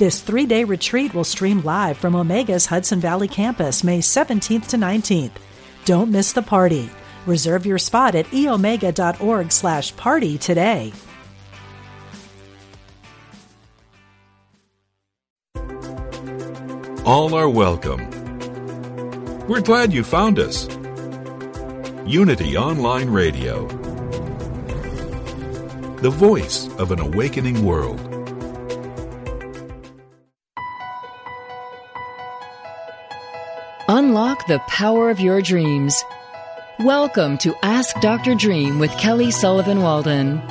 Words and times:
This 0.00 0.22
three 0.22 0.46
day 0.46 0.64
retreat 0.64 1.12
will 1.12 1.24
stream 1.24 1.60
live 1.60 1.98
from 1.98 2.14
Omega's 2.14 2.64
Hudson 2.64 3.00
Valley 3.00 3.28
campus 3.28 3.84
May 3.84 3.98
17th 3.98 4.68
to 4.68 4.78
19th. 4.78 5.32
Don't 5.84 6.10
miss 6.10 6.32
the 6.32 6.40
party. 6.40 6.88
Reserve 7.26 7.66
your 7.66 7.76
spot 7.76 8.14
at 8.14 8.24
eomega.org 8.28 9.52
slash 9.52 9.94
party 9.96 10.38
today. 10.38 10.94
All 17.04 17.34
are 17.34 17.50
welcome. 17.50 18.08
We're 19.48 19.60
glad 19.60 19.92
you 19.92 20.02
found 20.02 20.38
us. 20.38 20.66
Unity 22.06 22.56
Online 22.56 23.10
Radio, 23.10 23.66
the 25.98 26.08
voice 26.08 26.74
of 26.78 26.90
an 26.90 27.00
awakening 27.00 27.66
world. 27.66 28.09
Unlock 34.10 34.48
the 34.48 34.58
power 34.66 35.08
of 35.08 35.20
your 35.20 35.40
dreams. 35.40 36.04
Welcome 36.80 37.38
to 37.38 37.54
Ask 37.62 38.00
Dr. 38.00 38.34
Dream 38.34 38.80
with 38.80 38.90
Kelly 38.98 39.30
Sullivan 39.30 39.82
Walden. 39.82 40.42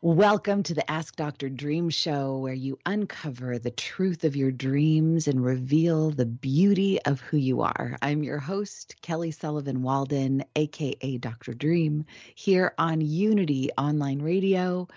Welcome 0.00 0.62
to 0.64 0.74
the 0.74 0.90
Ask 0.90 1.16
Dr. 1.16 1.48
Dream 1.48 1.90
Show, 1.90 2.38
where 2.38 2.54
you 2.54 2.78
uncover 2.86 3.58
the 3.58 3.70
truth 3.70 4.24
of 4.24 4.34
your 4.34 4.50
dreams 4.50 5.28
and 5.28 5.44
reveal 5.44 6.10
the 6.10 6.24
beauty 6.24 6.98
of 7.02 7.20
who 7.20 7.36
you 7.36 7.60
are. 7.60 7.98
I'm 8.00 8.22
your 8.22 8.38
host, 8.38 8.96
Kelly 9.02 9.30
Sullivan 9.30 9.82
Walden, 9.82 10.44
aka 10.56 11.18
Dr. 11.18 11.52
Dream, 11.52 12.04
here 12.34 12.74
on 12.78 13.00
Unity 13.00 13.70
Online 13.76 14.22
Radio, 14.22 14.88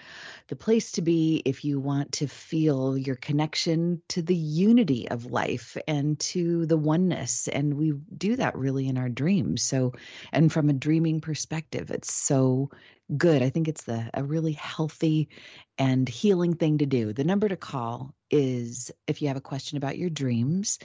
the 0.51 0.55
place 0.57 0.91
to 0.91 1.01
be 1.01 1.41
if 1.45 1.63
you 1.63 1.79
want 1.79 2.11
to 2.11 2.27
feel 2.27 2.97
your 2.97 3.15
connection 3.15 4.01
to 4.09 4.21
the 4.21 4.35
unity 4.35 5.07
of 5.09 5.31
life 5.31 5.77
and 5.87 6.19
to 6.19 6.65
the 6.65 6.75
oneness. 6.75 7.47
And 7.47 7.75
we 7.75 7.93
do 8.17 8.35
that 8.35 8.57
really 8.57 8.89
in 8.89 8.97
our 8.97 9.07
dreams. 9.07 9.61
So, 9.61 9.93
and 10.33 10.51
from 10.51 10.69
a 10.69 10.73
dreaming 10.73 11.21
perspective, 11.21 11.89
it's 11.89 12.11
so 12.11 12.69
good. 13.15 13.41
I 13.41 13.49
think 13.49 13.69
it's 13.69 13.85
the 13.85 14.09
a 14.13 14.25
really 14.25 14.51
healthy 14.51 15.29
and 15.77 16.09
healing 16.09 16.55
thing 16.55 16.79
to 16.79 16.85
do. 16.85 17.13
The 17.13 17.23
number 17.23 17.47
to 17.47 17.55
call 17.55 18.13
is 18.31 18.91
if 19.07 19.21
you 19.21 19.27
have 19.27 19.37
a 19.37 19.41
question 19.41 19.77
about 19.77 19.97
your 19.97 20.09
dreams 20.09 20.79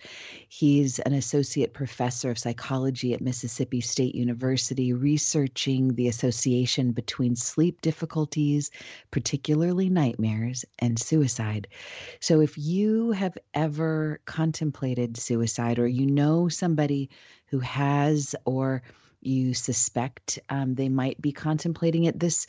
He's 0.50 1.00
an 1.00 1.14
associate 1.14 1.74
professor 1.74 2.32
of 2.32 2.38
psychology 2.38 3.14
at 3.14 3.22
Mississippi 3.22 3.82
State 3.82 4.16
University, 4.16 4.94
researching 4.94 5.96
the 5.96 6.08
association 6.08 6.92
between 6.92 7.36
sleep 7.36 7.82
difficulties, 7.82 8.72
particularly 9.12 9.90
nightmares, 9.90 10.66
and 10.80 11.00
suicide. 11.00 11.68
So, 12.20 12.42
if 12.42 12.58
you 12.58 13.12
have 13.12 13.38
ever 13.54 14.20
contemplated 14.26 15.18
suicide 15.18 15.80
or 15.80 15.88
you 15.88 16.06
know 16.06 16.50
somebody 16.50 17.10
who 17.48 17.60
has 17.60 18.36
or 18.46 18.84
you 19.22 19.54
suspect 19.54 20.40
um, 20.50 20.76
they 20.76 20.90
might 20.90 21.20
be 21.22 21.32
contemplating 21.32 22.04
it 22.06 22.20
this 22.20 22.48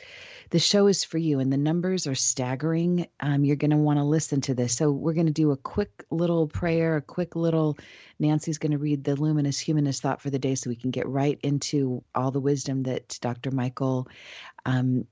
the 0.50 0.58
show 0.58 0.86
is 0.86 1.04
for 1.04 1.18
you 1.18 1.40
and 1.40 1.52
the 1.52 1.56
numbers 1.56 2.06
are 2.06 2.14
staggering 2.14 3.06
um, 3.20 3.44
you're 3.44 3.56
going 3.56 3.70
to 3.70 3.76
want 3.76 3.98
to 3.98 4.04
listen 4.04 4.40
to 4.40 4.54
this 4.54 4.74
so 4.76 4.90
we're 4.90 5.14
going 5.14 5.26
to 5.26 5.32
do 5.32 5.50
a 5.50 5.56
quick 5.56 6.04
little 6.10 6.46
prayer 6.46 6.96
a 6.96 7.02
quick 7.02 7.34
little 7.36 7.76
nancy's 8.18 8.58
going 8.58 8.72
to 8.72 8.78
read 8.78 9.04
the 9.04 9.16
luminous 9.16 9.58
humanness 9.58 10.00
thought 10.00 10.20
for 10.20 10.30
the 10.30 10.38
day 10.38 10.54
so 10.54 10.70
we 10.70 10.76
can 10.76 10.90
get 10.90 11.08
right 11.08 11.38
into 11.42 12.02
all 12.14 12.30
the 12.30 12.40
wisdom 12.40 12.82
that 12.82 13.18
dr 13.20 13.50
michael 13.50 14.08
um, 14.66 15.06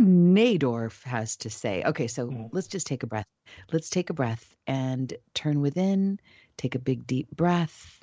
Nadorff 0.00 1.02
has 1.04 1.36
to 1.36 1.50
say. 1.50 1.82
Okay, 1.84 2.06
so 2.06 2.28
mm. 2.28 2.48
let's 2.52 2.66
just 2.66 2.86
take 2.86 3.02
a 3.02 3.06
breath. 3.06 3.26
Let's 3.72 3.90
take 3.90 4.10
a 4.10 4.14
breath 4.14 4.54
and 4.66 5.12
turn 5.34 5.60
within, 5.60 6.18
take 6.56 6.74
a 6.74 6.78
big 6.78 7.06
deep 7.06 7.30
breath, 7.30 8.02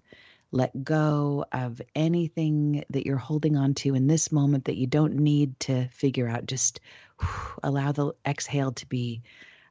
let 0.52 0.84
go 0.84 1.46
of 1.52 1.82
anything 1.96 2.84
that 2.90 3.06
you're 3.06 3.18
holding 3.18 3.56
on 3.56 3.74
to 3.74 3.96
in 3.96 4.08
this 4.08 4.32
moment 4.32 4.66
that 4.66 4.78
you 4.78 4.88
don't 4.88 5.16
need 5.16 5.60
to 5.62 5.88
figure 5.90 6.28
out. 6.28 6.46
Just 6.46 6.82
whew, 7.20 7.60
allow 7.64 7.92
the 7.92 8.14
exhale 8.26 8.72
to 8.74 8.86
be 8.88 9.22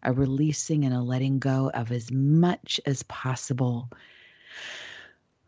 a 0.02 0.12
releasing 0.12 0.84
and 0.84 0.94
a 0.94 1.02
letting 1.02 1.38
go 1.38 1.70
of 1.70 1.92
as 1.92 2.10
much 2.10 2.80
as 2.86 3.02
possible. 3.04 3.88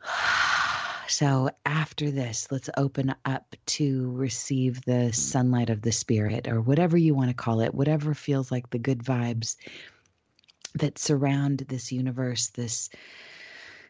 So, 1.08 1.50
after 1.66 2.10
this, 2.10 2.48
let's 2.50 2.70
open 2.74 3.14
up 3.26 3.54
to 3.66 4.10
receive 4.12 4.82
the 4.82 5.12
sunlight 5.12 5.68
of 5.68 5.82
the 5.82 5.92
spirit, 5.92 6.48
or 6.48 6.62
whatever 6.62 6.96
you 6.96 7.14
want 7.14 7.28
to 7.28 7.34
call 7.34 7.60
it, 7.60 7.74
whatever 7.74 8.14
feels 8.14 8.50
like 8.50 8.70
the 8.70 8.78
good 8.78 9.00
vibes 9.00 9.56
that 10.74 10.98
surround 10.98 11.58
this 11.68 11.92
universe, 11.92 12.48
this 12.48 12.88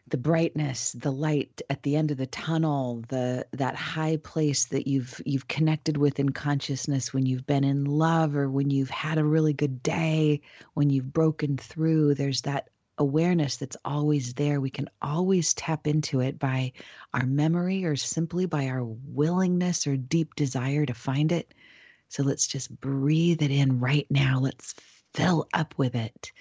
the 0.07 0.17
brightness 0.17 0.91
the 0.93 1.11
light 1.11 1.61
at 1.69 1.81
the 1.83 1.95
end 1.95 2.11
of 2.11 2.17
the 2.17 2.27
tunnel 2.27 3.03
the 3.07 3.45
that 3.53 3.75
high 3.75 4.17
place 4.17 4.65
that 4.65 4.85
you've 4.85 5.21
you've 5.25 5.47
connected 5.47 5.95
with 5.97 6.19
in 6.19 6.29
consciousness 6.29 7.13
when 7.13 7.25
you've 7.25 7.45
been 7.45 7.63
in 7.63 7.85
love 7.85 8.35
or 8.35 8.49
when 8.49 8.69
you've 8.69 8.89
had 8.89 9.17
a 9.17 9.23
really 9.23 9.53
good 9.53 9.81
day 9.81 10.41
when 10.73 10.89
you've 10.89 11.13
broken 11.13 11.57
through 11.57 12.13
there's 12.13 12.41
that 12.41 12.67
awareness 12.97 13.57
that's 13.57 13.77
always 13.85 14.33
there. 14.33 14.61
We 14.61 14.69
can 14.69 14.89
always 15.01 15.53
tap 15.53 15.87
into 15.87 16.19
it 16.19 16.37
by 16.39 16.73
our 17.13 17.25
memory 17.25 17.85
or 17.85 17.95
simply 17.95 18.45
by 18.45 18.67
our 18.67 18.83
willingness 18.83 19.87
or 19.87 19.97
deep 19.97 20.35
desire 20.35 20.85
to 20.85 20.93
find 20.93 21.31
it. 21.31 21.53
So 22.09 22.23
let's 22.23 22.47
just 22.47 22.79
breathe 22.79 23.41
it 23.41 23.51
in 23.51 23.79
right 23.79 24.07
now. 24.09 24.39
Let's 24.39 24.75
fill 25.13 25.47
up 25.53 25.73
with 25.77 25.95
it 25.95 26.31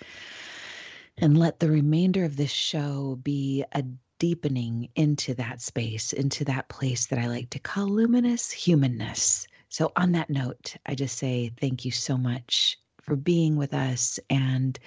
and 1.19 1.39
let 1.39 1.61
the 1.61 1.71
remainder 1.71 2.25
of 2.25 2.37
this 2.37 2.51
show 2.51 3.19
be 3.23 3.65
a 3.73 3.85
deepening 4.19 4.89
into 4.95 5.35
that 5.35 5.61
space, 5.61 6.13
into 6.13 6.45
that 6.45 6.69
place 6.69 7.07
that 7.07 7.19
I 7.19 7.27
like 7.27 7.51
to 7.51 7.59
call 7.59 7.89
luminous 7.89 8.51
humanness. 8.51 9.49
So, 9.69 9.91
on 9.97 10.13
that 10.13 10.31
note, 10.31 10.77
I 10.87 10.95
just 10.95 11.19
say 11.19 11.51
thank 11.61 11.85
you 11.85 11.91
so 11.91 12.17
much 12.17 12.79
for 13.01 13.17
being 13.17 13.57
with 13.57 13.75
us. 13.75 14.21
And 14.31 14.79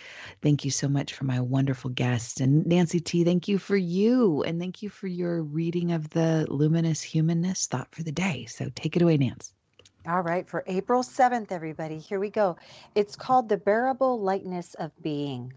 thank 0.42 0.64
you 0.64 0.72
so 0.72 0.88
much 0.88 1.14
for 1.14 1.26
my 1.26 1.42
wonderful 1.42 1.90
guests. 1.90 2.40
And 2.40 2.66
Nancy 2.66 3.02
T, 3.02 3.26
thank 3.26 3.48
you 3.48 3.58
for 3.58 3.76
you. 3.76 4.42
And 4.44 4.58
thank 4.58 4.82
you 4.82 4.90
for 4.90 5.08
your 5.08 5.44
reading 5.44 5.92
of 5.92 6.10
the 6.12 6.48
luminous 6.50 7.02
humanness 7.02 7.68
thought 7.68 7.94
for 7.94 8.04
the 8.04 8.14
day. 8.14 8.46
So, 8.46 8.70
take 8.74 8.96
it 8.96 9.02
away, 9.02 9.18
Nancy. 9.18 9.52
All 10.08 10.22
right, 10.22 10.48
for 10.48 10.64
April 10.68 11.04
7th, 11.04 11.52
everybody, 11.52 11.98
here 11.98 12.20
we 12.20 12.30
go. 12.30 12.58
It's 12.94 13.16
called 13.16 13.50
The 13.50 13.58
Bearable 13.58 14.22
Lightness 14.22 14.76
of 14.76 14.92
Being. 15.02 15.52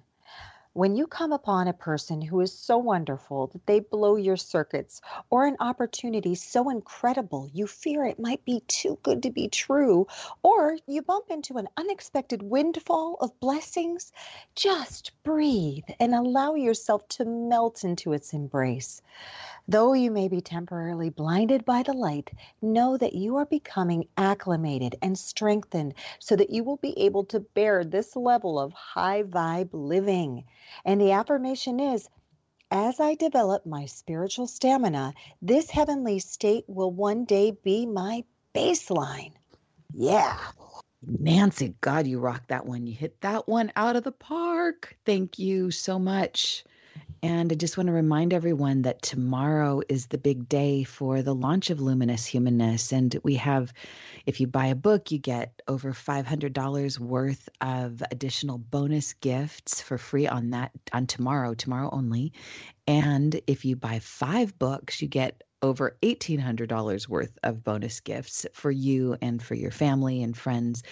When 0.79 0.95
you 0.95 1.09
come 1.09 1.33
upon 1.33 1.67
a 1.67 1.73
person 1.73 2.23
who 2.23 2.41
is 2.41 2.57
so 2.57 2.79
wonderful 2.79 3.49
that 3.49 3.67
they 3.67 3.81
blow 3.81 4.15
your 4.15 4.37
circuits, 4.37 5.01
or 5.29 5.45
an 5.45 5.57
opportunity 5.59 6.37
so 6.37 6.71
incredible 6.71 7.51
you 7.53 7.67
fear 7.67 8.05
it 8.05 8.21
might 8.21 8.45
be 8.45 8.63
too 8.69 8.97
good 9.03 9.25
to 9.25 9.33
be 9.33 9.49
true, 9.49 10.07
or 10.45 10.79
you 10.87 11.03
bump 11.03 11.31
into 11.31 11.59
an 11.59 11.69
unexpected 11.77 12.45
windfall 12.45 13.17
of 13.21 13.41
blessings, 13.41 14.13
just 14.55 15.11
breathe 15.25 15.83
and 15.99 16.15
allow 16.15 16.55
yourself 16.55 17.09
to 17.09 17.25
melt 17.25 17.83
into 17.83 18.13
its 18.13 18.33
embrace. 18.33 19.03
Though 19.67 19.93
you 19.93 20.11
may 20.11 20.29
be 20.29 20.41
temporarily 20.41 21.11
blinded 21.11 21.65
by 21.65 21.83
the 21.83 21.93
light, 21.93 22.31
know 22.63 22.97
that 22.97 23.15
you 23.15 23.37
are 23.37 23.45
becoming 23.45 24.09
acclimated 24.17 24.97
and 25.03 25.19
strengthened 25.19 25.95
so 26.21 26.37
that 26.37 26.51
you 26.51 26.65
will 26.65 26.77
be 26.77 26.99
able 27.01 27.25
to 27.25 27.41
bear 27.41 27.85
this 27.85 28.17
level 28.17 28.59
of 28.59 28.73
high 28.73 29.25
vibe 29.25 29.71
living. 29.73 30.45
And 30.85 31.01
the 31.01 31.13
affirmation 31.13 31.81
is 31.81 32.09
As 32.71 33.01
I 33.01 33.15
develop 33.15 33.67
my 33.67 33.87
spiritual 33.87 34.47
stamina, 34.47 35.15
this 35.43 35.71
heavenly 35.71 36.19
state 36.19 36.67
will 36.69 36.93
one 36.93 37.25
day 37.25 37.53
be 37.53 37.87
my 37.87 38.25
baseline. 38.55 39.33
Yeah. 39.95 40.39
Nancy, 41.03 41.75
God, 41.81 42.07
you 42.07 42.21
rocked 42.21 42.49
that 42.49 42.67
one. 42.67 42.87
You 42.87 42.95
hit 42.95 43.21
that 43.23 43.49
one 43.49 43.73
out 43.77 43.97
of 43.97 44.05
the 44.05 44.13
park. 44.13 44.97
Thank 45.07 45.39
you 45.39 45.71
so 45.71 45.99
much. 45.99 46.65
And 47.23 47.51
I 47.51 47.57
just 47.57 47.77
want 47.77 47.89
to 47.89 47.93
remind 47.93 48.33
everyone 48.33 48.83
that 48.83 49.03
tomorrow 49.03 49.83
is 49.89 50.07
the 50.07 50.19
big 50.19 50.49
day 50.49 50.85
for 50.85 51.23
the 51.23 51.35
launch 51.35 51.71
of 51.71 51.81
Luminous 51.81 52.25
Humanness. 52.27 52.93
And 52.93 53.19
we 53.25 53.37
have, 53.37 53.73
if 54.25 54.41
you 54.41 54.47
buy 54.47 54.67
a 54.67 54.77
book, 54.77 55.11
you 55.11 55.19
get 55.19 55.61
over 55.67 55.93
$500 55.93 56.99
worth 57.01 57.49
of 57.61 58.03
additional 58.11 58.59
bonus 58.59 59.15
gifts 59.15 59.83
for 59.83 59.99
free 59.99 60.29
on 60.29 60.51
that, 60.51 60.71
on 60.93 61.07
tomorrow, 61.07 61.55
tomorrow 61.55 61.91
only. 61.91 62.33
And 62.87 63.41
if 63.47 63.65
you 63.65 63.75
buy 63.75 63.99
five 63.99 64.57
books, 64.57 65.03
you 65.03 65.09
get 65.09 65.43
over 65.63 65.97
$1,800 66.03 67.09
worth 67.09 67.39
of 67.43 67.65
bonus 67.65 68.01
gifts 68.01 68.47
for 68.53 68.71
you 68.71 69.17
and 69.21 69.43
for 69.43 69.55
your 69.55 69.71
family 69.71 70.23
and 70.23 70.37
friends. 70.37 70.83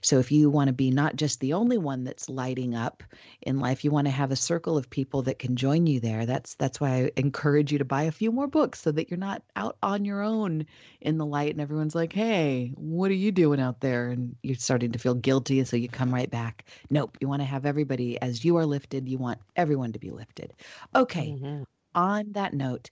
So, 0.00 0.18
if 0.18 0.32
you 0.32 0.50
want 0.50 0.68
to 0.68 0.72
be 0.72 0.90
not 0.90 1.16
just 1.16 1.40
the 1.40 1.52
only 1.52 1.78
one 1.78 2.04
that's 2.04 2.28
lighting 2.28 2.74
up 2.74 3.02
in 3.42 3.60
life, 3.60 3.84
you 3.84 3.90
want 3.90 4.06
to 4.06 4.10
have 4.12 4.30
a 4.30 4.36
circle 4.36 4.76
of 4.76 4.90
people 4.90 5.22
that 5.22 5.38
can 5.38 5.56
join 5.56 5.86
you 5.86 6.00
there. 6.00 6.26
That's 6.26 6.54
that's 6.54 6.80
why 6.80 6.88
I 6.88 7.10
encourage 7.16 7.72
you 7.72 7.78
to 7.78 7.84
buy 7.84 8.04
a 8.04 8.12
few 8.12 8.32
more 8.32 8.46
books 8.46 8.80
so 8.80 8.92
that 8.92 9.10
you're 9.10 9.18
not 9.18 9.42
out 9.54 9.76
on 9.82 10.04
your 10.04 10.22
own 10.22 10.66
in 11.00 11.18
the 11.18 11.26
light 11.26 11.52
and 11.52 11.60
everyone's 11.60 11.94
like, 11.94 12.12
"Hey, 12.12 12.72
what 12.76 13.10
are 13.10 13.14
you 13.14 13.32
doing 13.32 13.60
out 13.60 13.80
there?" 13.80 14.08
and 14.08 14.34
you're 14.42 14.56
starting 14.56 14.92
to 14.92 14.98
feel 14.98 15.14
guilty, 15.14 15.62
so 15.64 15.76
you 15.76 15.88
come 15.88 16.12
right 16.12 16.30
back. 16.30 16.64
Nope, 16.90 17.16
you 17.20 17.28
want 17.28 17.42
to 17.42 17.46
have 17.46 17.66
everybody 17.66 18.20
as 18.20 18.44
you 18.44 18.56
are 18.56 18.66
lifted, 18.66 19.08
you 19.08 19.18
want 19.18 19.38
everyone 19.54 19.92
to 19.92 19.98
be 19.98 20.10
lifted. 20.10 20.52
Okay. 20.94 21.30
Mm-hmm. 21.30 21.62
On 21.94 22.32
that 22.32 22.52
note, 22.52 22.90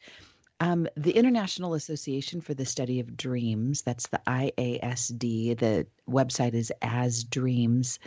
um, 0.60 0.86
the 0.96 1.10
International 1.12 1.74
Association 1.74 2.40
for 2.40 2.54
the 2.54 2.64
Study 2.64 3.00
of 3.00 3.16
Dreams, 3.16 3.82
that's 3.82 4.06
the 4.06 4.20
IASD, 4.26 5.58
the 5.58 5.86
website 6.08 6.54
is 6.54 6.72
asdreams.org. 6.80 7.98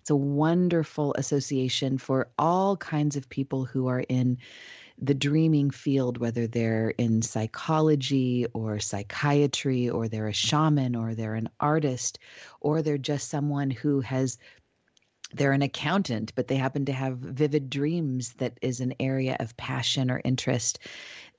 It's 0.00 0.10
a 0.10 0.16
wonderful 0.16 1.14
association 1.14 1.98
for 1.98 2.28
all 2.38 2.76
kinds 2.76 3.16
of 3.16 3.28
people 3.28 3.64
who 3.64 3.88
are 3.88 4.04
in 4.08 4.38
the 4.98 5.14
dreaming 5.14 5.70
field, 5.70 6.18
whether 6.18 6.46
they're 6.46 6.90
in 6.90 7.22
psychology 7.22 8.46
or 8.54 8.78
psychiatry, 8.78 9.90
or 9.90 10.08
they're 10.08 10.28
a 10.28 10.32
shaman, 10.32 10.94
or 10.94 11.14
they're 11.14 11.34
an 11.34 11.50
artist, 11.60 12.18
or 12.60 12.82
they're 12.82 12.96
just 12.96 13.28
someone 13.28 13.70
who 13.70 14.00
has 14.00 14.38
they're 15.32 15.52
an 15.52 15.62
accountant, 15.62 16.32
but 16.34 16.48
they 16.48 16.56
happen 16.56 16.84
to 16.84 16.92
have 16.92 17.18
vivid 17.18 17.68
dreams 17.68 18.34
that 18.34 18.58
is 18.62 18.80
an 18.80 18.94
area 19.00 19.36
of 19.40 19.56
passion 19.56 20.10
or 20.10 20.20
interest. 20.24 20.78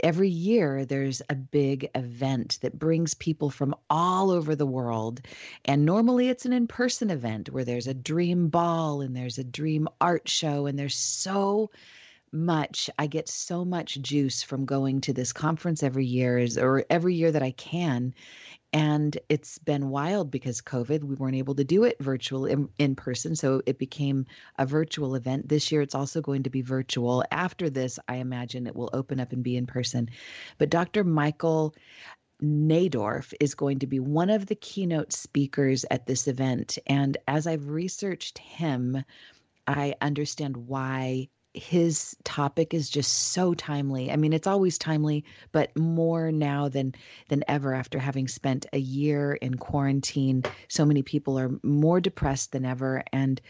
Every 0.03 0.29
year, 0.29 0.85
there's 0.85 1.21
a 1.29 1.35
big 1.35 1.89
event 1.95 2.59
that 2.61 2.77
brings 2.77 3.13
people 3.13 3.49
from 3.49 3.75
all 3.89 4.29
over 4.29 4.55
the 4.55 4.65
world. 4.65 5.21
And 5.65 5.85
normally, 5.85 6.29
it's 6.29 6.45
an 6.45 6.53
in 6.53 6.67
person 6.67 7.09
event 7.09 7.49
where 7.49 7.65
there's 7.65 7.87
a 7.87 7.93
dream 7.93 8.49
ball 8.49 9.01
and 9.01 9.15
there's 9.15 9.37
a 9.37 9.43
dream 9.43 9.87
art 10.01 10.27
show, 10.27 10.65
and 10.65 10.77
there's 10.77 10.95
so 10.95 11.71
much 12.33 12.89
i 12.99 13.07
get 13.07 13.29
so 13.29 13.63
much 13.63 14.01
juice 14.01 14.43
from 14.43 14.65
going 14.65 14.99
to 14.99 15.13
this 15.13 15.31
conference 15.31 15.81
every 15.81 16.05
year 16.05 16.45
or 16.59 16.83
every 16.89 17.15
year 17.15 17.31
that 17.31 17.41
i 17.41 17.51
can 17.51 18.13
and 18.73 19.17
it's 19.29 19.57
been 19.59 19.89
wild 19.89 20.29
because 20.29 20.61
covid 20.61 21.03
we 21.03 21.15
weren't 21.15 21.35
able 21.35 21.55
to 21.55 21.63
do 21.63 21.83
it 21.83 21.97
virtual 21.99 22.45
in, 22.45 22.69
in, 22.77 22.95
person. 22.95 23.35
So 23.35 23.61
it 23.65 23.77
became 23.77 24.25
a 24.57 24.65
virtual 24.65 25.15
event. 25.15 25.47
This 25.47 25.71
year 25.71 25.81
it's 25.81 25.95
also 25.95 26.21
going 26.21 26.43
to 26.43 26.49
be 26.49 26.61
virtual. 26.61 27.23
After 27.31 27.69
this 27.69 27.99
i 28.07 28.15
imagine 28.15 28.67
it 28.67 28.75
will 28.75 28.89
open 28.93 29.19
up 29.19 29.31
and 29.31 29.43
be 29.43 29.57
in 29.57 29.67
person. 29.67 30.09
But 30.57 30.69
dr 30.69 31.03
michael 31.03 31.75
Nadorff 32.41 33.33
is 33.39 33.55
going 33.55 33.79
to 33.79 33.87
be 33.87 33.99
one 33.99 34.29
of 34.29 34.45
the 34.45 34.55
keynote 34.55 35.11
speakers 35.11 35.85
at 35.89 36.05
this 36.05 36.27
event. 36.27 36.77
And 36.85 37.17
as 37.27 37.47
I've 37.47 37.67
researched 37.67 38.37
him, 38.37 39.03
I 39.65 39.95
understand 39.99 40.55
why 40.55 41.29
his 41.57 42.15
topic 42.23 42.73
is 42.73 42.89
just 42.89 43.31
so 43.31 43.53
timely. 43.53 44.11
I 44.11 44.15
mean, 44.15 44.33
it's 44.33 44.47
always 44.47 44.77
timely, 44.77 45.25
but 45.51 45.75
more 45.77 46.31
now 46.31 46.69
than 46.69 46.93
than 47.27 47.43
ever 47.47 47.73
after 47.73 47.99
having 47.99 48.27
spent 48.27 48.65
a 48.73 48.77
year 48.77 49.33
in 49.33 49.55
quarantine. 49.55 50.43
So 50.67 50.85
many 50.85 51.03
people 51.03 51.39
are 51.39 51.59
more 51.63 51.99
depressed 51.99 52.51
than 52.51 52.65
ever 52.65 53.03
and 53.11 53.41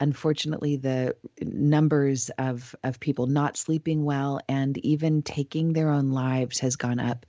unfortunately 0.00 0.76
the 0.76 1.14
numbers 1.42 2.30
of 2.38 2.74
of 2.82 2.98
people 3.00 3.26
not 3.26 3.56
sleeping 3.56 4.04
well 4.04 4.40
and 4.48 4.78
even 4.78 5.22
taking 5.22 5.72
their 5.72 5.90
own 5.90 6.10
lives 6.10 6.58
has 6.60 6.76
gone 6.76 6.98
up. 6.98 7.26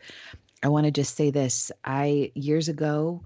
I 0.64 0.70
want 0.70 0.86
to 0.86 0.92
just 0.92 1.16
say 1.16 1.32
this. 1.32 1.72
I 1.84 2.32
years 2.36 2.70
ago 2.70 3.24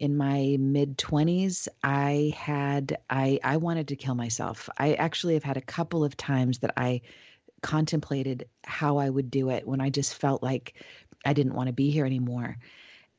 in 0.00 0.16
my 0.16 0.56
mid 0.60 0.98
20s 0.98 1.68
i 1.82 2.32
had 2.36 2.98
i 3.10 3.38
i 3.44 3.56
wanted 3.56 3.88
to 3.88 3.96
kill 3.96 4.14
myself. 4.14 4.68
I 4.78 4.94
actually 4.94 5.34
have 5.34 5.44
had 5.44 5.56
a 5.56 5.60
couple 5.62 6.04
of 6.04 6.16
times 6.16 6.58
that 6.60 6.72
i 6.76 7.00
contemplated 7.62 8.48
how 8.64 8.98
i 8.98 9.08
would 9.08 9.30
do 9.30 9.50
it 9.50 9.66
when 9.66 9.80
i 9.80 9.90
just 9.90 10.14
felt 10.16 10.42
like 10.42 10.74
i 11.24 11.32
didn't 11.32 11.54
want 11.54 11.68
to 11.68 11.72
be 11.72 11.90
here 11.90 12.06
anymore. 12.06 12.58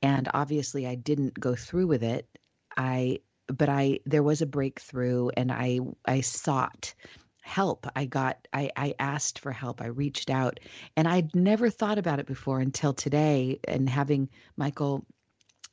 And 0.02 0.30
obviously 0.34 0.86
i 0.88 0.96
didn't 0.96 1.40
go 1.40 1.56
through 1.56 1.88
with 1.88 2.04
it. 2.04 2.28
I 2.78 3.20
but 3.48 3.70
i 3.70 4.00
there 4.06 4.24
was 4.24 4.42
a 4.42 4.46
breakthrough 4.48 5.30
and 5.38 5.52
i 5.52 5.80
i 6.06 6.22
sought 6.22 6.94
help. 7.42 7.88
I 7.96 8.06
got 8.06 8.48
i 8.54 8.72
i 8.76 8.96
asked 9.00 9.40
for 9.40 9.52
help. 9.52 9.82
I 9.82 9.88
reached 9.88 10.30
out. 10.30 10.60
And 10.98 11.08
i'd 11.08 11.36
never 11.36 11.70
thought 11.70 11.98
about 12.00 12.20
it 12.20 12.26
before 12.28 12.60
until 12.60 12.94
today 12.94 13.60
and 13.68 13.90
having 13.90 14.30
michael 14.58 15.06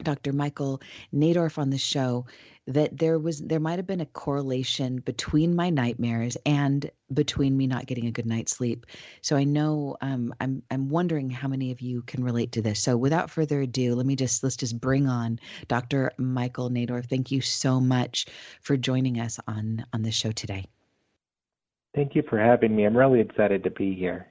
Dr. 0.04 0.32
Michael 0.32 0.81
Nadorff 1.14 1.58
on 1.58 1.70
the 1.70 1.78
show 1.78 2.26
that 2.66 2.96
there 2.96 3.19
was 3.19 3.40
there 3.40 3.60
might 3.60 3.78
have 3.78 3.87
been 3.87 4.00
a 4.00 4.06
correlation 4.06 5.00
between 5.00 5.56
my 5.56 5.70
nightmares 5.70 6.37
and 6.46 6.90
between 7.12 7.56
me 7.56 7.66
not 7.66 7.87
getting 7.87 8.06
a 8.06 8.12
good 8.12 8.26
night's 8.26 8.52
sleep. 8.52 8.87
So 9.20 9.37
I 9.37 9.44
know 9.44 9.96
um, 10.00 10.32
I'm 10.40 10.62
I'm 10.70 10.88
wondering 10.88 11.28
how 11.31 11.49
many 11.49 11.72
of 11.72 11.81
you 11.81 12.02
can 12.02 12.22
relate 12.22 12.52
to 12.52 12.62
this. 12.62 12.81
So 12.81 12.96
without 12.96 13.31
further 13.31 13.60
ado, 13.60 13.94
let 13.94 14.06
me 14.06 14.16
just 14.16 14.43
let's 14.43 14.56
just 14.56 14.81
bring 14.81 15.08
on 15.08 15.40
Dr. 15.66 16.12
Michael 16.19 16.70
Nadorff. 16.70 17.06
Thank 17.06 17.32
you 17.32 17.40
so 17.40 17.81
much 17.81 18.26
for 18.60 18.76
joining 18.76 19.19
us 19.19 19.40
on 19.49 19.84
on 19.93 20.02
the 20.02 20.12
show 20.12 20.31
today. 20.31 20.66
Thank 21.94 22.14
you 22.14 22.22
for 22.28 22.38
having 22.38 22.75
me. 22.75 22.84
I'm 22.84 22.96
really 22.96 23.20
excited 23.20 23.64
to 23.64 23.70
be 23.70 23.94
here. 23.94 24.26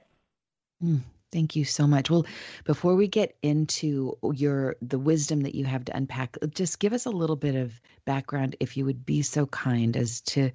Mm, 0.82 1.00
Thank 1.32 1.56
you 1.56 1.64
so 1.64 1.86
much. 1.86 2.10
Well, 2.10 2.26
before 2.64 2.94
we 2.94 3.08
get 3.08 3.36
into 3.42 4.18
your 4.34 4.76
the 4.82 4.98
wisdom 4.98 5.40
that 5.42 5.54
you 5.54 5.64
have 5.64 5.86
to 5.86 5.96
unpack, 5.96 6.36
just 6.50 6.78
give 6.78 6.92
us 6.92 7.06
a 7.06 7.10
little 7.10 7.36
bit 7.36 7.54
of 7.54 7.80
background 8.04 8.56
if 8.60 8.76
you 8.76 8.84
would 8.84 9.06
be 9.06 9.22
so 9.22 9.46
kind 9.46 9.96
as 9.96 10.20
to 10.20 10.50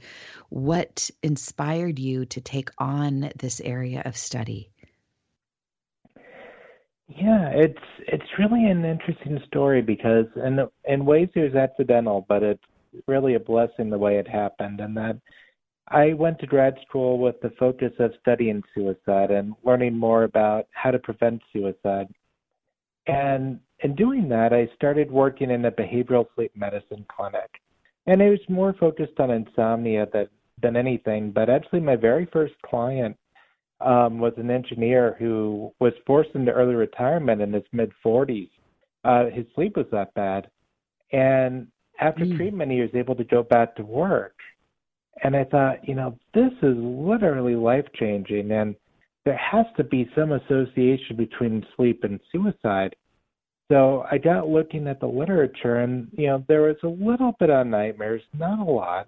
what 0.50 1.10
inspired 1.24 1.98
you 1.98 2.26
to 2.28 2.42
take 2.42 2.70
on 2.78 3.32
this 3.38 3.60
area 3.60 4.04
of 4.06 4.16
study. 4.16 4.70
Yeah, 7.08 7.50
it's 7.54 7.80
it's 8.08 8.38
really 8.38 8.66
an 8.66 8.86
interesting 8.86 9.40
story 9.48 9.82
because 9.82 10.26
in 10.36 10.60
in 10.86 11.06
ways 11.06 11.30
it 11.34 11.40
was 11.40 11.56
accidental, 11.56 12.24
but 12.30 12.44
it's 12.44 12.64
really 13.08 13.34
a 13.34 13.40
blessing 13.40 13.90
the 13.90 13.98
way 13.98 14.18
it 14.18 14.28
happened 14.28 14.80
and 14.80 14.96
that 14.98 15.20
I 15.90 16.14
went 16.14 16.40
to 16.40 16.48
grad 16.48 16.78
school 16.88 17.18
with 17.18 17.40
the 17.42 17.52
focus 17.52 17.94
of 18.00 18.14
studying 18.22 18.62
suicide 18.76 19.32
and 19.32 19.54
learning 19.64 19.98
more 19.98 20.24
about 20.24 20.68
how 20.72 20.92
to 20.92 21.00
prevent 21.00 21.42
suicide. 21.54 22.08
And 23.08 23.60
in 23.80 23.96
doing 23.96 24.28
that, 24.30 24.52
I 24.52 24.70
started 24.76 25.10
working 25.10 25.50
in 25.50 25.66
a 25.66 25.72
behavioral 25.72 26.26
sleep 26.36 26.52
medicine 26.56 27.06
clinic. 27.08 27.50
And 28.06 28.22
it 28.22 28.30
was 28.30 28.40
more 28.50 28.74
focused 28.74 29.20
on 29.20 29.32
insomnia 29.32 30.08
than, 30.12 30.28
than 30.62 30.76
anything. 30.76 31.32
But 31.32 31.50
actually, 31.50 31.82
my 31.82 31.96
very 31.96 32.28
first 32.34 32.56
client 32.66 33.16
um, 33.80 34.20
was 34.20 34.34
an 34.38 34.50
engineer 34.50 35.16
who 35.20 35.72
was 35.80 35.94
forced 36.06 36.32
into 36.34 36.52
early 36.52 36.76
retirement 36.76 37.42
in 37.42 37.54
his 37.54 37.64
mid 37.72 37.92
40s. 38.06 38.50
Uh, 39.04 39.26
his 39.26 39.46
sleep 39.56 39.78
was 39.78 39.86
that 39.92 40.14
bad. 40.16 40.50
And 41.14 41.68
after 42.00 42.26
mm. 42.26 42.36
treatment, 42.36 42.72
he 42.72 42.82
was 42.82 42.90
able 42.94 43.16
to 43.16 43.24
go 43.24 43.44
back 43.44 43.76
to 43.78 43.84
work. 43.84 44.37
And 45.24 45.36
I 45.36 45.44
thought, 45.46 45.88
you 45.88 45.96
know, 45.96 46.18
this 46.34 46.52
is 46.62 46.76
literally 46.78 47.56
life 47.56 47.86
changing, 47.96 48.52
and 48.52 48.76
there 49.26 49.38
has 49.38 49.66
to 49.78 49.84
be 49.84 50.10
some 50.16 50.32
association 50.32 51.16
between 51.18 51.66
sleep 51.76 52.04
and 52.04 52.20
suicide. 52.32 52.96
So 53.72 54.06
I 54.10 54.18
got 54.18 54.48
looking 54.48 54.88
at 54.88 55.00
the 55.00 55.08
literature, 55.08 55.78
and 55.78 56.08
you 56.14 56.28
know, 56.28 56.44
there 56.48 56.62
was 56.62 56.78
a 56.84 56.88
little 56.88 57.34
bit 57.40 57.50
on 57.50 57.70
nightmares, 57.70 58.22
not 58.38 58.60
a 58.60 58.72
lot, 58.72 59.08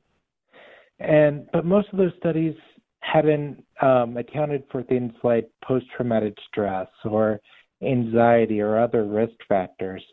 and 1.00 1.48
but 1.54 1.66
most 1.66 1.88
of 1.94 1.98
those 1.98 2.12
studies 2.20 2.56
hadn't 3.01 3.63
um, 3.82 4.18
accounted 4.18 4.63
for 4.72 4.84
things 4.84 5.13
like 5.24 5.50
post-traumatic 5.63 6.34
stress 6.51 6.88
or 7.06 7.39
anxiety 7.82 8.60
or 8.60 8.78
other 8.78 9.06
risk 9.06 9.36
factors. 9.48 10.04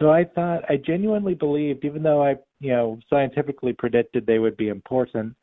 So 0.00 0.10
I 0.10 0.24
thought 0.24 0.62
I 0.70 0.76
genuinely 0.76 1.34
believed, 1.34 1.84
even 1.84 2.02
though 2.02 2.24
I, 2.24 2.36
you 2.60 2.70
know, 2.70 2.98
scientifically 3.08 3.72
predicted 3.72 4.26
they 4.26 4.38
would 4.38 4.56
be 4.56 4.68
important, 4.68 5.34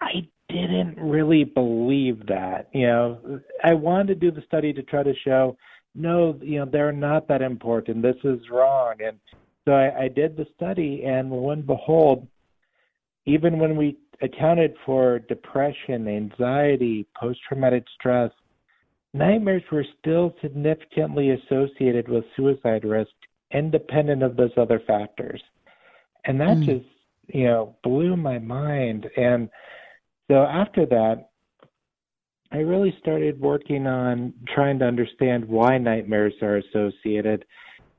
I 0.00 0.26
didn't 0.48 0.98
really 0.98 1.44
believe 1.44 2.26
that. 2.26 2.68
You 2.72 2.86
know, 2.86 3.40
I 3.62 3.74
wanted 3.74 4.08
to 4.08 4.14
do 4.14 4.30
the 4.30 4.46
study 4.46 4.72
to 4.72 4.82
try 4.82 5.02
to 5.02 5.14
show, 5.24 5.56
no, 5.94 6.38
you 6.42 6.58
know, 6.58 6.64
they're 6.64 6.92
not 6.92 7.28
that 7.28 7.42
important. 7.42 8.02
This 8.02 8.16
is 8.24 8.38
wrong. 8.50 8.94
And 9.04 9.18
so 9.66 9.72
I, 9.72 10.04
I 10.04 10.08
did 10.08 10.36
the 10.36 10.46
study, 10.56 11.04
and 11.04 11.30
lo 11.30 11.50
and 11.50 11.66
behold, 11.66 12.26
even 13.26 13.58
when 13.58 13.76
we 13.76 13.98
accounted 14.22 14.74
for 14.86 15.18
depression, 15.18 16.08
anxiety, 16.08 17.06
post 17.14 17.40
traumatic 17.46 17.84
stress, 17.98 18.30
nightmares 19.12 19.62
were 19.70 19.84
still 20.00 20.34
significantly 20.40 21.30
associated 21.30 22.08
with 22.08 22.24
suicide 22.36 22.84
risk, 22.84 23.10
independent 23.52 24.22
of 24.22 24.36
those 24.36 24.52
other 24.56 24.80
factors. 24.86 25.42
And 26.28 26.40
that 26.40 26.58
mm. 26.58 26.64
just, 26.64 26.86
you 27.26 27.44
know, 27.44 27.74
blew 27.82 28.16
my 28.16 28.38
mind. 28.38 29.08
And 29.16 29.48
so 30.30 30.44
after 30.44 30.86
that, 30.86 31.30
I 32.52 32.58
really 32.58 32.94
started 33.00 33.40
working 33.40 33.86
on 33.86 34.32
trying 34.54 34.78
to 34.78 34.84
understand 34.84 35.44
why 35.44 35.78
nightmares 35.78 36.34
are 36.40 36.58
associated. 36.58 37.44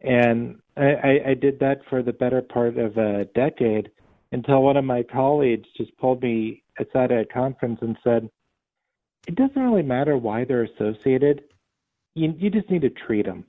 And 0.01 0.59
I, 0.77 1.19
I 1.27 1.33
did 1.33 1.59
that 1.59 1.81
for 1.89 2.01
the 2.01 2.13
better 2.13 2.41
part 2.41 2.77
of 2.77 2.97
a 2.97 3.25
decade 3.35 3.91
until 4.31 4.61
one 4.61 4.77
of 4.77 4.85
my 4.85 5.03
colleagues 5.03 5.67
just 5.75 5.95
pulled 5.97 6.21
me 6.21 6.63
aside 6.79 7.11
at 7.11 7.21
a 7.21 7.25
conference 7.25 7.79
and 7.81 7.97
said, 8.03 8.29
it 9.27 9.35
doesn't 9.35 9.61
really 9.61 9.83
matter 9.83 10.17
why 10.17 10.45
they're 10.45 10.63
associated. 10.63 11.43
You, 12.15 12.33
you 12.37 12.49
just 12.49 12.69
need 12.69 12.81
to 12.83 12.89
treat 12.89 13.25
them. 13.25 13.43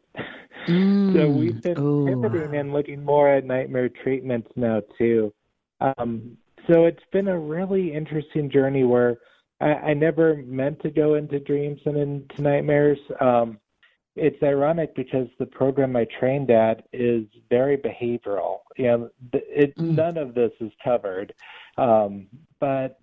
Mm, 0.68 1.14
so 1.14 1.28
we've 1.28 1.62
been 1.62 1.78
ooh. 1.78 2.06
pivoting 2.06 2.56
and 2.56 2.72
looking 2.72 3.04
more 3.04 3.28
at 3.28 3.44
nightmare 3.44 3.88
treatments 3.88 4.48
now 4.56 4.82
too. 4.98 5.32
Um, 5.80 6.36
so 6.68 6.84
it's 6.84 7.02
been 7.12 7.28
a 7.28 7.38
really 7.38 7.92
interesting 7.92 8.50
journey 8.50 8.84
where 8.84 9.18
I, 9.60 9.72
I 9.72 9.94
never 9.94 10.36
meant 10.36 10.80
to 10.82 10.90
go 10.90 11.14
into 11.14 11.40
dreams 11.40 11.80
and 11.86 11.96
into 11.96 12.42
nightmares. 12.42 12.98
Um, 13.20 13.58
it's 14.16 14.42
ironic 14.42 14.94
because 14.94 15.28
the 15.38 15.46
program 15.46 15.96
I 15.96 16.06
trained 16.18 16.50
at 16.50 16.86
is 16.92 17.24
very 17.48 17.76
behavioral. 17.76 18.58
You 18.76 18.84
know, 18.84 19.10
it, 19.32 19.76
mm. 19.76 19.96
none 19.96 20.18
of 20.18 20.34
this 20.34 20.52
is 20.60 20.72
covered, 20.82 21.32
um, 21.78 22.26
but 22.58 23.00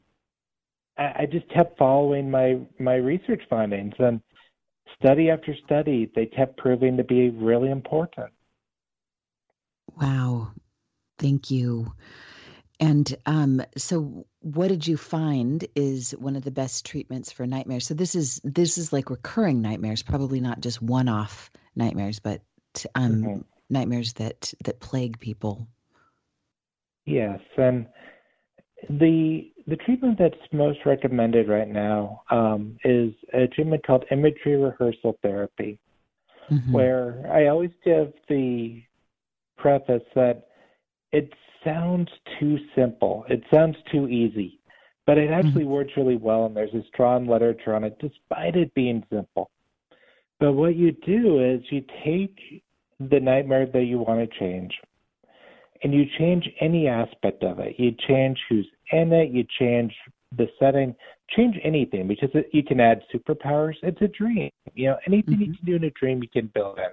I, 0.97 1.13
I 1.19 1.27
just 1.31 1.47
kept 1.49 1.77
following 1.77 2.29
my 2.29 2.59
my 2.79 2.95
research 2.95 3.41
findings, 3.49 3.93
and 3.99 4.21
study 5.00 5.29
after 5.29 5.56
study, 5.65 6.12
they 6.15 6.25
kept 6.25 6.58
proving 6.58 6.98
to 6.98 7.03
be 7.03 7.29
really 7.29 7.70
important. 7.70 8.32
Wow, 10.00 10.51
thank 11.17 11.51
you. 11.51 11.94
And 12.79 13.15
um, 13.25 13.63
so, 13.75 14.27
what 14.41 14.67
did 14.67 14.86
you 14.86 14.98
find 14.98 15.65
is 15.75 16.12
one 16.12 16.36
of 16.36 16.44
the 16.44 16.51
best 16.51 16.86
treatments 16.86 17.32
for 17.32 17.48
nightmares? 17.48 17.88
So 17.88 17.96
this 17.96 18.13
is 18.13 18.39
this 18.44 18.77
is 18.77 18.94
like 18.94 19.10
recurring 19.10 19.62
nightmares, 19.62 20.03
probably 20.03 20.41
not 20.41 20.62
just 20.62 20.82
one-off 20.82 21.50
nightmares, 21.75 22.20
but 22.20 22.41
um, 22.94 23.12
mm-hmm. 23.13 23.41
nightmares 23.70 24.13
that 24.13 24.53
that 24.63 24.79
plague 24.79 25.20
people. 25.20 25.67
Yes, 27.06 27.39
and 27.58 27.88
the 28.89 29.51
the 29.67 29.75
treatment 29.75 30.17
that's 30.17 30.36
most 30.51 30.79
recommended 30.86 31.50
right 31.50 31.67
now 31.67 32.22
um, 32.31 32.77
is 32.86 33.13
a 33.34 33.48
treatment 33.48 33.86
called 33.86 34.05
imagery 34.12 34.55
rehearsal 34.55 35.17
therapy, 35.22 35.77
mm-hmm. 36.50 36.72
where 36.72 37.29
I 37.31 37.48
always 37.48 37.72
give 37.84 38.13
the 38.29 38.81
preface 39.57 40.03
that 40.15 40.48
it 41.12 41.34
sounds 41.65 42.07
too 42.39 42.57
simple. 42.75 43.25
It 43.29 43.43
sounds 43.53 43.75
too 43.91 44.07
easy, 44.07 44.60
but 45.05 45.17
it 45.17 45.31
actually 45.31 45.63
mm-hmm. 45.63 45.72
works 45.72 45.91
really 45.98 46.17
well, 46.17 46.46
and 46.46 46.55
there's 46.55 46.74
a 46.74 46.84
strong 46.93 47.27
literature 47.27 47.75
on 47.75 47.84
it, 47.84 47.98
despite 48.00 48.55
it 48.55 48.74
being 48.74 49.03
simple. 49.12 49.50
But 50.39 50.53
what 50.53 50.75
you 50.75 50.91
do 50.91 51.43
is 51.43 51.62
you 51.72 51.84
take 52.05 52.63
the 53.00 53.19
nightmare 53.19 53.65
that 53.65 53.84
you 53.84 54.00
want 54.00 54.19
to 54.19 54.39
change, 54.39 54.72
and 55.84 55.93
you 55.93 56.05
change 56.17 56.48
any 56.60 56.88
aspect 56.88 57.43
of 57.43 57.60
it. 57.60 57.75
You 57.77 57.96
change 58.07 58.38
who's 58.50 58.67
in 58.91 59.12
it, 59.13 59.31
you 59.31 59.46
change 59.60 59.93
the 60.38 60.48
setting, 60.60 60.96
change 61.36 61.55
anything 61.63 62.07
because 62.07 62.29
it, 62.34 62.50
you 62.51 62.63
can 62.63 62.79
add 62.79 63.01
superpowers. 63.13 63.75
It's 63.84 64.01
a 64.01 64.07
dream. 64.07 64.50
You 64.74 64.89
know, 64.89 64.98
anything 65.05 65.36
mm-hmm. 65.36 65.43
you 65.43 65.55
can 65.55 65.65
do 65.65 65.75
in 65.75 65.84
a 65.86 65.91
dream, 65.91 66.22
you 66.22 66.29
can 66.29 66.51
build 66.53 66.77
in. 66.77 66.91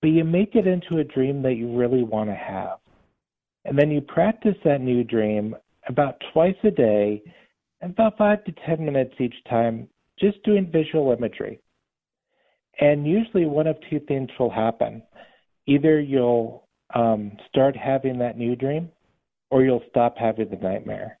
But 0.00 0.08
you 0.08 0.24
make 0.24 0.54
it 0.54 0.66
into 0.66 0.98
a 0.98 1.04
dream 1.04 1.42
that 1.42 1.54
you 1.54 1.76
really 1.76 2.02
want 2.02 2.30
to 2.30 2.36
have. 2.36 2.78
And 3.64 3.78
then 3.78 3.90
you 3.90 4.00
practice 4.00 4.54
that 4.64 4.80
new 4.80 5.04
dream 5.04 5.56
about 5.88 6.22
twice 6.32 6.56
a 6.64 6.70
day, 6.70 7.22
about 7.82 8.16
five 8.16 8.44
to 8.44 8.52
10 8.66 8.84
minutes 8.84 9.14
each 9.18 9.34
time, 9.48 9.88
just 10.18 10.42
doing 10.44 10.70
visual 10.70 11.12
imagery. 11.12 11.60
And 12.80 13.06
usually 13.06 13.46
one 13.46 13.66
of 13.66 13.76
two 13.90 14.00
things 14.00 14.28
will 14.38 14.50
happen. 14.50 15.02
Either 15.66 16.00
you'll 16.00 16.67
um, 16.94 17.36
start 17.48 17.76
having 17.76 18.18
that 18.18 18.36
new 18.36 18.56
dream, 18.56 18.90
or 19.50 19.62
you'll 19.62 19.84
stop 19.88 20.16
having 20.16 20.50
the 20.50 20.56
nightmare. 20.56 21.18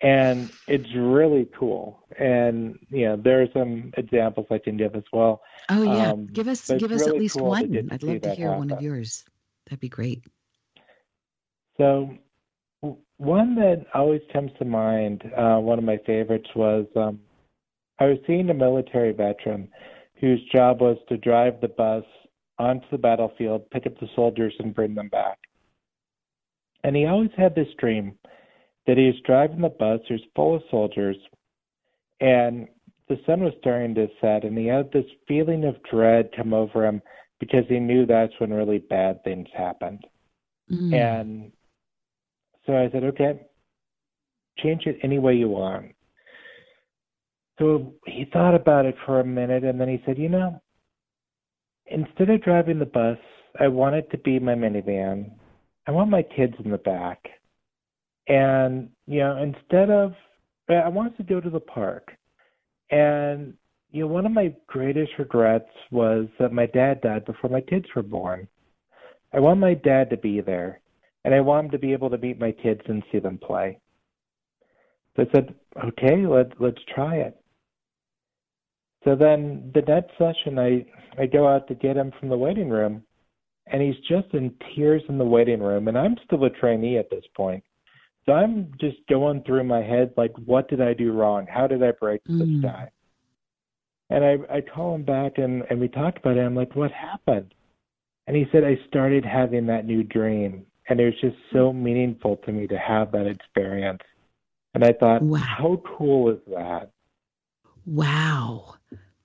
And 0.00 0.50
it's 0.66 0.88
really 0.96 1.48
cool. 1.56 2.04
And 2.18 2.78
you 2.90 3.06
know, 3.06 3.16
there 3.16 3.42
are 3.42 3.46
some 3.52 3.92
examples 3.96 4.46
I 4.50 4.58
can 4.58 4.76
give 4.76 4.96
as 4.96 5.04
well. 5.12 5.42
Oh 5.68 5.82
yeah, 5.82 6.10
um, 6.10 6.26
give 6.26 6.48
us 6.48 6.68
give 6.70 6.90
us 6.90 7.00
really 7.00 7.16
at 7.16 7.20
least 7.20 7.36
cool 7.36 7.48
one. 7.48 7.88
I'd 7.90 8.02
love 8.02 8.20
to 8.22 8.34
hear 8.34 8.48
happen. 8.48 8.58
one 8.58 8.70
of 8.72 8.82
yours. 8.82 9.24
That'd 9.66 9.80
be 9.80 9.88
great. 9.88 10.24
So, 11.76 12.10
one 13.16 13.54
that 13.54 13.86
always 13.94 14.20
comes 14.32 14.50
to 14.58 14.64
mind, 14.64 15.22
uh, 15.36 15.58
one 15.58 15.78
of 15.78 15.84
my 15.84 15.98
favorites 16.04 16.48
was 16.56 16.86
um, 16.96 17.20
I 18.00 18.06
was 18.06 18.18
seeing 18.26 18.50
a 18.50 18.54
military 18.54 19.12
veteran 19.12 19.68
whose 20.20 20.42
job 20.52 20.80
was 20.80 20.96
to 21.08 21.16
drive 21.16 21.60
the 21.60 21.68
bus 21.68 22.04
onto 22.58 22.86
the 22.90 22.98
battlefield, 22.98 23.68
pick 23.70 23.86
up 23.86 23.98
the 23.98 24.08
soldiers, 24.14 24.54
and 24.58 24.74
bring 24.74 24.94
them 24.94 25.08
back. 25.08 25.38
And 26.84 26.96
he 26.96 27.06
always 27.06 27.30
had 27.36 27.54
this 27.54 27.68
dream 27.78 28.18
that 28.86 28.98
he 28.98 29.06
was 29.06 29.20
driving 29.24 29.60
the 29.60 29.68
bus, 29.68 30.00
was 30.10 30.20
full 30.34 30.56
of 30.56 30.62
soldiers, 30.70 31.16
and 32.20 32.68
the 33.08 33.18
sun 33.26 33.42
was 33.42 33.52
starting 33.60 33.94
to 33.94 34.08
set, 34.20 34.44
and 34.44 34.56
he 34.56 34.66
had 34.66 34.90
this 34.92 35.04
feeling 35.28 35.64
of 35.64 35.76
dread 35.90 36.30
come 36.36 36.54
over 36.54 36.86
him 36.86 37.02
because 37.40 37.64
he 37.68 37.80
knew 37.80 38.06
that's 38.06 38.32
when 38.38 38.52
really 38.52 38.78
bad 38.78 39.22
things 39.24 39.48
happened. 39.56 40.04
Mm. 40.70 40.94
And 40.94 41.52
so 42.64 42.76
I 42.76 42.88
said, 42.92 43.02
okay, 43.02 43.40
change 44.58 44.86
it 44.86 44.98
any 45.02 45.18
way 45.18 45.34
you 45.34 45.48
want. 45.48 45.92
So 47.58 47.94
he 48.06 48.26
thought 48.32 48.54
about 48.54 48.86
it 48.86 48.94
for 49.04 49.18
a 49.18 49.24
minute 49.24 49.64
and 49.64 49.80
then 49.80 49.88
he 49.88 50.00
said, 50.06 50.18
you 50.18 50.28
know, 50.28 50.61
instead 51.92 52.30
of 52.30 52.42
driving 52.42 52.78
the 52.78 52.86
bus, 52.86 53.18
I 53.60 53.68
want 53.68 53.96
it 53.96 54.10
to 54.10 54.18
be 54.18 54.38
my 54.38 54.54
minivan. 54.54 55.30
I 55.86 55.90
want 55.90 56.10
my 56.10 56.22
kids 56.22 56.54
in 56.64 56.70
the 56.70 56.78
back. 56.78 57.18
And, 58.28 58.88
you 59.06 59.20
know, 59.20 59.36
instead 59.42 59.90
of, 59.90 60.12
I 60.68 60.88
wanted 60.88 61.16
to 61.18 61.22
go 61.24 61.40
to 61.40 61.50
the 61.50 61.60
park. 61.60 62.12
And, 62.90 63.54
you 63.90 64.02
know, 64.02 64.06
one 64.06 64.26
of 64.26 64.32
my 64.32 64.54
greatest 64.66 65.12
regrets 65.18 65.68
was 65.90 66.26
that 66.38 66.52
my 66.52 66.66
dad 66.66 67.00
died 67.02 67.24
before 67.24 67.50
my 67.50 67.60
kids 67.60 67.86
were 67.94 68.02
born. 68.02 68.48
I 69.34 69.40
want 69.40 69.60
my 69.60 69.74
dad 69.74 70.10
to 70.10 70.16
be 70.16 70.40
there 70.40 70.80
and 71.24 71.34
I 71.34 71.40
want 71.40 71.66
him 71.66 71.70
to 71.72 71.78
be 71.78 71.92
able 71.92 72.10
to 72.10 72.18
meet 72.18 72.40
my 72.40 72.52
kids 72.52 72.80
and 72.86 73.02
see 73.10 73.18
them 73.18 73.38
play. 73.38 73.78
So 75.16 75.22
I 75.22 75.26
said, 75.32 75.54
okay, 75.84 76.26
let 76.26 76.60
let's 76.60 76.82
try 76.94 77.16
it. 77.16 77.41
So 79.04 79.16
then 79.16 79.70
the 79.74 79.82
next 79.82 80.12
session, 80.18 80.58
I 80.58 80.84
I 81.20 81.26
go 81.26 81.48
out 81.48 81.68
to 81.68 81.74
get 81.74 81.96
him 81.96 82.12
from 82.18 82.28
the 82.28 82.36
waiting 82.36 82.70
room, 82.70 83.02
and 83.66 83.82
he's 83.82 83.96
just 84.08 84.32
in 84.32 84.54
tears 84.74 85.02
in 85.08 85.18
the 85.18 85.24
waiting 85.24 85.60
room, 85.60 85.88
and 85.88 85.98
I'm 85.98 86.16
still 86.24 86.44
a 86.44 86.50
trainee 86.50 86.98
at 86.98 87.10
this 87.10 87.24
point. 87.36 87.62
So 88.24 88.32
I'm 88.32 88.72
just 88.80 88.98
going 89.08 89.42
through 89.42 89.64
my 89.64 89.82
head 89.82 90.14
like, 90.16 90.32
what 90.46 90.68
did 90.68 90.80
I 90.80 90.94
do 90.94 91.12
wrong? 91.12 91.46
How 91.46 91.66
did 91.66 91.82
I 91.82 91.90
break 91.90 92.22
mm. 92.24 92.38
this 92.38 92.70
guy? 92.70 92.88
And 94.10 94.24
I 94.24 94.56
I 94.56 94.60
call 94.60 94.94
him 94.94 95.04
back 95.04 95.38
and 95.38 95.64
and 95.70 95.80
we 95.80 95.88
talked 95.88 96.18
about 96.18 96.36
it. 96.36 96.40
I'm 96.40 96.54
like, 96.54 96.76
what 96.76 96.92
happened? 96.92 97.54
And 98.26 98.36
he 98.36 98.46
said, 98.52 98.62
I 98.62 98.78
started 98.86 99.24
having 99.24 99.66
that 99.66 99.84
new 99.84 100.04
dream 100.04 100.64
and 100.88 101.00
it 101.00 101.04
was 101.04 101.20
just 101.20 101.36
so 101.52 101.72
meaningful 101.72 102.36
to 102.38 102.52
me 102.52 102.66
to 102.68 102.78
have 102.78 103.12
that 103.12 103.26
experience. 103.26 104.02
And 104.74 104.84
I 104.84 104.92
thought, 104.92 105.22
wow. 105.22 105.38
how 105.38 105.82
cool 105.96 106.30
is 106.30 106.38
that? 106.48 106.90
Wow. 107.86 108.74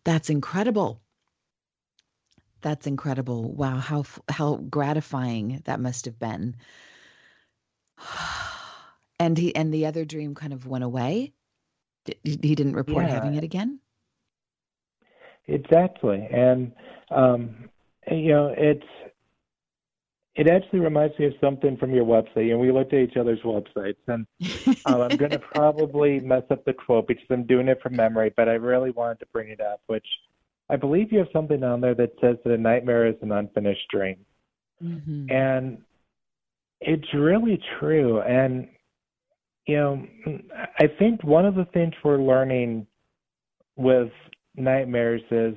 That's 0.08 0.30
incredible. 0.30 1.02
That's 2.62 2.88
incredible. 2.88 3.52
Wow, 3.54 3.76
how 3.76 4.06
how 4.30 4.56
gratifying 4.56 5.62
that 5.66 5.82
must 5.82 6.06
have 6.06 6.18
been. 6.18 6.56
And 9.20 9.36
he 9.36 9.56
and 9.56 9.74
the 9.74 9.88
other 9.88 10.06
dream 10.06 10.36
kind 10.36 10.54
of 10.54 10.68
went 10.68 10.84
away. 10.84 11.34
He 12.24 12.54
didn't 12.54 12.76
report 12.76 13.06
yeah. 13.06 13.16
having 13.16 13.34
it 13.34 13.44
again. 13.44 13.80
Exactly, 15.48 16.28
and 16.32 16.72
um, 17.10 17.68
you 18.12 18.30
know, 18.30 18.54
it's 18.56 18.86
it 20.38 20.48
actually 20.48 20.80
reminds 20.80 21.18
me 21.18 21.26
of 21.26 21.34
something 21.42 21.78
from 21.78 21.94
your 21.94 22.06
website, 22.06 22.52
and 22.52 22.60
we 22.60 22.72
looked 22.72 22.94
at 22.94 23.00
each 23.00 23.18
other's 23.18 23.42
websites. 23.42 23.98
And 24.08 24.28
um, 24.86 25.02
I'm 25.02 25.18
going 25.18 25.32
to 25.32 25.40
probably 25.40 26.20
mess 26.20 26.44
up 26.52 26.64
the 26.64 26.74
quote 26.74 27.08
because 27.08 27.26
I'm 27.32 27.48
doing 27.48 27.68
it 27.68 27.82
from 27.82 27.96
memory, 27.96 28.32
but 28.38 28.48
I 28.48 28.54
really 28.54 28.92
wanted 28.92 29.20
to 29.22 29.26
bring 29.34 29.50
it 29.50 29.60
up, 29.60 29.82
which 29.88 30.06
I 30.70 30.76
believe 30.76 31.12
you 31.12 31.18
have 31.20 31.30
something 31.34 31.64
on 31.64 31.82
there 31.82 31.96
that 31.96 32.12
says 32.22 32.38
that 32.44 32.54
a 32.54 32.58
nightmare 32.58 33.08
is 33.08 33.16
an 33.24 33.32
unfinished 33.32 33.88
dream. 33.90 34.18
Mm-hmm. 34.84 35.32
And 35.32 35.80
it's 36.82 37.14
really 37.16 37.60
true. 37.80 38.22
And, 38.22 38.68
you 39.66 39.78
know, 39.78 40.06
I 40.78 40.86
think 41.00 41.24
one 41.24 41.48
of 41.48 41.56
the 41.56 41.66
things 41.74 41.94
we're 42.04 42.22
learning 42.22 42.86
with 43.76 44.12
nightmares 44.56 45.24
is 45.32 45.56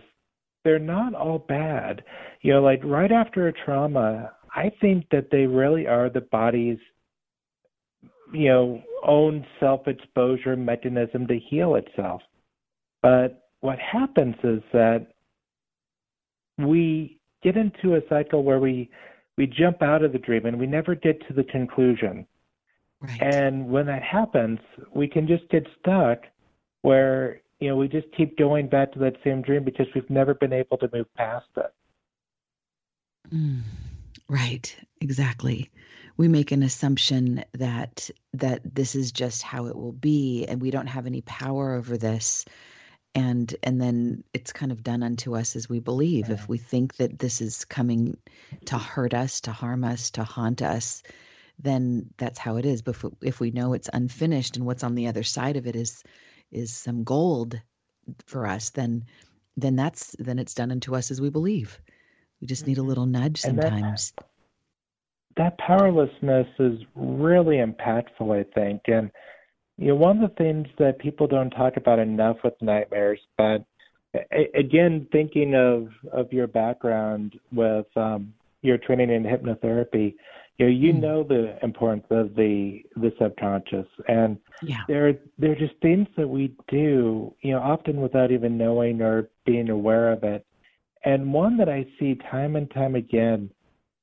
they're 0.64 0.78
not 0.78 1.14
all 1.14 1.38
bad. 1.38 2.02
You 2.40 2.54
know, 2.54 2.62
like 2.62 2.80
right 2.82 3.12
after 3.12 3.48
a 3.48 3.52
trauma, 3.52 4.32
I 4.54 4.70
think 4.80 5.06
that 5.10 5.30
they 5.30 5.46
really 5.46 5.86
are 5.86 6.10
the 6.10 6.22
body's, 6.22 6.78
you 8.32 8.48
know, 8.48 8.82
own 9.04 9.46
self 9.58 9.86
exposure 9.86 10.56
mechanism 10.56 11.26
to 11.28 11.38
heal 11.38 11.76
itself. 11.76 12.22
But 13.02 13.48
what 13.60 13.78
happens 13.78 14.36
is 14.42 14.62
that 14.72 15.06
we 16.58 17.18
get 17.42 17.56
into 17.56 17.94
a 17.96 18.00
cycle 18.08 18.42
where 18.42 18.58
we 18.58 18.90
we 19.36 19.46
jump 19.46 19.82
out 19.82 20.02
of 20.04 20.12
the 20.12 20.18
dream 20.18 20.46
and 20.46 20.58
we 20.58 20.66
never 20.66 20.94
get 20.94 21.26
to 21.28 21.32
the 21.32 21.44
conclusion. 21.44 22.26
Right. 23.00 23.22
And 23.22 23.70
when 23.70 23.86
that 23.86 24.02
happens, 24.02 24.58
we 24.94 25.08
can 25.08 25.26
just 25.26 25.48
get 25.48 25.66
stuck 25.80 26.24
where 26.82 27.40
you 27.58 27.68
know 27.68 27.76
we 27.76 27.88
just 27.88 28.06
keep 28.16 28.36
going 28.36 28.68
back 28.68 28.92
to 28.92 28.98
that 28.98 29.16
same 29.24 29.42
dream 29.42 29.64
because 29.64 29.86
we've 29.94 30.10
never 30.10 30.34
been 30.34 30.52
able 30.52 30.76
to 30.78 30.90
move 30.92 31.06
past 31.16 31.46
it. 31.56 31.72
Mm, 33.32 33.62
right, 34.30 34.76
exactly. 35.00 35.70
We 36.16 36.28
make 36.28 36.52
an 36.52 36.62
assumption 36.62 37.44
that 37.54 38.10
that 38.34 38.62
this 38.74 38.94
is 38.94 39.12
just 39.12 39.42
how 39.42 39.66
it 39.66 39.76
will 39.76 39.92
be, 39.92 40.46
and 40.46 40.62
we 40.62 40.70
don't 40.70 40.86
have 40.86 41.06
any 41.06 41.22
power 41.22 41.74
over 41.74 41.98
this 41.98 42.44
and 43.14 43.54
and 43.62 43.80
then 43.80 44.22
it's 44.32 44.52
kind 44.52 44.72
of 44.72 44.84
done 44.84 45.02
unto 45.02 45.36
us 45.36 45.56
as 45.56 45.68
we 45.68 45.80
believe. 45.80 46.30
If 46.30 46.48
we 46.48 46.58
think 46.58 46.96
that 46.96 47.18
this 47.18 47.40
is 47.40 47.64
coming 47.64 48.16
to 48.66 48.78
hurt 48.78 49.14
us 49.14 49.40
to 49.42 49.52
harm 49.52 49.84
us 49.84 50.10
to 50.12 50.24
haunt 50.24 50.62
us 50.62 51.02
then 51.62 52.08
that's 52.16 52.38
how 52.38 52.56
it 52.56 52.64
is. 52.64 52.82
But 52.82 52.96
if, 52.96 53.04
if 53.22 53.40
we 53.40 53.50
know 53.50 53.74
it's 53.74 53.90
unfinished 53.92 54.56
and 54.56 54.64
what's 54.64 54.84
on 54.84 54.94
the 54.94 55.08
other 55.08 55.22
side 55.22 55.56
of 55.56 55.66
it 55.66 55.76
is 55.76 56.02
is 56.50 56.74
some 56.74 57.04
gold 57.04 57.60
for 58.26 58.46
us 58.46 58.70
then 58.70 59.04
then 59.56 59.76
that's 59.76 60.16
then 60.18 60.38
it's 60.38 60.54
done 60.54 60.70
unto 60.70 60.94
us 60.94 61.10
as 61.10 61.20
we 61.20 61.30
believe 61.30 61.80
we 62.40 62.46
just 62.46 62.66
need 62.66 62.78
a 62.78 62.80
mm-hmm. 62.80 62.88
little 62.88 63.06
nudge 63.06 63.40
sometimes 63.40 64.12
that, 64.16 64.26
that 65.36 65.58
powerlessness 65.58 66.48
is 66.58 66.78
really 66.94 67.56
impactful 67.56 68.38
i 68.38 68.44
think 68.54 68.82
and 68.86 69.10
you 69.80 69.88
know, 69.88 69.94
one 69.94 70.22
of 70.22 70.28
the 70.28 70.36
things 70.36 70.66
that 70.78 70.98
people 70.98 71.26
don't 71.26 71.50
talk 71.50 71.78
about 71.78 71.98
enough 71.98 72.36
with 72.44 72.52
nightmares, 72.60 73.18
but 73.38 73.64
again, 74.54 75.08
thinking 75.10 75.54
of 75.54 75.88
of 76.12 76.30
your 76.34 76.46
background 76.46 77.40
with 77.50 77.86
um, 77.96 78.34
your 78.60 78.76
training 78.76 79.10
in 79.10 79.22
hypnotherapy, 79.22 80.14
you 80.58 80.66
know, 80.66 80.70
you 80.70 80.92
mm. 80.92 81.00
know 81.00 81.22
the 81.22 81.58
importance 81.64 82.04
of 82.10 82.34
the 82.34 82.82
the 82.96 83.10
subconscious, 83.18 83.86
and 84.06 84.36
yeah. 84.62 84.82
there 84.86 85.14
there 85.38 85.52
are 85.52 85.56
just 85.56 85.80
things 85.80 86.06
that 86.18 86.28
we 86.28 86.54
do, 86.68 87.34
you 87.40 87.52
know, 87.52 87.60
often 87.60 88.02
without 88.02 88.30
even 88.30 88.58
knowing 88.58 89.00
or 89.00 89.30
being 89.46 89.70
aware 89.70 90.12
of 90.12 90.24
it. 90.24 90.44
And 91.04 91.32
one 91.32 91.56
that 91.56 91.68
I 91.68 91.86
see 91.98 92.18
time 92.30 92.56
and 92.56 92.70
time 92.70 92.94
again 92.94 93.50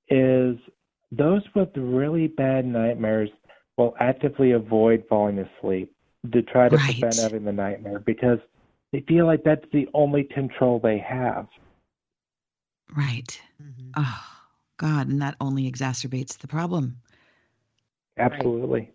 is 0.09 0.57
those 1.11 1.41
with 1.55 1.69
really 1.75 2.27
bad 2.27 2.65
nightmares 2.65 3.29
will 3.77 3.93
actively 3.99 4.51
avoid 4.51 5.03
falling 5.07 5.39
asleep 5.39 5.93
to 6.31 6.41
try 6.41 6.69
to 6.69 6.75
right. 6.75 6.99
prevent 6.99 7.19
having 7.19 7.45
the 7.45 7.51
nightmare 7.51 7.99
because 7.99 8.39
they 8.91 9.03
feel 9.07 9.25
like 9.25 9.43
that's 9.43 9.65
the 9.71 9.87
only 9.93 10.23
control 10.23 10.79
they 10.79 10.97
have. 10.97 11.47
Right. 12.95 13.39
Mm-hmm. 13.61 13.91
Oh, 13.97 14.23
God. 14.77 15.07
And 15.07 15.21
that 15.21 15.35
only 15.39 15.71
exacerbates 15.71 16.37
the 16.37 16.47
problem. 16.47 16.97
Absolutely. 18.17 18.91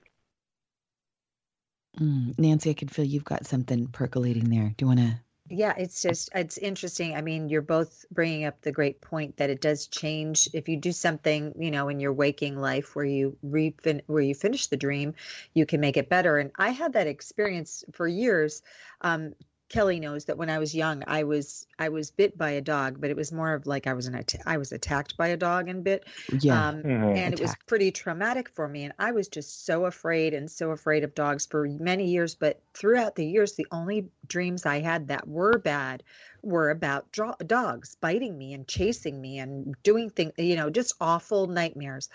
Mm, 2.00 2.36
Nancy, 2.38 2.70
I 2.70 2.74
can 2.74 2.88
feel 2.88 3.04
you've 3.04 3.24
got 3.24 3.46
something 3.46 3.86
percolating 3.88 4.48
there. 4.48 4.74
Do 4.76 4.84
you 4.84 4.86
want 4.88 5.00
to 5.00 5.20
yeah, 5.52 5.74
it's 5.76 6.00
just 6.00 6.30
it's 6.34 6.56
interesting. 6.56 7.14
I 7.14 7.20
mean, 7.20 7.50
you're 7.50 7.60
both 7.60 8.06
bringing 8.10 8.46
up 8.46 8.62
the 8.62 8.72
great 8.72 9.02
point 9.02 9.36
that 9.36 9.50
it 9.50 9.60
does 9.60 9.86
change 9.86 10.48
if 10.54 10.66
you 10.66 10.78
do 10.78 10.92
something, 10.92 11.52
you 11.58 11.70
know, 11.70 11.88
in 11.90 12.00
your 12.00 12.14
waking 12.14 12.58
life 12.58 12.96
where 12.96 13.04
you 13.04 13.36
where 13.42 14.22
you 14.22 14.34
finish 14.34 14.68
the 14.68 14.78
dream, 14.78 15.14
you 15.52 15.66
can 15.66 15.80
make 15.80 15.98
it 15.98 16.08
better. 16.08 16.38
And 16.38 16.52
I 16.56 16.70
had 16.70 16.94
that 16.94 17.06
experience 17.06 17.84
for 17.92 18.08
years. 18.08 18.62
Um, 19.02 19.34
Kelly 19.72 20.00
knows 20.00 20.26
that 20.26 20.36
when 20.36 20.50
I 20.50 20.58
was 20.58 20.74
young, 20.74 21.02
I 21.06 21.24
was 21.24 21.66
I 21.78 21.88
was 21.88 22.10
bit 22.10 22.36
by 22.36 22.50
a 22.50 22.60
dog, 22.60 23.00
but 23.00 23.10
it 23.10 23.16
was 23.16 23.32
more 23.32 23.54
of 23.54 23.66
like 23.66 23.86
I 23.86 23.94
was 23.94 24.06
an 24.06 24.22
I 24.46 24.58
was 24.58 24.70
attacked 24.70 25.16
by 25.16 25.28
a 25.28 25.36
dog 25.36 25.68
and 25.68 25.82
bit. 25.82 26.04
Yeah, 26.40 26.68
um, 26.68 26.82
mm, 26.82 27.16
and 27.16 27.32
it 27.32 27.40
was 27.40 27.54
pretty 27.66 27.90
traumatic 27.90 28.50
for 28.50 28.68
me, 28.68 28.84
and 28.84 28.92
I 28.98 29.12
was 29.12 29.28
just 29.28 29.64
so 29.64 29.86
afraid 29.86 30.34
and 30.34 30.50
so 30.50 30.70
afraid 30.70 31.04
of 31.04 31.14
dogs 31.14 31.46
for 31.46 31.66
many 31.66 32.06
years. 32.10 32.34
But 32.34 32.60
throughout 32.74 33.16
the 33.16 33.26
years, 33.26 33.54
the 33.54 33.66
only 33.72 34.08
dreams 34.26 34.66
I 34.66 34.80
had 34.80 35.08
that 35.08 35.26
were 35.26 35.58
bad 35.58 36.02
were 36.42 36.70
about 36.70 37.10
dro- 37.10 37.36
dogs 37.46 37.96
biting 38.00 38.36
me 38.36 38.52
and 38.52 38.68
chasing 38.68 39.20
me 39.20 39.38
and 39.38 39.74
doing 39.82 40.10
things, 40.10 40.32
you 40.36 40.56
know, 40.56 40.68
just 40.68 40.94
awful 41.00 41.46
nightmares. 41.46 42.10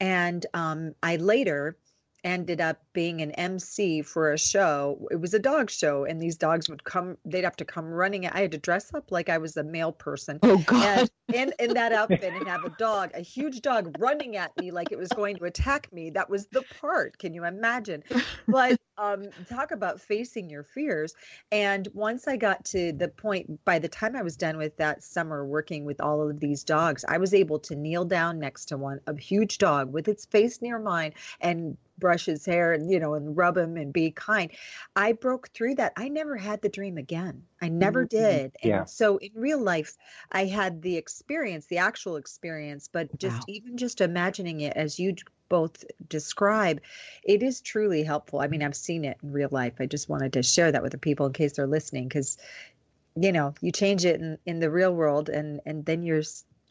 And 0.00 0.44
um, 0.54 0.94
I 1.02 1.16
later 1.16 1.76
ended 2.24 2.60
up 2.60 2.80
being 2.94 3.20
an 3.20 3.30
MC 3.32 4.02
for 4.02 4.32
a 4.32 4.38
show. 4.38 5.06
It 5.10 5.20
was 5.20 5.34
a 5.34 5.38
dog 5.38 5.70
show, 5.70 6.04
and 6.04 6.20
these 6.20 6.36
dogs 6.36 6.68
would 6.68 6.82
come. 6.82 7.16
They'd 7.24 7.44
have 7.44 7.56
to 7.56 7.64
come 7.64 7.86
running. 7.86 8.26
I 8.26 8.40
had 8.40 8.52
to 8.52 8.58
dress 8.58 8.92
up 8.94 9.12
like 9.12 9.28
I 9.28 9.38
was 9.38 9.56
a 9.56 9.62
male 9.62 9.92
person. 9.92 10.38
Oh 10.42 10.58
God! 10.58 11.08
And 11.32 11.52
in, 11.58 11.68
in 11.68 11.74
that 11.74 11.92
outfit, 11.92 12.22
and 12.22 12.48
have 12.48 12.64
a 12.64 12.70
dog, 12.70 13.10
a 13.14 13.20
huge 13.20 13.60
dog, 13.60 13.96
running 13.98 14.36
at 14.36 14.56
me 14.58 14.70
like 14.70 14.90
it 14.90 14.98
was 14.98 15.08
going 15.08 15.36
to 15.36 15.44
attack 15.44 15.92
me. 15.92 16.10
That 16.10 16.28
was 16.30 16.46
the 16.46 16.64
part. 16.80 17.18
Can 17.18 17.34
you 17.34 17.44
imagine? 17.44 18.02
But 18.48 18.78
um, 18.98 19.24
talk 19.48 19.70
about 19.70 20.00
facing 20.00 20.48
your 20.48 20.62
fears. 20.62 21.14
And 21.50 21.88
once 21.92 22.28
I 22.28 22.36
got 22.36 22.64
to 22.66 22.92
the 22.92 23.08
point, 23.08 23.64
by 23.64 23.78
the 23.78 23.88
time 23.88 24.16
I 24.16 24.22
was 24.22 24.36
done 24.36 24.56
with 24.56 24.76
that 24.76 25.02
summer 25.02 25.44
working 25.44 25.84
with 25.84 26.00
all 26.00 26.28
of 26.28 26.40
these 26.40 26.64
dogs, 26.64 27.04
I 27.06 27.18
was 27.18 27.34
able 27.34 27.58
to 27.60 27.74
kneel 27.74 28.04
down 28.04 28.38
next 28.38 28.66
to 28.66 28.76
one, 28.76 29.00
a 29.06 29.16
huge 29.16 29.58
dog 29.58 29.92
with 29.92 30.08
its 30.08 30.24
face 30.26 30.62
near 30.62 30.78
mine, 30.78 31.12
and 31.40 31.76
brush 32.04 32.26
his 32.26 32.44
hair 32.44 32.74
and 32.74 32.90
you 32.90 33.00
know 33.00 33.14
and 33.14 33.34
rub 33.34 33.56
him 33.56 33.78
and 33.78 33.90
be 33.90 34.10
kind 34.10 34.50
i 34.94 35.10
broke 35.10 35.48
through 35.54 35.74
that 35.74 35.90
i 35.96 36.06
never 36.06 36.36
had 36.36 36.60
the 36.60 36.68
dream 36.68 36.98
again 36.98 37.42
i 37.62 37.68
never 37.70 38.04
mm-hmm. 38.04 38.18
did 38.18 38.56
yeah. 38.62 38.84
so 38.84 39.16
in 39.16 39.30
real 39.34 39.58
life 39.58 39.96
i 40.30 40.44
had 40.44 40.82
the 40.82 40.98
experience 40.98 41.64
the 41.64 41.78
actual 41.78 42.16
experience 42.16 42.90
but 42.92 43.08
just 43.18 43.38
wow. 43.38 43.44
even 43.48 43.78
just 43.78 44.02
imagining 44.02 44.60
it 44.60 44.76
as 44.76 44.98
you 45.00 45.14
both 45.48 45.82
describe 46.06 46.78
it 47.22 47.42
is 47.42 47.62
truly 47.62 48.02
helpful 48.02 48.38
i 48.38 48.48
mean 48.48 48.62
i've 48.62 48.76
seen 48.76 49.06
it 49.06 49.16
in 49.22 49.32
real 49.32 49.48
life 49.50 49.72
i 49.80 49.86
just 49.86 50.10
wanted 50.10 50.34
to 50.34 50.42
share 50.42 50.70
that 50.70 50.82
with 50.82 50.92
the 50.92 50.98
people 50.98 51.24
in 51.24 51.32
case 51.32 51.54
they're 51.54 51.66
listening 51.66 52.06
because 52.06 52.36
you 53.16 53.32
know 53.32 53.54
you 53.62 53.72
change 53.72 54.04
it 54.04 54.20
in, 54.20 54.36
in 54.44 54.60
the 54.60 54.70
real 54.70 54.94
world 54.94 55.30
and 55.30 55.62
and 55.64 55.86
then 55.86 56.02
you're 56.02 56.22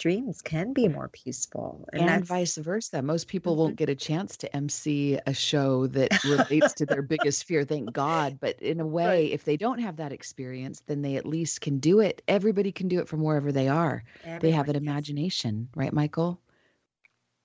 dreams 0.04 0.42
can 0.42 0.74
be 0.74 0.90
more 0.90 1.08
peaceful 1.08 1.88
and, 1.94 2.10
and 2.10 2.26
vice 2.26 2.58
versa 2.58 3.02
most 3.02 3.30
people 3.30 3.54
mm-hmm. 3.54 3.62
won't 3.62 3.76
get 3.78 3.88
a 3.88 3.96
chance 3.96 4.36
to 4.36 4.54
mc 4.54 5.18
a 5.26 5.34
show 5.34 5.88
that 5.88 6.22
relates 6.26 6.74
to 6.74 6.86
their 6.86 7.02
biggest 7.02 7.46
fear 7.46 7.64
thank 7.64 7.94
god 7.94 8.38
but 8.42 8.62
in 8.62 8.82
a 8.82 8.86
way 8.86 9.06
right. 9.06 9.32
if 9.32 9.46
they 9.46 9.56
don't 9.56 9.80
have 9.80 9.96
that 9.96 10.12
experience 10.12 10.84
then 10.88 11.02
they 11.02 11.16
at 11.16 11.26
least 11.26 11.62
can 11.62 11.80
do 11.80 12.02
it 12.02 12.22
everybody 12.28 12.70
can 12.70 12.90
do 12.90 13.00
it 13.00 13.08
from 13.08 13.22
wherever 13.22 13.54
they 13.54 13.70
are 13.70 14.04
Everyone, 14.24 14.40
they 14.42 14.52
have 14.52 14.68
an 14.68 14.76
imagination 14.76 15.70
yes. 15.70 15.78
right 15.78 15.94
michael 15.94 16.38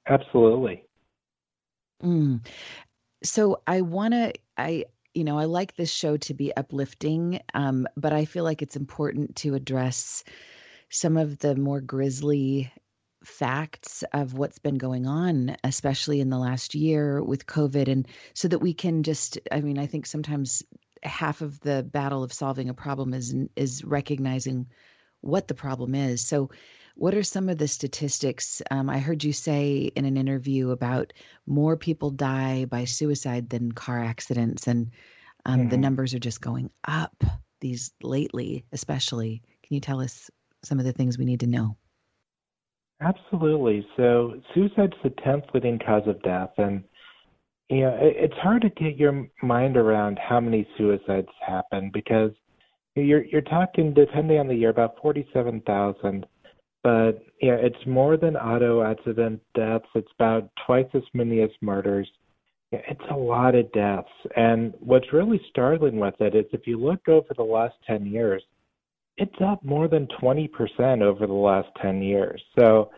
absolutely 0.08 0.82
mm. 2.02 2.44
so 3.22 3.62
i 3.68 3.82
want 3.82 4.14
to 4.14 4.32
i 4.56 4.84
you 5.14 5.22
know 5.22 5.38
i 5.38 5.44
like 5.44 5.76
this 5.76 5.92
show 5.92 6.16
to 6.16 6.34
be 6.34 6.52
uplifting 6.56 7.40
um, 7.54 7.86
but 7.96 8.12
i 8.12 8.24
feel 8.24 8.42
like 8.42 8.62
it's 8.62 8.74
important 8.74 9.36
to 9.36 9.54
address 9.54 10.24
some 10.90 11.16
of 11.16 11.38
the 11.38 11.54
more 11.54 11.80
grisly 11.80 12.72
facts 13.24 14.04
of 14.12 14.34
what's 14.34 14.58
been 14.58 14.76
going 14.76 15.06
on, 15.06 15.56
especially 15.64 16.20
in 16.20 16.30
the 16.30 16.38
last 16.38 16.74
year 16.74 17.22
with 17.22 17.46
COVID. 17.46 17.90
And 17.90 18.06
so 18.34 18.48
that 18.48 18.60
we 18.60 18.74
can 18.74 19.02
just, 19.02 19.38
I 19.50 19.60
mean, 19.60 19.78
I 19.78 19.86
think 19.86 20.06
sometimes 20.06 20.62
half 21.02 21.40
of 21.40 21.60
the 21.60 21.82
battle 21.82 22.22
of 22.22 22.32
solving 22.32 22.68
a 22.68 22.74
problem 22.74 23.14
is 23.14 23.34
is 23.56 23.84
recognizing 23.84 24.66
what 25.20 25.48
the 25.48 25.54
problem 25.54 25.94
is. 25.94 26.26
So, 26.26 26.50
what 26.94 27.14
are 27.14 27.22
some 27.22 27.48
of 27.48 27.58
the 27.58 27.68
statistics? 27.68 28.60
Um, 28.72 28.90
I 28.90 28.98
heard 28.98 29.22
you 29.22 29.32
say 29.32 29.82
in 29.94 30.04
an 30.04 30.16
interview 30.16 30.70
about 30.70 31.12
more 31.46 31.76
people 31.76 32.10
die 32.10 32.64
by 32.64 32.86
suicide 32.86 33.48
than 33.48 33.70
car 33.70 34.02
accidents, 34.02 34.66
and 34.66 34.90
um, 35.46 35.60
mm-hmm. 35.60 35.68
the 35.68 35.76
numbers 35.76 36.14
are 36.14 36.18
just 36.18 36.40
going 36.40 36.70
up. 36.86 37.22
These 37.60 37.92
lately, 38.02 38.64
especially. 38.72 39.42
Can 39.64 39.74
you 39.74 39.80
tell 39.80 40.00
us 40.00 40.30
some 40.62 40.78
of 40.78 40.84
the 40.84 40.92
things 40.92 41.18
we 41.18 41.24
need 41.24 41.40
to 41.40 41.46
know? 41.46 41.76
Absolutely. 43.00 43.86
So 43.96 44.40
suicide's 44.54 44.96
the 45.04 45.10
tenth 45.24 45.44
leading 45.54 45.78
cause 45.78 46.02
of 46.06 46.20
death, 46.22 46.50
and 46.58 46.82
you 47.68 47.82
know 47.82 47.96
it, 48.00 48.16
it's 48.18 48.38
hard 48.42 48.62
to 48.62 48.70
get 48.70 48.96
your 48.96 49.26
mind 49.42 49.76
around 49.76 50.18
how 50.18 50.40
many 50.40 50.66
suicides 50.76 51.28
happen 51.46 51.90
because 51.92 52.32
you're 52.96 53.24
you're 53.24 53.40
talking 53.40 53.94
depending 53.94 54.40
on 54.40 54.48
the 54.48 54.54
year 54.54 54.70
about 54.70 54.96
forty-seven 55.00 55.60
thousand, 55.60 56.26
but 56.82 57.22
yeah, 57.40 57.54
it's 57.54 57.86
more 57.86 58.16
than 58.16 58.36
auto 58.36 58.82
accident 58.82 59.40
deaths. 59.54 59.86
It's 59.94 60.10
about 60.18 60.50
twice 60.66 60.88
as 60.94 61.02
many 61.14 61.40
as 61.42 61.50
murders. 61.60 62.10
It's 62.72 63.00
a 63.10 63.16
lot 63.16 63.54
of 63.54 63.70
deaths, 63.70 64.08
and 64.36 64.74
what's 64.80 65.12
really 65.12 65.40
startling 65.50 66.00
with 66.00 66.20
it 66.20 66.34
is 66.34 66.46
if 66.52 66.66
you 66.66 66.80
look 66.80 67.06
over 67.08 67.28
the 67.36 67.44
last 67.44 67.76
ten 67.86 68.06
years 68.06 68.42
it's 69.18 69.40
up 69.44 69.64
more 69.64 69.88
than 69.88 70.06
20% 70.22 71.02
over 71.02 71.26
the 71.26 71.32
last 71.32 71.68
10 71.82 72.02
years. 72.02 72.40
So, 72.58 72.90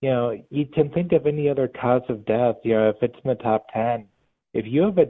you 0.00 0.10
know, 0.10 0.40
you 0.50 0.66
can 0.66 0.90
think 0.90 1.12
of 1.12 1.26
any 1.26 1.48
other 1.48 1.68
cause 1.68 2.02
of 2.08 2.24
death, 2.24 2.56
you 2.62 2.74
know, 2.74 2.88
if 2.88 2.96
it's 3.02 3.16
in 3.24 3.28
the 3.28 3.34
top 3.36 3.66
10, 3.74 4.06
if 4.52 4.66
you 4.66 4.82
have 4.82 4.98
a 4.98 5.06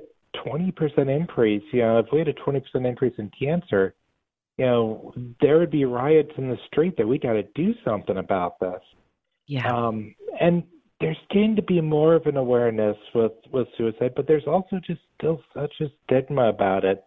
20% 0.47 0.73
increase, 1.15 1.63
you 1.73 1.83
know, 1.83 1.99
if 1.99 2.07
we 2.13 2.19
had 2.19 2.29
a 2.29 2.35
20% 2.35 2.63
increase 2.87 3.15
in 3.19 3.31
cancer, 3.39 3.95
you 4.57 4.65
know, 4.65 5.13
there 5.41 5.59
would 5.59 5.71
be 5.71 5.85
riots 5.85 6.31
in 6.39 6.49
the 6.49 6.59
street 6.67 6.97
that 6.97 7.07
we 7.07 7.19
got 7.19 7.35
to 7.35 7.43
do 7.55 7.75
something 7.85 8.19
about 8.19 8.59
this. 8.61 8.81
Yeah. 9.47 9.69
Um, 9.69 10.15
and 10.41 10.63
there's 11.01 11.19
going 11.33 11.57
to 11.57 11.63
be 11.63 11.81
more 11.81 12.15
of 12.15 12.27
an 12.27 12.37
awareness 12.37 12.97
with 13.15 13.33
with 13.53 13.67
suicide, 13.77 14.13
but 14.17 14.27
there's 14.27 14.47
also 14.47 14.81
just 14.87 15.01
still 15.19 15.41
such 15.53 15.73
a 15.81 15.87
stigma 16.05 16.49
about 16.49 16.85
it. 16.85 17.05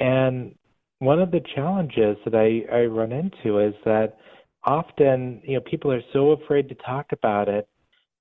And 0.00 0.54
one 1.00 1.20
of 1.20 1.30
the 1.30 1.40
challenges 1.54 2.16
that 2.24 2.34
I, 2.34 2.64
I 2.74 2.84
run 2.84 3.10
into 3.10 3.58
is 3.58 3.74
that 3.84 4.18
often, 4.64 5.40
you 5.44 5.54
know, 5.54 5.60
people 5.60 5.90
are 5.90 6.02
so 6.12 6.32
afraid 6.32 6.68
to 6.68 6.74
talk 6.76 7.06
about 7.12 7.48
it 7.48 7.68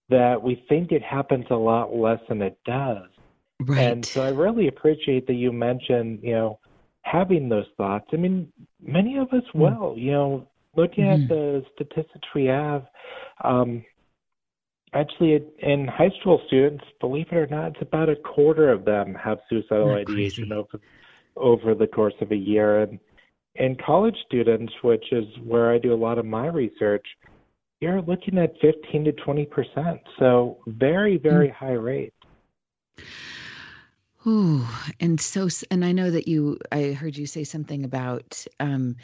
that 0.09 0.41
we 0.41 0.63
think 0.67 0.91
it 0.91 1.03
happens 1.03 1.45
a 1.51 1.55
lot 1.55 1.93
less 1.93 2.19
than 2.27 2.41
it 2.41 2.57
does. 2.65 3.03
Right. 3.59 3.79
And 3.79 4.05
so 4.05 4.23
I 4.23 4.29
really 4.29 4.69
appreciate 4.69 5.27
that 5.27 5.33
you 5.33 5.51
mentioned, 5.51 6.19
you 6.23 6.31
know, 6.31 6.59
having 7.01 7.49
those 7.49 7.67
thoughts. 7.75 8.05
I 8.13 8.15
mean, 8.15 8.51
many 8.81 9.17
of 9.17 9.27
us 9.33 9.43
mm. 9.53 9.59
will, 9.59 9.97
you 9.97 10.11
know, 10.11 10.47
looking 10.75 11.03
mm. 11.03 11.13
at 11.13 11.19
mm-hmm. 11.19 11.33
the 11.33 11.65
statistics 11.75 12.27
we 12.33 12.45
have, 12.45 12.85
um, 13.43 13.83
actually 14.93 15.43
in 15.59 15.85
high 15.85 16.11
school 16.21 16.41
students, 16.47 16.83
believe 17.01 17.27
it 17.29 17.35
or 17.35 17.47
not, 17.47 17.73
it's 17.73 17.81
about 17.81 18.07
a 18.07 18.15
quarter 18.15 18.71
of 18.71 18.85
them 18.85 19.13
have 19.15 19.39
suicidal 19.49 19.91
ideation 19.91 20.53
over 20.53 20.79
over 21.39 21.73
the 21.73 21.87
course 21.87 22.13
of 22.21 22.31
a 22.31 22.35
year. 22.35 22.81
And 22.81 22.99
in 23.55 23.75
college 23.85 24.15
students, 24.25 24.73
which 24.83 25.05
is 25.11 25.25
where 25.43 25.71
I 25.71 25.77
do 25.77 25.93
a 25.93 25.95
lot 25.95 26.17
of 26.17 26.25
my 26.25 26.47
research, 26.47 27.05
you're 27.81 28.01
looking 28.01 28.37
at 28.37 28.53
15 28.61 29.05
to 29.05 29.11
20 29.13 29.45
percent. 29.45 29.99
So 30.17 30.57
very, 30.67 31.17
very 31.17 31.49
mm. 31.49 31.53
high 31.53 31.73
rate. 31.73 32.13
Ooh, 34.27 34.65
and 34.99 35.19
so, 35.19 35.47
and 35.71 35.85
I 35.85 35.93
know 35.93 36.11
that 36.11 36.27
you, 36.27 36.59
I 36.71 36.91
heard 36.91 37.17
you 37.17 37.25
say 37.25 37.45
something 37.45 37.85
about 37.85 38.45
um, 38.59 38.97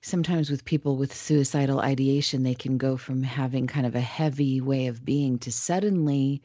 sometimes 0.00 0.50
with 0.50 0.64
people 0.64 0.96
with 0.96 1.14
suicidal 1.14 1.80
ideation, 1.80 2.42
they 2.42 2.54
can 2.54 2.78
go 2.78 2.96
from 2.96 3.22
having 3.22 3.66
kind 3.66 3.86
of 3.86 3.94
a 3.94 4.00
heavy 4.00 4.60
way 4.60 4.86
of 4.86 5.04
being 5.04 5.38
to 5.40 5.52
suddenly 5.52 6.42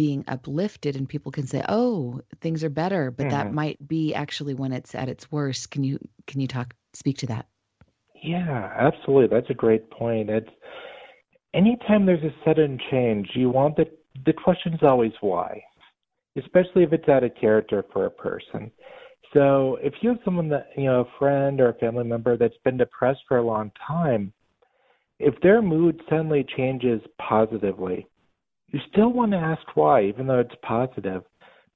being 0.00 0.24
uplifted 0.28 0.96
and 0.96 1.06
people 1.06 1.30
can 1.30 1.46
say 1.46 1.62
oh 1.68 2.22
things 2.40 2.64
are 2.64 2.70
better 2.70 3.10
but 3.10 3.26
mm-hmm. 3.26 3.36
that 3.36 3.52
might 3.52 3.76
be 3.86 4.14
actually 4.14 4.54
when 4.54 4.72
it's 4.72 4.94
at 4.94 5.10
its 5.10 5.30
worst. 5.30 5.70
Can 5.70 5.84
you 5.84 5.98
can 6.26 6.40
you 6.40 6.46
talk 6.46 6.72
speak 6.94 7.18
to 7.18 7.26
that? 7.26 7.44
Yeah 8.24 8.72
absolutely. 8.78 9.36
That's 9.36 9.50
a 9.50 9.54
great 9.54 9.90
point. 9.90 10.30
It's 10.30 10.48
anytime 11.52 12.06
there's 12.06 12.24
a 12.24 12.34
sudden 12.46 12.78
change 12.90 13.28
you 13.34 13.50
want 13.50 13.76
the 13.76 13.84
the 14.24 14.32
question 14.32 14.72
is 14.72 14.80
always 14.82 15.12
why 15.20 15.62
especially 16.34 16.82
if 16.82 16.94
it's 16.94 17.08
out 17.10 17.22
of 17.22 17.32
character 17.38 17.84
for 17.92 18.06
a 18.06 18.10
person. 18.10 18.70
So 19.34 19.76
if 19.82 19.92
you 20.00 20.08
have 20.08 20.18
someone 20.24 20.48
that 20.48 20.68
you 20.78 20.84
know 20.84 21.00
a 21.02 21.18
friend 21.18 21.60
or 21.60 21.68
a 21.68 21.74
family 21.74 22.04
member 22.04 22.38
that's 22.38 22.56
been 22.64 22.78
depressed 22.78 23.20
for 23.28 23.36
a 23.36 23.46
long 23.46 23.70
time 23.86 24.32
if 25.18 25.38
their 25.42 25.60
mood 25.60 26.00
suddenly 26.08 26.46
changes 26.56 27.02
positively 27.18 28.06
you 28.70 28.80
still 28.92 29.12
want 29.12 29.32
to 29.32 29.38
ask 29.38 29.62
why, 29.74 30.04
even 30.04 30.26
though 30.26 30.40
it's 30.40 30.54
positive. 30.62 31.22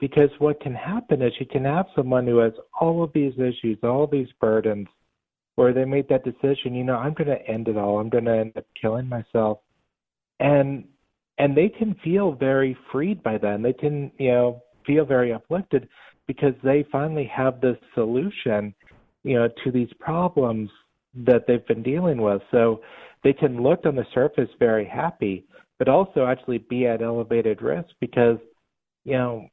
Because 0.01 0.31
what 0.39 0.61
can 0.61 0.75
happen 0.75 1.23
is 1.23 1.33
you 1.39 1.47
can 1.47 1.65
have 1.65 1.87
someone 1.95 2.27
who 2.27 2.39
has 2.39 2.53
all 2.81 3.03
of 3.03 3.13
these 3.13 3.33
issues, 3.35 3.79
all 3.83 4.07
these 4.07 4.29
burdens, 4.41 4.89
where 5.57 5.73
they 5.73 5.85
made 5.85 6.09
that 6.09 6.25
decision, 6.25 6.75
you 6.75 6.85
know, 6.85 6.97
I'm 6.97 7.15
going 7.15 7.29
to 7.29 7.49
end 7.49 7.69
it 7.69 7.77
all. 7.77 8.01
I'm 8.01 8.09
going 8.09 8.25
to 8.25 8.37
end 8.37 8.57
up 8.57 8.67
killing 8.81 9.09
myself. 9.09 9.59
And 10.41 10.85
and 11.39 11.57
they 11.57 11.69
can 11.69 11.97
feel 12.05 12.33
very 12.33 12.77
freed 12.93 13.23
by 13.23 13.39
that. 13.39 13.55
And 13.55 13.65
they 13.65 13.73
can, 13.73 14.13
you 14.19 14.31
know, 14.31 14.63
feel 14.87 15.05
very 15.05 15.33
uplifted 15.33 15.89
because 16.27 16.55
they 16.63 16.87
finally 16.93 17.31
have 17.35 17.61
the 17.61 17.77
solution, 17.95 18.75
you 19.25 19.35
know, 19.35 19.49
to 19.65 19.73
these 19.73 19.89
problems 19.99 20.71
that 21.15 21.47
they've 21.47 21.67
been 21.67 21.83
dealing 21.83 22.21
with. 22.21 22.41
So 22.51 22.83
they 23.25 23.33
can 23.33 23.63
look 23.63 23.81
on 23.85 23.97
the 23.97 24.07
surface 24.15 24.49
very 24.59 24.85
happy, 24.85 25.45
but 25.79 25.89
also 25.89 26.27
actually 26.27 26.59
be 26.59 26.87
at 26.87 27.03
elevated 27.03 27.63
risk 27.63 27.89
because 28.01 28.39
you 29.05 29.15
know 29.15 29.47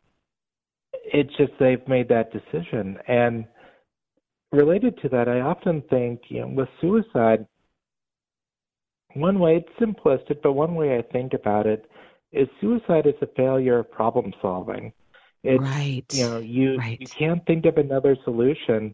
it's 0.94 1.36
just 1.38 1.52
they've 1.60 1.88
made 1.88 2.10
that 2.10 2.32
decision. 2.32 2.98
And 3.08 3.46
related 4.52 4.98
to 5.02 5.08
that 5.08 5.30
i 5.30 5.40
often 5.40 5.82
think 5.90 6.20
you 6.28 6.42
know 6.42 6.48
with 6.48 6.68
suicide 6.82 7.48
one 9.14 9.40
way 9.40 9.56
it's 9.56 9.80
simplistic 9.80 10.42
but 10.44 10.52
one 10.52 10.76
way 10.76 10.98
i 10.98 11.02
think 11.14 11.32
about 11.34 11.66
it 11.66 11.90
is 12.32 12.48
suicide 12.60 13.06
is 13.06 13.16
a 13.22 13.28
failure 13.36 13.80
of 13.80 13.92
problem 13.92 14.34
solving. 14.42 14.94
It's 15.44 15.62
right. 15.62 16.06
you 16.12 16.30
know 16.30 16.38
you 16.38 16.78
right. 16.78 17.00
you 17.00 17.08
can't 17.08 17.46
think 17.46 17.66
of 17.66 17.78
another 17.78 18.16
solution 18.24 18.94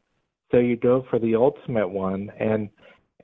so 0.50 0.58
you 0.58 0.78
go 0.78 1.06
for 1.10 1.20
the 1.20 1.36
ultimate 1.36 1.90
one. 1.90 2.32
And 2.40 2.70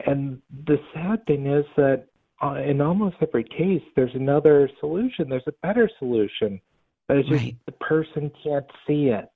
and 0.06 0.42
the 0.66 0.78
sad 0.94 1.26
thing 1.26 1.48
is 1.48 1.66
that 1.78 2.08
uh, 2.44 2.56
in 2.56 2.82
almost 2.82 3.16
every 3.22 3.44
case, 3.44 3.82
there's 3.96 4.14
another 4.16 4.70
solution. 4.80 5.30
There's 5.30 5.48
a 5.48 5.54
better 5.62 5.90
solution, 6.00 6.60
but 7.08 7.18
it's 7.18 7.30
just 7.30 7.44
right. 7.44 7.56
the 7.66 7.72
person 7.74 8.32
can't 8.44 8.66
see 8.86 9.08
it. 9.08 9.30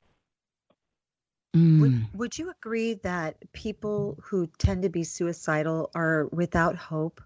Mm. 1.56 1.82
Would, 1.82 2.08
would 2.13 2.38
you 2.38 2.52
agree 2.52 2.96
that 3.04 3.38
people 3.54 4.17
who 4.22 4.48
tend 4.58 4.84
to 4.84 4.89
be 4.89 5.04
suicidal 5.04 5.89
are 5.96 6.28
without 6.32 6.76
hope? 6.76 7.22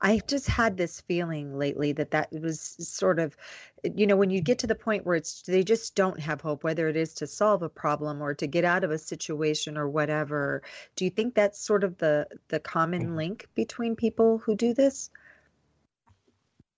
I 0.00 0.20
just 0.26 0.46
had 0.46 0.76
this 0.76 1.00
feeling 1.02 1.58
lately 1.58 1.92
that 1.92 2.10
that 2.12 2.32
was 2.32 2.60
sort 2.60 3.18
of, 3.18 3.36
you 3.82 4.06
know, 4.06 4.16
when 4.16 4.30
you 4.30 4.40
get 4.40 4.58
to 4.60 4.66
the 4.66 4.74
point 4.74 5.06
where 5.06 5.16
it's 5.16 5.42
they 5.42 5.62
just 5.62 5.94
don't 5.94 6.20
have 6.20 6.40
hope, 6.40 6.64
whether 6.64 6.88
it 6.88 6.96
is 6.96 7.14
to 7.14 7.26
solve 7.26 7.62
a 7.62 7.68
problem 7.68 8.22
or 8.22 8.34
to 8.34 8.46
get 8.46 8.64
out 8.64 8.84
of 8.84 8.90
a 8.90 8.98
situation 8.98 9.76
or 9.76 9.88
whatever. 9.88 10.62
Do 10.96 11.04
you 11.04 11.10
think 11.10 11.34
that's 11.34 11.60
sort 11.60 11.84
of 11.84 11.98
the 11.98 12.26
the 12.48 12.60
common 12.60 13.10
mm. 13.10 13.16
link 13.16 13.48
between 13.54 13.96
people 13.96 14.38
who 14.38 14.54
do 14.56 14.74
this? 14.74 15.10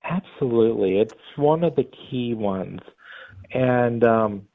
Absolutely, 0.04 0.98
it's 0.98 1.14
one 1.36 1.62
of 1.62 1.76
the 1.76 1.84
key 1.84 2.34
ones, 2.34 2.80
and 3.52 4.02
um, 4.02 4.48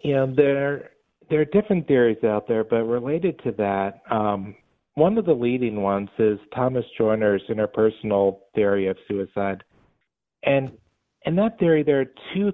you 0.00 0.14
know 0.14 0.26
there 0.26 0.90
there 1.30 1.40
are 1.40 1.44
different 1.46 1.86
theories 1.86 2.22
out 2.24 2.48
there, 2.48 2.64
but 2.64 2.84
related 2.84 3.38
to 3.44 3.52
that, 3.52 4.02
um, 4.10 4.54
one 4.98 5.16
of 5.18 5.24
the 5.24 5.32
leading 5.32 5.82
ones 5.82 6.08
is 6.18 6.38
Thomas 6.54 6.84
Joiner's 6.96 7.42
interpersonal 7.48 8.40
theory 8.54 8.88
of 8.88 8.96
suicide, 9.06 9.62
and 10.44 10.72
in 11.22 11.36
that 11.36 11.58
theory, 11.58 11.82
there 11.82 12.00
are 12.00 12.06
two 12.34 12.52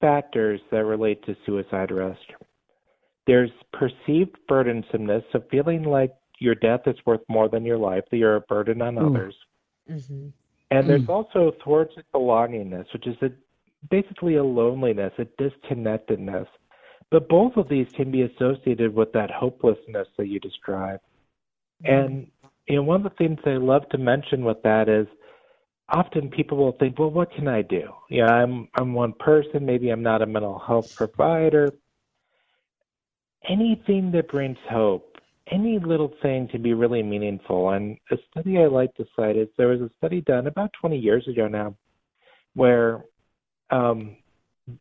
factors 0.00 0.60
that 0.70 0.84
relate 0.84 1.24
to 1.24 1.36
suicide 1.44 1.90
risk. 1.90 2.20
There's 3.26 3.50
perceived 3.72 4.36
burdensomeness, 4.48 5.22
so 5.32 5.42
feeling 5.50 5.82
like 5.82 6.12
your 6.38 6.54
death 6.54 6.80
is 6.86 6.96
worth 7.04 7.20
more 7.28 7.48
than 7.48 7.64
your 7.64 7.78
life, 7.78 8.04
that 8.10 8.16
you're 8.16 8.36
a 8.36 8.40
burden 8.42 8.82
on 8.82 8.98
Ooh. 8.98 9.06
others. 9.06 9.34
Mm-hmm. 9.90 10.28
And 10.70 10.88
there's 10.88 11.02
mm. 11.02 11.08
also 11.08 11.52
thwarted 11.62 12.04
belongingness, 12.14 12.86
which 12.92 13.06
is 13.06 13.16
a, 13.22 13.28
basically 13.88 14.36
a 14.36 14.44
loneliness, 14.44 15.12
a 15.18 15.24
disconnectedness. 15.40 16.46
But 17.10 17.28
both 17.28 17.56
of 17.56 17.68
these 17.68 17.86
can 17.94 18.10
be 18.10 18.22
associated 18.22 18.94
with 18.94 19.12
that 19.12 19.30
hopelessness 19.30 20.08
that 20.18 20.26
you 20.26 20.40
describe. 20.40 21.00
And 21.84 22.28
you 22.66 22.76
know, 22.76 22.82
one 22.82 23.04
of 23.04 23.12
the 23.12 23.16
things 23.16 23.38
I 23.46 23.56
love 23.56 23.88
to 23.90 23.98
mention 23.98 24.44
with 24.44 24.62
that 24.64 24.88
is 24.88 25.06
often 25.88 26.30
people 26.30 26.58
will 26.58 26.72
think, 26.72 26.98
well, 26.98 27.10
what 27.10 27.32
can 27.32 27.46
I 27.48 27.62
do? 27.62 27.90
Yeah, 28.10 28.26
I'm 28.26 28.68
I'm 28.74 28.92
one 28.94 29.12
person, 29.12 29.66
maybe 29.66 29.90
I'm 29.90 30.02
not 30.02 30.22
a 30.22 30.26
mental 30.26 30.58
health 30.58 30.94
provider. 30.96 31.72
Anything 33.48 34.10
that 34.12 34.28
brings 34.28 34.58
hope 34.68 35.16
any 35.50 35.78
little 35.78 36.12
thing 36.22 36.48
can 36.48 36.62
be 36.62 36.74
really 36.74 37.02
meaningful. 37.02 37.70
And 37.70 37.98
a 38.10 38.16
study 38.30 38.58
I 38.58 38.66
like 38.66 38.94
to 38.94 39.06
cite 39.14 39.36
is 39.36 39.48
there 39.56 39.68
was 39.68 39.80
a 39.80 39.90
study 39.96 40.20
done 40.20 40.46
about 40.46 40.72
20 40.80 40.98
years 40.98 41.26
ago 41.28 41.46
now 41.46 41.76
where 42.54 43.04
um, 43.70 44.16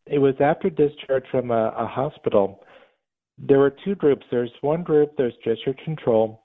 it 0.06 0.18
was 0.18 0.36
after 0.40 0.70
discharge 0.70 1.26
from 1.30 1.52
a, 1.52 1.74
a 1.78 1.86
hospital. 1.86 2.64
There 3.38 3.60
were 3.60 3.76
two 3.84 3.96
groups. 3.96 4.26
There's 4.32 4.52
one 4.62 4.84
group, 4.84 5.12
there's 5.18 5.34
discharge 5.44 5.78
control, 5.84 6.45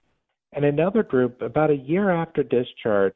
and 0.53 0.65
another 0.65 1.03
group, 1.03 1.43
about 1.43 1.71
a 1.71 1.77
year 1.77 2.11
after 2.11 2.43
discharge, 2.43 3.15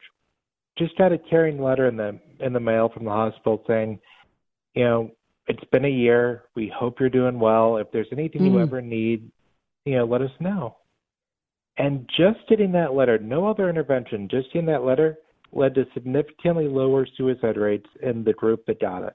just 0.78 0.96
got 0.96 1.12
a 1.12 1.18
caring 1.18 1.60
letter 1.60 1.88
in 1.88 1.96
the 1.96 2.18
in 2.40 2.52
the 2.52 2.60
mail 2.60 2.90
from 2.92 3.04
the 3.04 3.10
hospital 3.10 3.62
saying, 3.66 3.98
you 4.74 4.84
know, 4.84 5.10
it's 5.46 5.64
been 5.70 5.84
a 5.84 5.88
year. 5.88 6.44
We 6.54 6.72
hope 6.74 7.00
you're 7.00 7.10
doing 7.10 7.38
well. 7.38 7.76
If 7.76 7.90
there's 7.92 8.08
anything 8.12 8.42
mm. 8.42 8.52
you 8.52 8.60
ever 8.60 8.80
need, 8.80 9.30
you 9.84 9.96
know, 9.96 10.04
let 10.04 10.22
us 10.22 10.30
know. 10.40 10.76
And 11.76 12.08
just 12.16 12.38
getting 12.48 12.72
that 12.72 12.94
letter, 12.94 13.18
no 13.18 13.48
other 13.48 13.68
intervention, 13.68 14.28
just 14.30 14.52
getting 14.52 14.66
that 14.66 14.84
letter 14.84 15.16
led 15.52 15.74
to 15.74 15.86
significantly 15.92 16.68
lower 16.68 17.06
suicide 17.16 17.56
rates 17.56 17.88
in 18.02 18.24
the 18.24 18.32
group 18.32 18.64
that 18.66 18.80
got 18.80 19.02
it. 19.02 19.14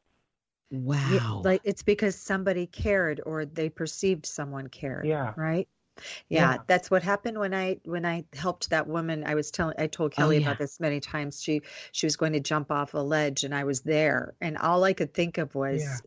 Wow. 0.72 1.10
Yeah, 1.12 1.32
like 1.50 1.62
it's 1.64 1.84
because 1.84 2.16
somebody 2.16 2.68
cared 2.68 3.22
or 3.26 3.46
they 3.46 3.70
perceived 3.70 4.26
someone 4.26 4.68
cared. 4.68 5.08
Yeah. 5.08 5.34
Right? 5.36 5.68
Yeah, 6.28 6.52
yeah, 6.52 6.58
that's 6.68 6.90
what 6.92 7.04
happened 7.04 7.38
when 7.38 7.54
I 7.54 7.80
when 7.84 8.06
I 8.06 8.26
helped 8.34 8.70
that 8.70 8.88
woman. 8.88 9.24
I 9.26 9.36
was 9.36 9.52
telling 9.52 9.76
I 9.78 9.88
told 9.88 10.14
oh, 10.14 10.16
Kelly 10.16 10.38
oh, 10.38 10.40
yeah. 10.40 10.46
about 10.48 10.60
this 10.60 10.80
many 10.80 11.00
times. 11.00 11.42
She 11.42 11.62
she 11.92 12.06
was 12.06 12.16
going 12.16 12.34
to 12.34 12.40
jump 12.40 12.72
off 12.72 12.94
a 12.94 13.00
ledge 13.00 13.44
and 13.44 13.54
I 13.54 13.64
was 13.64 13.82
there 13.82 14.36
and 14.42 14.58
all 14.58 14.84
I 14.84 14.94
could 14.94 15.14
think 15.14 15.38
of 15.38 15.56
was 15.56 15.82
yeah 15.82 15.98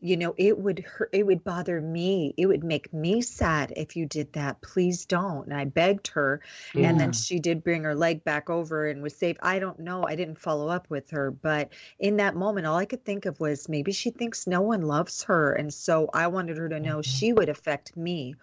you 0.00 0.16
know 0.16 0.34
it 0.36 0.58
would 0.58 0.80
hurt 0.80 1.08
it 1.12 1.24
would 1.24 1.42
bother 1.42 1.80
me 1.80 2.34
it 2.36 2.46
would 2.46 2.62
make 2.62 2.92
me 2.92 3.22
sad 3.22 3.72
if 3.76 3.96
you 3.96 4.04
did 4.04 4.30
that 4.34 4.60
please 4.60 5.06
don't 5.06 5.46
and 5.46 5.54
i 5.54 5.64
begged 5.64 6.08
her 6.08 6.40
and 6.74 7.00
then 7.00 7.12
she 7.12 7.38
did 7.38 7.64
bring 7.64 7.82
her 7.82 7.94
leg 7.94 8.22
back 8.22 8.50
over 8.50 8.86
and 8.86 9.02
was 9.02 9.16
safe 9.16 9.36
i 9.40 9.58
don't 9.58 9.80
know 9.80 10.04
i 10.06 10.14
didn't 10.14 10.38
follow 10.38 10.68
up 10.68 10.88
with 10.90 11.10
her 11.10 11.30
but 11.30 11.72
in 11.98 12.18
that 12.18 12.36
moment 12.36 12.66
all 12.66 12.76
i 12.76 12.84
could 12.84 13.04
think 13.04 13.24
of 13.24 13.40
was 13.40 13.68
maybe 13.70 13.90
she 13.90 14.10
thinks 14.10 14.46
no 14.46 14.60
one 14.60 14.82
loves 14.82 15.22
her 15.22 15.52
and 15.54 15.72
so 15.72 16.10
i 16.12 16.26
wanted 16.26 16.58
her 16.58 16.68
to 16.68 16.78
know 16.78 16.98
mm-hmm. 16.98 17.10
she 17.18 17.32
would 17.32 17.48
affect 17.48 17.96
me 17.96 18.34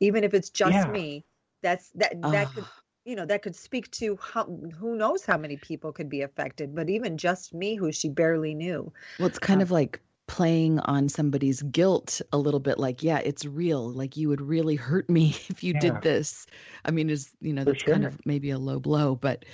even 0.00 0.24
if 0.24 0.34
it's 0.34 0.50
just 0.50 0.72
yeah. 0.72 0.86
me 0.86 1.24
that's 1.62 1.90
that 1.90 2.20
that 2.22 2.52
could 2.54 2.64
you 3.04 3.16
know 3.16 3.24
that 3.24 3.42
could 3.42 3.56
speak 3.56 3.90
to 3.90 4.18
how, 4.22 4.44
who 4.78 4.94
knows 4.94 5.24
how 5.24 5.38
many 5.38 5.56
people 5.56 5.92
could 5.92 6.08
be 6.08 6.22
affected 6.22 6.74
but 6.74 6.90
even 6.90 7.16
just 7.16 7.54
me 7.54 7.74
who 7.74 7.90
she 7.90 8.08
barely 8.08 8.54
knew 8.54 8.92
well 9.18 9.26
it's 9.26 9.38
kind 9.38 9.58
um, 9.58 9.62
of 9.62 9.70
like 9.70 10.00
playing 10.26 10.78
on 10.80 11.08
somebody's 11.08 11.62
guilt 11.62 12.20
a 12.32 12.38
little 12.38 12.60
bit 12.60 12.78
like 12.78 13.02
yeah 13.02 13.18
it's 13.24 13.46
real 13.46 13.90
like 13.90 14.16
you 14.16 14.28
would 14.28 14.42
really 14.42 14.76
hurt 14.76 15.08
me 15.08 15.30
if 15.48 15.64
you 15.64 15.72
yeah. 15.74 15.80
did 15.80 16.02
this 16.02 16.46
i 16.84 16.90
mean 16.90 17.08
is 17.08 17.30
you 17.40 17.52
know 17.52 17.64
that's 17.64 17.82
sure. 17.82 17.94
kind 17.94 18.04
of 18.04 18.24
maybe 18.26 18.50
a 18.50 18.58
low 18.58 18.78
blow 18.78 19.14
but 19.14 19.44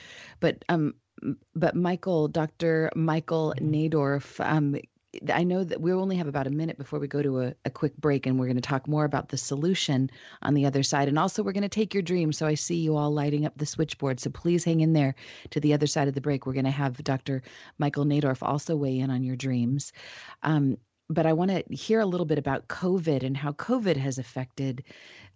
but 0.41 0.65
um 0.69 0.93
but 1.55 1.77
michael 1.77 2.27
dr 2.27 2.91
michael 2.97 3.55
mm-hmm. 3.57 3.73
nadorff 3.73 4.45
um 4.45 4.77
I 5.33 5.45
know 5.45 5.65
that 5.65 5.81
we 5.81 5.93
only 5.93 6.17
have 6.17 6.27
about 6.27 6.47
a 6.47 6.51
minute 6.51 6.79
before 6.79 6.99
we 6.99 7.09
go 7.09 7.23
to 7.23 7.41
a, 7.43 7.55
a 7.65 7.71
quick 7.71 7.97
break, 7.97 8.27
and 8.27 8.39
we're 8.39 8.47
going 8.47 8.57
to 8.57 8.63
talk 8.63 8.89
more 8.89 9.05
about 9.05 9.29
the 9.29 9.37
solution 9.37 10.11
on 10.43 10.55
the 10.55 10.67
other 10.67 10.83
side. 10.83 11.09
And 11.09 11.19
also, 11.19 11.43
we're 11.43 11.53
going 11.53 11.63
to 11.63 11.69
take 11.69 11.95
your 11.95 12.03
dreams. 12.03 12.39
So 12.39 12.47
I 12.47 12.55
see 12.55 12.77
you 12.77 12.97
all 12.97 13.13
lighting 13.13 13.47
up 13.47 13.57
the 13.57 13.67
switchboard. 13.67 14.21
So 14.21 14.31
please 14.31 14.65
hang 14.65 14.81
in 14.81 14.93
there 14.93 15.15
to 15.51 15.61
the 15.61 15.75
other 15.75 15.87
side 15.87 16.09
of 16.09 16.15
the 16.15 16.21
break. 16.21 16.47
We're 16.47 16.53
going 16.53 16.65
to 16.65 16.71
have 16.71 17.03
Dr. 17.03 17.43
Michael 17.79 18.05
Nadorff 18.05 18.43
also 18.43 18.77
weigh 18.77 18.99
in 18.99 19.11
on 19.11 19.23
your 19.23 19.37
dreams. 19.37 19.93
Um, 20.43 20.79
but 21.11 21.27
I 21.27 21.35
want 21.35 21.51
to 21.51 21.75
hear 21.75 22.01
a 22.01 22.07
little 22.07 22.27
bit 22.27 22.39
about 22.39 22.69
COVID 22.69 23.23
and 23.23 23.37
how 23.37 23.53
COVID 23.53 23.97
has 23.97 24.19
affected 24.19 24.85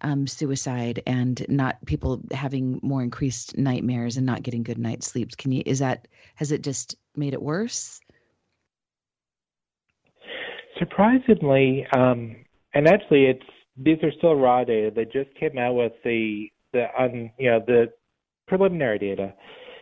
um, 0.01 0.27
suicide 0.27 1.03
and 1.07 1.45
not 1.49 1.85
people 1.85 2.23
having 2.31 2.81
more 2.83 3.03
increased 3.03 3.59
nightmares 3.59 4.17
and 4.17 4.25
not 4.25 4.43
getting 4.43 4.63
good 4.63 4.79
night 4.79 5.03
sleeps. 5.03 5.35
Can 5.35 5.53
you? 5.53 5.63
Is 5.67 5.81
that 5.81 6.09
has 6.37 6.53
it 6.53 6.63
just 6.63 6.97
made 7.17 7.35
it 7.35 7.43
worse? 7.43 8.01
Surprisingly, 10.79 11.87
um, 11.93 12.37
and 12.75 12.87
actually, 12.87 13.27
it's 13.27 13.45
these 13.77 13.99
are 14.03 14.13
still 14.19 14.35
raw 14.35 14.65
data. 14.65 14.91
They 14.95 15.05
just 15.05 15.35
came 15.39 15.59
out 15.59 15.75
with 15.75 15.93
the 16.05 16.49
the 16.73 16.87
un, 16.99 17.31
you 17.39 17.51
know 17.51 17.63
the 17.67 17.87
preliminary 18.47 18.99
data. 18.99 19.35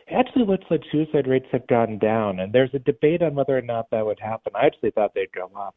It 0.07 0.15
actually 0.15 0.47
looks 0.47 0.65
like 0.71 0.83
suicide 0.93 1.27
rates 1.27 1.47
have 1.53 1.67
gone 1.67 1.99
down, 1.99 2.41
and 2.41 2.53
there's 2.53 2.71
a 2.75 2.79
debate 2.79 3.23
on 3.23 3.35
whether 3.35 3.57
or 3.57 3.63
not 3.63 3.91
that 3.91 4.05
would 4.07 4.21
happen. 4.21 4.53
I 4.55 4.67
actually 4.67 4.93
thought 4.93 5.13
they'd 5.15 5.33
go 5.33 5.51
up, 5.59 5.75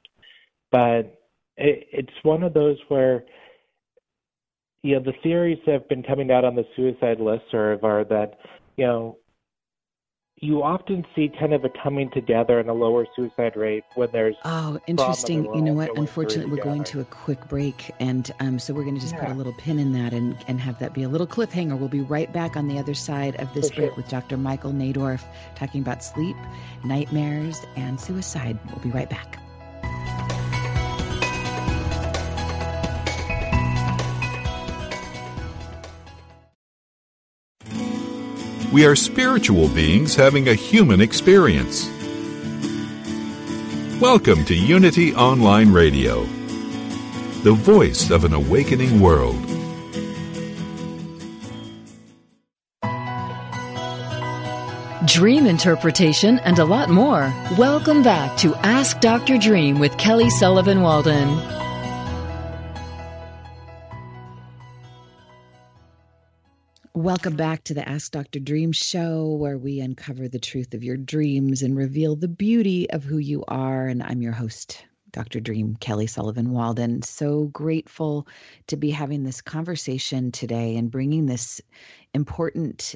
but 0.72 1.20
it, 1.58 1.88
it's 1.92 2.24
one 2.24 2.44
of 2.44 2.54
those 2.54 2.78
where 2.88 3.24
you 4.84 4.96
know 4.96 5.04
the 5.04 5.14
theories 5.24 5.60
that 5.66 5.74
have 5.74 5.90
been 5.90 6.04
coming 6.04 6.32
out 6.32 6.46
on 6.46 6.56
the 6.56 6.66
suicide 6.76 7.18
listserv 7.20 7.84
are 7.84 8.06
that 8.06 8.38
you 8.78 8.86
know 8.86 9.18
you 10.42 10.64
often 10.64 11.06
see 11.16 11.32
kind 11.40 11.54
of 11.54 11.66
a 11.66 11.70
coming 11.84 12.10
together 12.12 12.60
and 12.60 12.70
a 12.70 12.74
lower 12.74 13.06
suicide 13.16 13.56
rate 13.56 13.84
when 13.96 14.10
there's 14.12 14.36
oh 14.46 14.80
interesting. 14.88 15.44
You 15.54 15.62
know 15.62 15.74
what? 15.74 15.98
unfortunately 15.98 16.52
we're 16.52 16.64
going 16.64 16.84
to 16.86 17.02
a 17.02 17.06
quick 17.06 17.48
break 17.48 17.92
and 18.00 18.32
um, 18.40 18.60
so 18.60 18.74
we're 18.74 18.84
going 18.84 18.96
to 18.96 19.02
just 19.02 19.16
yeah. 19.16 19.26
put 19.26 19.32
a 19.32 19.34
little 19.34 19.54
pin 19.54 19.80
in 19.80 19.92
that 19.94 20.14
and, 20.14 20.38
and 20.48 20.60
have 20.62 20.80
that 20.80 20.94
be 20.94 21.04
a 21.04 21.10
little 21.10 21.28
cliffhanger. 21.28 21.78
We'll 21.78 21.90
be 21.90 22.02
right 22.02 22.32
back 22.32 22.56
on 22.56 22.68
the 22.68 22.80
other 22.80 22.94
side 22.94 23.36
of 23.38 23.54
this 23.54 23.70
For 23.70 23.76
break 23.76 23.90
sure. 23.90 23.98
with 23.98 24.10
dr 24.10 24.38
michael 24.38 24.72
nadorff 24.72 25.24
talking 25.56 25.82
about 25.82 26.04
sleep 26.04 26.38
nightmares 26.84 27.62
and 27.76 28.00
suicide. 28.00 28.58
We'll 28.70 28.80
be 28.84 28.92
right 28.92 29.10
back 29.10 29.40
We 38.72 38.86
are 38.86 38.96
spiritual 38.96 39.68
beings 39.70 40.16
having 40.16 40.48
a 40.48 40.54
human 40.54 41.02
experience. 41.02 41.90
Welcome 44.00 44.46
to 44.46 44.54
Unity 44.54 45.16
Online 45.16 45.72
Radio, 45.72 46.22
the 47.42 47.54
voice 47.54 48.12
of 48.12 48.26
an 48.26 48.34
awakening 48.34 49.00
world. 49.00 49.44
Dream 55.08 55.48
interpretation 55.48 56.38
and 56.40 56.60
a 56.60 56.66
lot 56.66 56.90
more. 56.90 57.34
Welcome 57.58 58.04
back 58.04 58.38
to 58.38 58.54
Ask 58.58 59.00
Dr. 59.00 59.40
Dream 59.40 59.80
with 59.80 59.98
Kelly 59.98 60.30
Sullivan 60.30 60.84
Walden. 60.84 61.59
Welcome 67.00 67.38
back 67.38 67.64
to 67.64 67.74
the 67.74 67.88
Ask 67.88 68.12
Dr. 68.12 68.42
Dream 68.42 68.74
show, 68.74 69.30
where 69.30 69.58
we 69.58 69.80
uncover 69.80 70.28
the 70.28 70.38
truth 70.38 70.74
of 70.74 70.84
your 70.84 70.98
dreams 70.98 71.62
and 71.64 71.78
reveal 71.78 72.18
the 72.18 72.28
beauty 72.28 72.90
of 72.90 73.06
who 73.06 73.20
you 73.20 73.46
are. 73.48 73.88
And 73.88 74.04
I'm 74.04 74.22
your 74.22 74.34
host, 74.34 74.84
Dr. 75.14 75.40
Dream, 75.40 75.78
Kelly 75.78 76.08
Sullivan 76.08 76.52
Walden. 76.52 77.02
So 77.04 77.46
grateful 77.46 78.28
to 78.68 78.76
be 78.76 78.92
having 78.92 79.24
this 79.24 79.40
conversation 79.40 80.34
today 80.34 80.76
and 80.76 80.92
bringing 80.92 81.26
this 81.26 81.62
important 82.14 82.96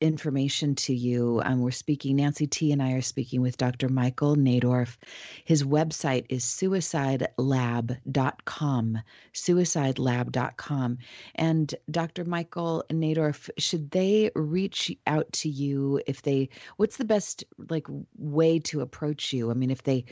information 0.00 0.74
to 0.74 0.94
you. 0.94 1.40
Um, 1.44 1.60
we're 1.60 1.70
speaking, 1.70 2.16
Nancy 2.16 2.46
T 2.46 2.72
and 2.72 2.82
I 2.82 2.92
are 2.92 3.02
speaking 3.02 3.40
with 3.40 3.56
Dr. 3.56 3.88
Michael 3.88 4.36
Nadorff. 4.36 4.96
His 5.44 5.64
website 5.64 6.26
is 6.28 6.44
suicidelab.com, 6.44 8.98
suicidelab.com. 9.32 10.98
And 11.34 11.74
Dr. 11.90 12.24
Michael 12.24 12.84
Nadorff, 12.90 13.50
should 13.58 13.90
they 13.90 14.30
reach 14.34 14.96
out 15.06 15.32
to 15.32 15.48
you 15.48 16.00
if 16.06 16.22
they, 16.22 16.50
what's 16.76 16.96
the 16.96 17.04
best 17.04 17.44
like 17.70 17.86
way 18.16 18.58
to 18.60 18.80
approach 18.80 19.32
you? 19.32 19.50
I 19.50 19.54
mean, 19.54 19.70
if 19.70 19.82
they, 19.82 20.04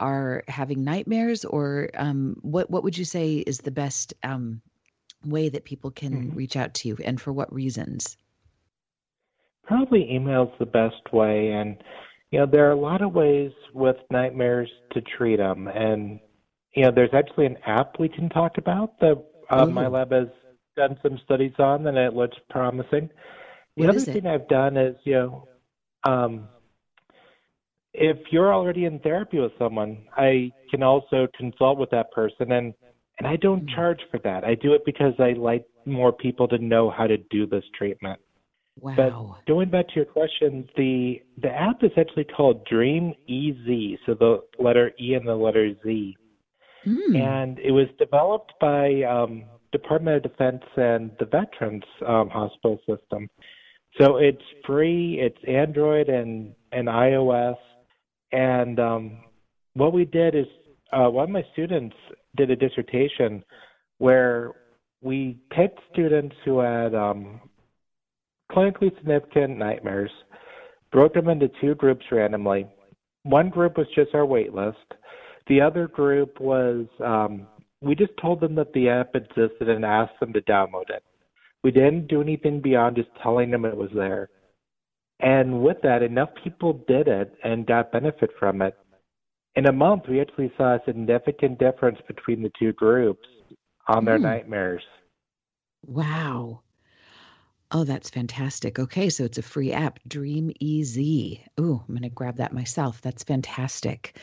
are 0.00 0.44
having 0.46 0.84
nightmares 0.84 1.44
or 1.44 1.90
um, 1.96 2.36
what 2.42 2.70
what 2.70 2.84
would 2.84 2.96
you 2.96 3.04
say 3.04 3.38
is 3.38 3.58
the 3.58 3.72
best 3.72 4.14
um, 4.22 4.62
way 5.24 5.48
that 5.48 5.64
people 5.64 5.90
can 5.90 6.12
mm-hmm. 6.12 6.36
reach 6.36 6.54
out 6.54 6.72
to 6.72 6.86
you 6.86 6.96
and 7.04 7.20
for 7.20 7.32
what 7.32 7.52
reasons 7.52 8.16
probably 9.68 10.10
email's 10.10 10.52
the 10.58 10.66
best 10.66 11.12
way 11.12 11.52
and 11.52 11.76
you 12.30 12.40
know 12.40 12.46
there 12.46 12.66
are 12.66 12.72
a 12.72 12.80
lot 12.80 13.02
of 13.02 13.12
ways 13.12 13.52
with 13.74 13.96
nightmares 14.10 14.70
to 14.92 15.00
treat 15.16 15.36
them 15.36 15.68
and 15.68 16.18
you 16.74 16.82
know 16.82 16.90
there's 16.90 17.12
actually 17.12 17.44
an 17.46 17.58
app 17.66 18.00
we 18.00 18.08
can 18.08 18.30
talk 18.30 18.56
about 18.56 18.98
that 18.98 19.22
uh, 19.50 19.66
my 19.66 19.86
lab 19.86 20.10
has 20.10 20.28
done 20.74 20.98
some 21.02 21.20
studies 21.24 21.52
on 21.58 21.86
and 21.86 21.96
it 21.96 22.12
looks 22.14 22.36
promising. 22.50 23.08
The 23.76 23.86
what 23.86 23.90
other 23.90 24.00
thing 24.00 24.26
i've 24.26 24.48
done 24.48 24.76
is 24.76 24.96
you 25.04 25.14
know 25.14 25.48
um, 26.04 26.48
if 27.92 28.16
you're 28.30 28.54
already 28.54 28.86
in 28.86 28.98
therapy 29.00 29.38
with 29.38 29.52
someone 29.58 29.98
i 30.16 30.50
can 30.70 30.82
also 30.82 31.28
consult 31.36 31.78
with 31.78 31.90
that 31.90 32.10
person 32.12 32.52
and 32.52 32.72
and 33.18 33.28
i 33.28 33.36
don't 33.36 33.66
mm-hmm. 33.66 33.74
charge 33.74 34.00
for 34.10 34.18
that. 34.20 34.44
I 34.44 34.54
do 34.54 34.72
it 34.72 34.82
because 34.86 35.12
i 35.18 35.32
like 35.32 35.66
more 35.84 36.12
people 36.12 36.48
to 36.48 36.58
know 36.58 36.90
how 36.90 37.06
to 37.06 37.18
do 37.30 37.46
this 37.46 37.64
treatment 37.76 38.18
Wow. 38.80 38.94
But 38.96 39.46
going 39.52 39.70
back 39.70 39.88
to 39.88 39.94
your 39.96 40.04
question, 40.04 40.68
the 40.76 41.20
the 41.40 41.48
app 41.48 41.82
is 41.82 41.90
actually 41.96 42.24
called 42.24 42.64
Dream 42.66 43.14
EZ, 43.28 43.98
so 44.06 44.14
the 44.14 44.42
letter 44.58 44.92
E 45.00 45.14
and 45.14 45.26
the 45.26 45.34
letter 45.34 45.74
Z, 45.84 46.16
mm. 46.86 47.16
and 47.16 47.58
it 47.58 47.72
was 47.72 47.86
developed 47.98 48.52
by 48.60 49.02
um, 49.02 49.44
Department 49.72 50.16
of 50.24 50.30
Defense 50.30 50.62
and 50.76 51.10
the 51.18 51.26
Veterans 51.26 51.84
um, 52.06 52.28
Hospital 52.30 52.78
System. 52.88 53.28
So 54.00 54.16
it's 54.16 54.42
free. 54.66 55.18
It's 55.20 55.38
Android 55.48 56.08
and 56.08 56.54
and 56.72 56.88
iOS. 56.88 57.56
And 58.32 58.78
um, 58.78 59.18
what 59.74 59.92
we 59.92 60.04
did 60.04 60.34
is 60.34 60.46
uh, 60.92 61.08
one 61.08 61.24
of 61.24 61.30
my 61.30 61.44
students 61.52 61.96
did 62.36 62.50
a 62.50 62.56
dissertation 62.56 63.42
where 63.98 64.52
we 65.00 65.38
picked 65.50 65.80
students 65.92 66.34
who 66.44 66.58
had 66.58 66.94
um, 66.94 67.40
clinically 68.58 68.96
significant 68.96 69.58
nightmares. 69.58 70.10
broke 70.90 71.14
them 71.14 71.28
into 71.28 71.50
two 71.60 71.74
groups 71.74 72.04
randomly. 72.10 72.66
One 73.22 73.50
group 73.50 73.76
was 73.76 73.86
just 73.94 74.14
our 74.14 74.24
wait 74.26 74.54
list. 74.54 74.78
The 75.46 75.60
other 75.60 75.86
group 75.86 76.40
was 76.40 76.86
um, 77.04 77.46
we 77.80 77.94
just 77.94 78.12
told 78.20 78.40
them 78.40 78.54
that 78.56 78.72
the 78.72 78.88
app 78.88 79.14
existed 79.14 79.68
and 79.68 79.84
asked 79.84 80.18
them 80.20 80.32
to 80.32 80.40
download 80.42 80.90
it. 80.90 81.02
We 81.62 81.70
didn't 81.70 82.08
do 82.08 82.20
anything 82.20 82.60
beyond 82.60 82.96
just 82.96 83.08
telling 83.22 83.50
them 83.50 83.64
it 83.64 83.76
was 83.76 83.90
there. 83.94 84.30
And 85.20 85.62
with 85.62 85.78
that, 85.82 86.02
enough 86.02 86.30
people 86.42 86.84
did 86.86 87.08
it 87.08 87.34
and 87.44 87.66
got 87.66 87.92
benefit 87.92 88.30
from 88.38 88.62
it. 88.62 88.74
In 89.56 89.66
a 89.66 89.72
month, 89.72 90.04
we 90.08 90.20
actually 90.20 90.52
saw 90.56 90.76
a 90.76 90.82
significant 90.86 91.58
difference 91.58 91.98
between 92.06 92.42
the 92.42 92.52
two 92.58 92.72
groups 92.74 93.26
on 93.88 94.04
their 94.04 94.18
mm. 94.18 94.22
nightmares. 94.22 94.82
Wow. 95.86 96.60
Oh, 97.70 97.84
that's 97.84 98.08
fantastic. 98.08 98.78
Okay, 98.78 99.10
so 99.10 99.24
it's 99.24 99.36
a 99.36 99.42
free 99.42 99.72
app, 99.72 99.98
Dream 100.08 100.50
Easy. 100.58 101.44
Ooh, 101.60 101.82
I'm 101.86 101.94
going 101.94 102.02
to 102.02 102.08
grab 102.08 102.36
that 102.36 102.54
myself. 102.54 103.02
That's 103.02 103.24
fantastic. 103.24 104.16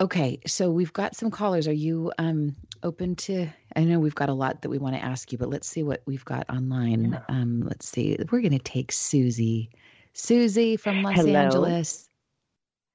Okay, 0.00 0.40
so 0.44 0.72
we've 0.72 0.92
got 0.92 1.14
some 1.14 1.30
callers. 1.30 1.68
Are 1.68 1.72
you 1.72 2.10
um, 2.18 2.56
open 2.82 3.14
to? 3.16 3.46
I 3.76 3.84
know 3.84 4.00
we've 4.00 4.14
got 4.14 4.28
a 4.28 4.34
lot 4.34 4.62
that 4.62 4.70
we 4.70 4.78
want 4.78 4.96
to 4.96 5.04
ask 5.04 5.30
you, 5.30 5.38
but 5.38 5.50
let's 5.50 5.68
see 5.68 5.84
what 5.84 6.02
we've 6.04 6.24
got 6.24 6.50
online. 6.50 7.20
Um, 7.28 7.60
let's 7.60 7.88
see. 7.88 8.16
We're 8.32 8.40
going 8.40 8.50
to 8.50 8.58
take 8.58 8.90
Susie. 8.90 9.70
Susie 10.12 10.76
from 10.76 11.02
Los 11.04 11.14
Hello. 11.14 11.38
Angeles. 11.38 12.08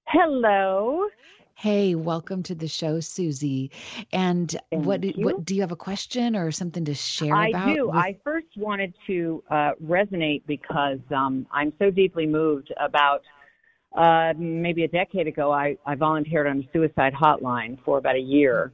Hello. 0.07 1.07
Hey, 1.59 1.93
welcome 1.93 2.41
to 2.43 2.55
the 2.55 2.69
show, 2.69 3.01
Susie. 3.01 3.71
And 4.13 4.49
Thank 4.71 4.85
what 4.85 5.03
you. 5.03 5.25
what 5.25 5.43
do 5.43 5.53
you 5.53 5.59
have 5.59 5.73
a 5.73 5.75
question 5.75 6.37
or 6.37 6.51
something 6.51 6.85
to 6.85 6.93
share 6.93 7.35
I 7.35 7.49
about? 7.49 7.75
do. 7.75 7.87
with- 7.87 7.95
I 7.95 8.17
first 8.23 8.47
wanted 8.55 8.93
to 9.07 9.43
uh, 9.51 9.71
resonate 9.85 10.43
because 10.47 10.99
um, 11.13 11.45
I'm 11.51 11.73
so 11.77 11.91
deeply 11.91 12.25
moved 12.25 12.71
about 12.79 13.23
uh, 13.93 14.35
maybe 14.37 14.85
a 14.85 14.87
decade 14.87 15.27
ago. 15.27 15.51
I, 15.51 15.75
I 15.85 15.95
volunteered 15.95 16.47
on 16.47 16.59
a 16.59 16.69
suicide 16.71 17.11
hotline 17.13 17.77
for 17.83 17.97
about 17.97 18.15
a 18.15 18.21
year 18.21 18.71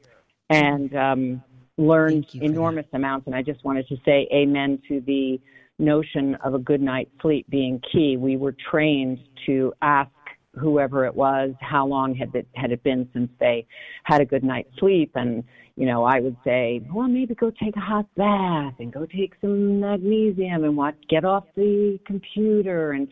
and 0.52 0.96
um, 0.96 1.44
learned 1.80 2.26
Thank 2.26 2.36
you 2.36 2.42
for 2.42 2.46
enormous 2.46 2.86
amounts. 2.94 3.26
And 3.26 3.34
I 3.36 3.42
just 3.42 3.64
wanted 3.66 3.88
to 3.88 3.96
say 4.06 4.28
amen 4.32 4.80
to 4.90 5.02
the 5.08 5.42
notion 5.80 6.36
of 6.36 6.54
a 6.54 6.60
good 6.60 6.82
night's 6.82 7.10
sleep 7.20 7.50
being 7.50 7.82
key. 7.92 8.16
We 8.16 8.38
were 8.38 8.56
trained 8.70 9.18
to 9.48 9.74
ask 9.82 10.12
whoever 10.58 11.06
it 11.06 11.14
was 11.16 11.52
how 11.60 11.86
long 11.86 12.16
had 12.16 12.34
it 12.36 12.48
had 12.56 12.72
it 12.72 12.82
been 12.84 13.08
since 13.14 13.30
they 13.40 13.66
had 14.04 14.22
a 14.22 14.26
good 14.26 14.44
night's 14.44 14.70
sleep 14.80 15.12
and 15.16 15.44
you 15.76 15.86
know 15.86 16.04
i 16.04 16.20
would 16.20 16.38
say 16.44 16.82
well 16.94 17.08
maybe 17.08 17.36
go 17.36 17.52
take 17.62 17.76
a 17.76 17.80
hot 17.80 18.06
bath 18.16 18.74
and 18.80 18.94
go 18.94 19.06
take 19.06 19.34
some 19.42 19.80
magnesium 19.80 20.64
and 20.64 20.76
watch 20.78 20.96
get 21.10 21.26
off 21.26 21.44
the 21.56 22.00
computer 22.06 22.92
and 22.94 23.08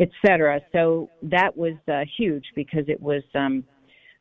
etc 0.00 0.60
so 0.72 1.08
that 1.22 1.56
was 1.56 1.74
uh, 1.92 2.00
huge 2.18 2.44
because 2.54 2.84
it 2.88 3.00
was 3.00 3.22
um 3.34 3.62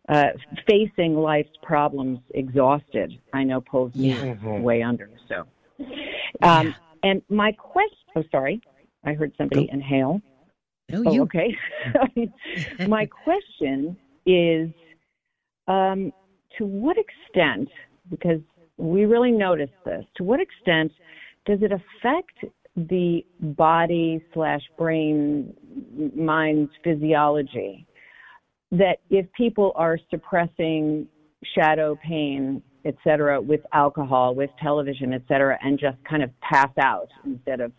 uh 0.10 0.26
facing 0.68 1.16
life's 1.16 1.50
problems 1.64 2.20
exhausted 2.36 3.12
i 3.34 3.44
know 3.44 3.62
pulls 3.62 3.94
me 3.96 4.14
Yeah. 4.14 4.36
Way 4.60 4.82
under 4.84 5.10
so 5.28 5.46
um 6.42 6.68
Yeah. 6.68 6.72
and 7.04 7.22
my 7.30 7.52
question 7.54 7.98
oh 8.16 8.24
sorry 8.32 8.62
i 9.04 9.14
heard 9.14 9.34
somebody 9.38 9.66
Go. 9.68 9.74
inhale 9.74 10.22
no, 10.90 11.04
Oh, 11.06 11.14
you. 11.14 11.22
okay. 11.24 11.58
My 12.88 13.06
question 13.06 13.98
is 14.26 14.70
um, 15.68 16.12
to 16.58 16.66
what 16.66 16.98
extent, 16.98 17.70
because 18.10 18.40
we 18.78 19.06
really 19.06 19.32
notice 19.32 19.70
this, 19.86 20.04
to 20.18 20.24
what 20.24 20.40
extent 20.40 20.92
does 21.46 21.60
it 21.62 21.72
affect 21.72 22.46
the 22.76 23.26
body 23.40 24.24
slash 24.34 24.62
brain 24.78 25.54
mind 26.16 26.70
physiology 26.84 27.86
that 28.72 28.98
if 29.12 29.32
people 29.34 29.72
are 29.76 30.00
suppressing 30.10 31.08
shadow 31.56 31.98
pain, 32.04 32.64
et 32.86 32.96
cetera, 33.04 33.40
with 33.40 33.62
alcohol, 33.74 34.34
with 34.34 34.50
television, 34.62 35.14
et 35.14 35.22
cetera, 35.28 35.58
and 35.64 35.80
just 35.80 35.98
kind 36.10 36.24
of 36.24 36.32
pass 36.42 36.72
out 36.82 37.08
instead 37.26 37.62
of 37.62 37.72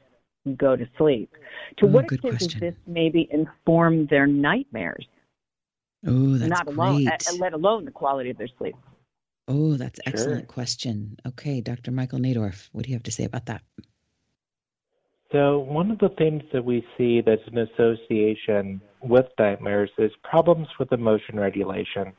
go 0.56 0.76
to 0.76 0.86
sleep. 0.98 1.30
To 1.78 1.86
Oh, 1.86 1.88
what 1.88 2.06
good 2.06 2.16
extent 2.24 2.38
question. 2.38 2.60
does 2.60 2.70
this 2.74 2.74
maybe 2.86 3.28
inform 3.30 4.06
their 4.06 4.26
nightmares? 4.26 5.06
Oh, 6.06 6.36
that's 6.36 6.50
Not 6.50 6.66
alone, 6.68 7.04
great. 7.06 7.40
let 7.40 7.54
alone 7.54 7.84
the 7.86 7.90
quality 7.90 8.30
of 8.30 8.36
their 8.36 8.48
sleep. 8.58 8.74
Oh, 9.48 9.74
that's 9.74 10.00
Sure. 10.04 10.12
excellent 10.12 10.48
question. 10.48 11.16
Okay, 11.26 11.60
Dr. 11.60 11.90
Michael 11.90 12.18
Nadorff, 12.18 12.68
what 12.72 12.84
do 12.84 12.90
you 12.90 12.96
have 12.96 13.02
to 13.04 13.10
say 13.10 13.24
about 13.24 13.46
that? 13.46 13.62
So, 15.32 15.58
one 15.60 15.90
of 15.90 15.98
the 15.98 16.10
things 16.10 16.42
that 16.52 16.64
we 16.64 16.86
see 16.96 17.20
that's 17.20 17.42
an 17.48 17.58
association 17.58 18.80
with 19.02 19.26
nightmares 19.38 19.90
is 19.98 20.12
problems 20.22 20.68
with 20.78 20.92
emotion 20.92 21.38
regulation. 21.40 22.12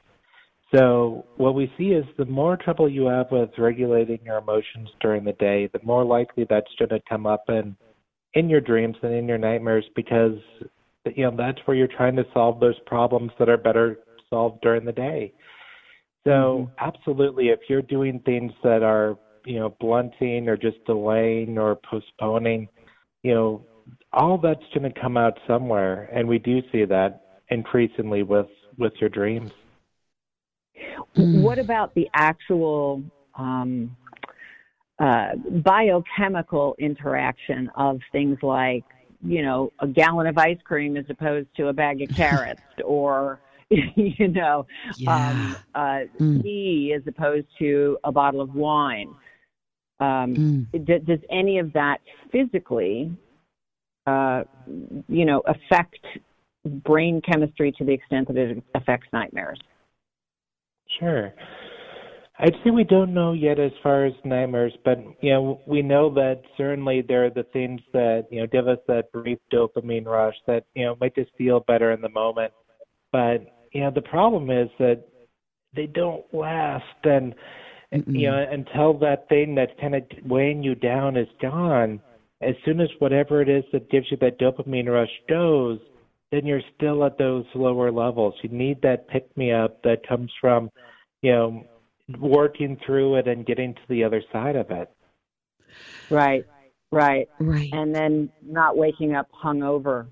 So, 0.73 1.25
what 1.37 1.55
we 1.55 1.71
see 1.77 1.91
is 1.93 2.05
the 2.17 2.25
more 2.25 2.57
trouble 2.57 2.89
you 2.89 3.05
have 3.05 3.31
with 3.31 3.51
regulating 3.57 4.19
your 4.25 4.39
emotions 4.39 4.89
during 4.99 5.23
the 5.23 5.33
day, 5.33 5.67
the 5.67 5.79
more 5.83 6.03
likely 6.03 6.45
that's 6.49 6.73
going 6.77 6.89
to 6.89 6.99
come 7.07 7.25
up 7.25 7.43
in 7.49 7.77
in 8.35 8.49
your 8.49 8.61
dreams 8.61 8.95
and 9.01 9.13
in 9.13 9.27
your 9.27 9.37
nightmares 9.37 9.85
because 9.95 10.37
you 11.15 11.23
know 11.23 11.35
that's 11.35 11.59
where 11.65 11.75
you're 11.75 11.87
trying 11.87 12.15
to 12.15 12.25
solve 12.33 12.59
those 12.59 12.77
problems 12.85 13.31
that 13.39 13.49
are 13.49 13.57
better 13.57 13.99
solved 14.29 14.61
during 14.61 14.85
the 14.85 14.91
day. 14.91 15.33
So, 16.25 16.71
absolutely, 16.79 17.49
if 17.49 17.59
you're 17.69 17.83
doing 17.83 18.19
things 18.25 18.51
that 18.63 18.83
are 18.83 19.17
you 19.45 19.59
know 19.59 19.75
blunting 19.79 20.49
or 20.49 20.57
just 20.57 20.83
delaying 20.85 21.57
or 21.57 21.79
postponing, 21.89 22.67
you 23.23 23.33
know 23.33 23.65
all 24.11 24.37
that's 24.37 24.63
going 24.73 24.91
to 24.91 24.99
come 24.99 25.17
out 25.17 25.37
somewhere, 25.47 26.09
and 26.13 26.27
we 26.27 26.39
do 26.39 26.61
see 26.71 26.85
that 26.85 27.21
increasingly 27.49 28.23
with 28.23 28.47
with 28.77 28.93
your 28.99 29.09
dreams. 29.09 29.51
What 31.15 31.59
about 31.59 31.93
the 31.95 32.09
actual 32.13 33.03
um, 33.37 33.95
uh, 34.99 35.35
biochemical 35.63 36.75
interaction 36.79 37.69
of 37.75 37.99
things 38.11 38.37
like, 38.41 38.85
you 39.25 39.41
know, 39.41 39.71
a 39.79 39.87
gallon 39.87 40.27
of 40.27 40.37
ice 40.37 40.57
cream 40.63 40.95
as 40.97 41.05
opposed 41.09 41.47
to 41.57 41.67
a 41.67 41.73
bag 41.73 42.01
of 42.01 42.09
carrots, 42.15 42.61
or 42.85 43.39
you 43.69 44.27
know, 44.27 44.65
Yeah. 44.97 45.29
um, 45.29 45.57
uh, 45.73 46.01
Mm. 46.21 46.43
tea 46.43 46.93
as 46.95 47.01
opposed 47.07 47.47
to 47.59 47.97
a 48.03 48.11
bottle 48.11 48.39
of 48.41 48.53
wine. 48.53 49.13
Um, 49.99 50.67
Mm. 50.73 50.85
d- 50.85 50.99
does 50.99 51.19
any 51.31 51.57
of 51.59 51.73
that 51.73 51.99
physically, 52.31 53.11
uh, 54.05 54.43
you 55.07 55.25
know, 55.25 55.41
affect 55.47 55.99
brain 56.83 57.21
chemistry 57.21 57.71
to 57.73 57.83
the 57.83 57.91
extent 57.91 58.27
that 58.27 58.37
it 58.37 58.63
affects 58.75 59.07
nightmares? 59.11 59.59
Sure. 60.99 61.33
I'd 62.37 62.53
say 62.63 62.69
we 62.69 62.83
don't 62.83 63.13
know 63.13 63.31
yet 63.31 63.59
as 63.59 63.71
far 63.81 64.05
as 64.05 64.13
nightmares, 64.25 64.73
but 64.83 64.97
you 65.21 65.31
know 65.31 65.61
we 65.65 65.81
know 65.81 66.13
that 66.15 66.41
certainly 66.57 67.01
there 67.01 67.25
are 67.25 67.29
the 67.29 67.45
things 67.53 67.79
that 67.93 68.27
you 68.29 68.41
know 68.41 68.47
give 68.47 68.67
us 68.67 68.79
that 68.87 69.11
brief 69.13 69.39
dopamine 69.53 70.05
rush 70.05 70.35
that 70.45 70.65
you 70.73 70.85
know 70.85 70.97
make 70.99 71.17
us 71.17 71.27
feel 71.37 71.61
better 71.61 71.91
in 71.91 72.01
the 72.01 72.09
moment. 72.09 72.51
But 73.11 73.45
you 73.71 73.81
know 73.81 73.91
the 73.91 74.01
problem 74.01 74.49
is 74.49 74.69
that 74.79 75.05
they 75.73 75.85
don't 75.85 76.25
last, 76.33 76.83
and 77.05 77.33
and, 77.93 78.03
you 78.07 78.29
know 78.29 78.45
until 78.51 78.97
that 78.99 79.29
thing 79.29 79.55
that's 79.55 79.71
kind 79.79 79.95
of 79.95 80.03
weighing 80.25 80.61
you 80.61 80.75
down 80.75 81.15
is 81.15 81.27
gone. 81.41 82.01
As 82.41 82.55
soon 82.65 82.81
as 82.81 82.89
whatever 82.99 83.41
it 83.41 83.47
is 83.47 83.63
that 83.71 83.89
gives 83.89 84.07
you 84.11 84.17
that 84.17 84.39
dopamine 84.39 84.91
rush 84.91 85.09
goes, 85.29 85.79
then 86.31 86.45
you're 86.45 86.61
still 86.75 87.05
at 87.05 87.17
those 87.17 87.45
lower 87.55 87.93
levels. 87.93 88.33
You 88.43 88.49
need 88.49 88.81
that 88.81 89.07
pick 89.07 89.35
me 89.37 89.53
up 89.53 89.81
that 89.83 90.05
comes 90.05 90.29
from, 90.41 90.69
you 91.21 91.31
know, 91.31 91.63
working 92.19 92.77
through 92.85 93.15
it 93.15 93.27
and 93.27 93.45
getting 93.45 93.73
to 93.73 93.81
the 93.89 94.03
other 94.03 94.21
side 94.31 94.55
of 94.55 94.69
it. 94.71 94.89
Right, 96.09 96.45
right. 96.91 97.27
Right. 97.39 97.69
And 97.73 97.93
then 97.93 98.29
not 98.43 98.77
waking 98.77 99.15
up 99.15 99.27
hungover, 99.31 100.07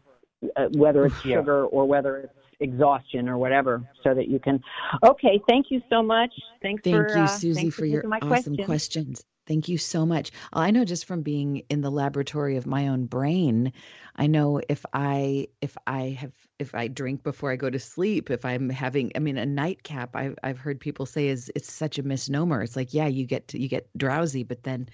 uh, 0.56 0.68
whether 0.74 1.06
it's 1.06 1.24
Yeah. 1.26 1.38
sugar 1.38 1.66
or 1.66 1.86
whether 1.86 2.18
it's 2.18 2.34
exhaustion 2.60 3.30
or 3.30 3.38
whatever, 3.38 3.84
so 4.04 4.14
that 4.14 4.28
you 4.28 4.40
can. 4.40 4.64
Okay, 5.04 5.42
thank 5.48 5.70
you 5.70 5.82
so 5.90 6.02
much. 6.02 6.32
Thanks 6.62 6.82
Thank 6.84 7.10
for 7.12 7.18
you, 7.18 7.24
uh, 7.24 7.28
Susie, 7.28 7.62
thanks 7.62 7.76
for 7.76 7.86
your 7.86 8.08
my 8.08 8.18
awesome 8.18 8.30
question. 8.30 8.66
questions. 8.66 9.26
Thank 9.46 9.68
you 9.68 9.78
so 9.78 10.06
much. 10.06 10.32
Uh, 10.54 10.60
I 10.60 10.72
know 10.72 10.86
just 10.86 11.06
from 11.06 11.22
being 11.22 11.64
in 11.70 11.82
the 11.82 11.92
laboratory 11.92 12.56
of 12.56 12.66
my 12.66 12.88
own 12.88 13.06
brain, 13.06 13.74
I 14.16 14.28
know 14.28 14.62
if 14.70 14.86
I 14.94 15.48
if 15.62 15.76
I 15.86 16.18
have 16.20 16.32
if 16.60 16.74
I 16.74 16.88
drink 16.88 17.24
before 17.24 17.52
I 17.52 17.58
go 17.58 17.70
to 17.70 17.80
sleep, 17.80 18.30
if 18.32 18.46
I'm 18.46 18.70
having 18.70 19.12
I 19.16 19.20
mean 19.20 19.38
a 19.38 19.46
nightcap, 19.46 20.16
I've 20.16 20.38
I've 20.44 20.60
heard 20.60 20.80
people 20.80 21.06
say 21.06 21.28
is 21.28 21.52
it's 21.56 21.72
such 21.72 22.00
a 22.00 22.04
misnomer. 22.04 22.62
It's 22.62 22.76
like, 22.78 22.94
yeah, 22.94 23.08
you 23.08 23.26
get 23.26 23.50
to, 23.50 23.60
you 23.60 23.68
get 23.68 23.90
drowsy, 23.98 24.44
but 24.44 24.64
then 24.64 24.88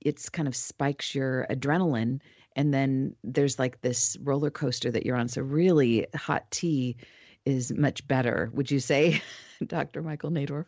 it's 0.00 0.28
kind 0.28 0.48
of 0.48 0.56
spikes 0.56 1.14
your 1.14 1.46
adrenaline 1.50 2.20
and 2.56 2.72
then 2.74 3.16
there's 3.24 3.58
like 3.58 3.80
this 3.82 4.16
roller 4.22 4.50
coaster 4.50 4.90
that 4.90 5.06
you're 5.06 5.16
on. 5.16 5.28
So 5.28 5.42
really 5.42 6.06
hot 6.14 6.50
tea 6.50 6.96
is 7.44 7.72
much 7.72 8.06
better, 8.08 8.50
would 8.54 8.70
you 8.70 8.80
say, 8.80 9.22
Dr. 9.66 10.02
Michael 10.02 10.30
Nadorff? 10.30 10.66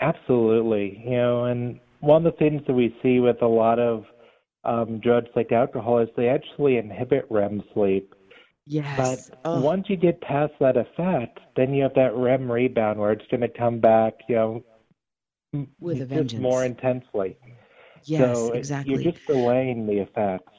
Absolutely. 0.00 1.02
You 1.04 1.16
know, 1.16 1.44
and 1.44 1.80
one 2.00 2.24
of 2.24 2.32
the 2.32 2.38
things 2.38 2.62
that 2.66 2.74
we 2.74 2.94
see 3.02 3.20
with 3.20 3.42
a 3.42 3.46
lot 3.46 3.78
of 3.78 4.04
um, 4.64 5.00
drugs 5.00 5.28
like 5.34 5.52
alcohol 5.52 5.98
is 5.98 6.08
they 6.16 6.28
actually 6.28 6.76
inhibit 6.76 7.26
REM 7.30 7.62
sleep. 7.74 8.14
Yes. 8.66 9.30
But 9.30 9.40
oh. 9.44 9.60
once 9.60 9.86
you 9.88 9.96
get 9.96 10.20
past 10.20 10.52
that 10.60 10.76
effect, 10.76 11.40
then 11.56 11.72
you 11.72 11.82
have 11.82 11.94
that 11.94 12.14
REM 12.14 12.50
rebound 12.50 12.98
where 12.98 13.12
it's 13.12 13.26
going 13.30 13.40
to 13.40 13.48
come 13.48 13.80
back, 13.80 14.14
you 14.28 14.34
know, 14.36 14.64
with 15.80 16.02
a 16.02 16.04
vengeance. 16.04 16.42
more 16.42 16.64
intensely. 16.64 17.38
Yes, 18.04 18.36
so 18.36 18.52
exactly. 18.52 18.94
You're 18.94 19.12
just 19.12 19.26
delaying 19.26 19.86
the 19.86 19.98
effects. 19.98 20.52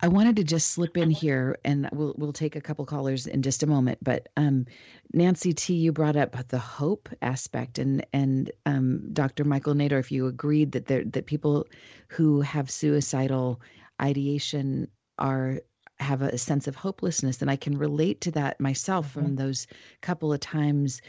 I 0.00 0.08
wanted 0.08 0.36
to 0.36 0.44
just 0.44 0.70
slip 0.70 0.96
in 0.96 1.10
here, 1.10 1.58
and 1.64 1.88
we'll 1.92 2.14
we'll 2.16 2.32
take 2.32 2.56
a 2.56 2.60
couple 2.60 2.86
callers 2.86 3.26
in 3.26 3.42
just 3.42 3.62
a 3.62 3.66
moment. 3.66 3.98
But 4.02 4.28
um, 4.36 4.66
Nancy 5.12 5.52
T, 5.52 5.74
you 5.74 5.92
brought 5.92 6.16
up 6.16 6.36
the 6.48 6.58
hope 6.58 7.08
aspect, 7.22 7.78
and 7.78 8.06
and 8.12 8.50
um, 8.64 9.12
Dr. 9.12 9.44
Michael 9.44 9.74
Nadorff, 9.74 10.00
if 10.00 10.12
you 10.12 10.26
agreed 10.26 10.72
that 10.72 10.86
there 10.86 11.04
that 11.04 11.26
people 11.26 11.66
who 12.08 12.40
have 12.42 12.70
suicidal 12.70 13.60
ideation 14.00 14.88
are 15.18 15.60
have 15.98 16.20
a 16.20 16.36
sense 16.36 16.68
of 16.68 16.76
hopelessness 16.76 17.40
and 17.40 17.50
i 17.50 17.56
can 17.56 17.78
relate 17.78 18.20
to 18.20 18.30
that 18.32 18.60
myself 18.60 19.08
mm-hmm. 19.08 19.20
from 19.20 19.36
those 19.36 19.66
couple 20.02 20.30
of 20.30 20.40
times 20.40 21.00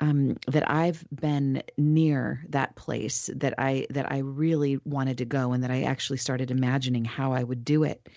um, 0.00 0.36
that 0.46 0.70
i've 0.70 1.04
been 1.12 1.62
near 1.76 2.44
that 2.48 2.76
place 2.76 3.30
that 3.36 3.54
i 3.58 3.86
that 3.90 4.10
i 4.10 4.18
really 4.18 4.78
wanted 4.84 5.18
to 5.18 5.24
go 5.24 5.52
and 5.52 5.64
that 5.64 5.70
i 5.70 5.82
actually 5.82 6.18
started 6.18 6.50
imagining 6.50 7.04
how 7.04 7.32
i 7.32 7.42
would 7.42 7.64
do 7.64 7.84
it 7.84 8.08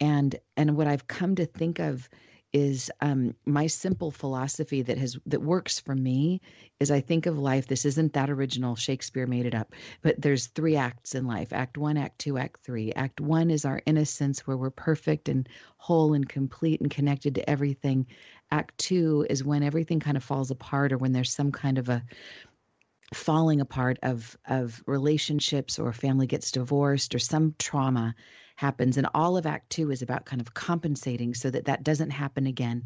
and 0.00 0.36
and 0.56 0.76
what 0.76 0.86
i've 0.86 1.06
come 1.06 1.34
to 1.34 1.46
think 1.46 1.78
of 1.78 2.08
is 2.52 2.90
um, 3.00 3.34
my 3.46 3.66
simple 3.66 4.10
philosophy 4.10 4.82
that 4.82 4.98
has 4.98 5.16
that 5.26 5.40
works 5.40 5.80
for 5.80 5.94
me 5.94 6.40
is 6.80 6.90
I 6.90 7.00
think 7.00 7.26
of 7.26 7.38
life. 7.38 7.66
This 7.66 7.86
isn't 7.86 8.12
that 8.12 8.28
original. 8.28 8.76
Shakespeare 8.76 9.26
made 9.26 9.46
it 9.46 9.54
up, 9.54 9.72
but 10.02 10.20
there's 10.20 10.48
three 10.48 10.76
acts 10.76 11.14
in 11.14 11.26
life: 11.26 11.52
Act 11.52 11.78
One, 11.78 11.96
Act 11.96 12.18
Two, 12.18 12.36
Act 12.36 12.60
Three. 12.62 12.92
Act 12.92 13.20
One 13.20 13.50
is 13.50 13.64
our 13.64 13.80
innocence, 13.86 14.46
where 14.46 14.56
we're 14.56 14.70
perfect 14.70 15.28
and 15.28 15.48
whole 15.78 16.12
and 16.12 16.28
complete 16.28 16.80
and 16.80 16.90
connected 16.90 17.36
to 17.36 17.48
everything. 17.48 18.06
Act 18.52 18.76
Two 18.76 19.26
is 19.30 19.42
when 19.42 19.62
everything 19.62 19.98
kind 19.98 20.16
of 20.16 20.22
falls 20.22 20.50
apart, 20.50 20.92
or 20.92 20.98
when 20.98 21.12
there's 21.12 21.32
some 21.32 21.50
kind 21.50 21.78
of 21.78 21.88
a 21.88 22.04
falling 23.14 23.60
apart 23.60 23.98
of 24.02 24.36
of 24.46 24.82
relationships 24.86 25.78
or 25.78 25.92
family 25.92 26.26
gets 26.26 26.52
divorced 26.52 27.14
or 27.14 27.18
some 27.18 27.54
trauma 27.58 28.14
happens. 28.56 28.98
And 28.98 29.06
all 29.14 29.36
of 29.36 29.46
act 29.46 29.70
2 29.70 29.90
is 29.90 30.02
about 30.02 30.26
kind 30.26 30.40
of 30.40 30.54
compensating 30.54 31.34
so 31.34 31.50
that 31.50 31.64
that 31.64 31.82
doesn't 31.82 32.10
happen 32.10 32.46
again 32.46 32.84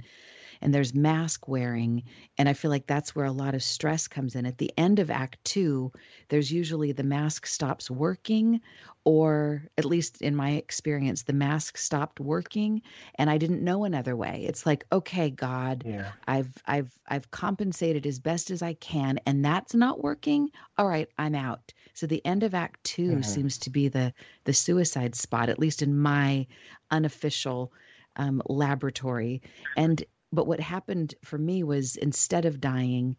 and 0.61 0.75
there's 0.75 0.95
mask 0.95 1.49
wearing 1.49 2.03
and 2.39 2.49
i 2.49 2.53
feel 2.53 2.71
like 2.71 2.87
that's 2.87 3.15
where 3.15 3.27
a 3.27 3.33
lot 3.33 3.55
of 3.55 3.63
stress 3.63 4.09
comes 4.09 4.35
in. 4.35 4.47
At 4.47 4.59
the 4.59 4.73
end 4.77 4.99
of 4.99 5.11
act 5.11 5.39
2 5.45 5.93
there's 6.29 6.51
usually 6.51 6.93
the 6.93 7.03
mask 7.03 7.47
stops 7.47 7.91
working 7.91 8.61
or 9.05 9.65
at 9.79 9.85
least 9.85 10.23
in 10.23 10.35
my 10.35 10.53
experience 10.53 11.23
the 11.23 11.33
mask 11.33 11.77
stopped 11.77 12.21
working 12.21 12.83
and 13.17 13.31
i 13.31 13.39
didn't 13.39 13.63
know 13.63 13.85
another 13.85 14.17
way. 14.17 14.45
It's 14.49 14.67
like 14.67 14.85
okay 14.93 15.31
god 15.31 15.85
yeah. 15.87 16.13
i've 16.27 16.53
i've 16.67 16.93
i've 17.09 17.31
compensated 17.31 18.07
as 18.07 18.19
best 18.19 18.51
as 18.51 18.63
i 18.63 18.75
can 18.75 19.19
and 19.27 19.45
that's 19.45 19.75
not 19.75 20.03
working? 20.03 20.51
All 20.79 20.87
right 20.87 21.09
i'm 21.19 21.35
out. 21.35 21.73
So 21.95 22.07
the 22.07 22.25
end 22.25 22.43
of 22.43 22.55
act 22.55 22.83
2 22.85 23.03
mm-hmm. 23.03 23.23
seems 23.23 23.59
to 23.59 23.71
be 23.71 23.89
the 23.89 24.13
the 24.45 24.53
suicide 24.53 25.15
spot 25.15 25.49
at 25.49 25.59
least 25.59 25.83
in 25.83 25.99
my 25.99 26.47
unofficial 26.91 27.73
um, 28.17 28.43
laboratory. 28.49 29.43
And 29.77 30.03
but 30.37 30.47
what 30.47 30.61
happened 30.61 31.15
for 31.25 31.39
me 31.39 31.65
was 31.65 31.97
instead 31.97 32.45
of 32.45 32.61
dying, 32.61 33.17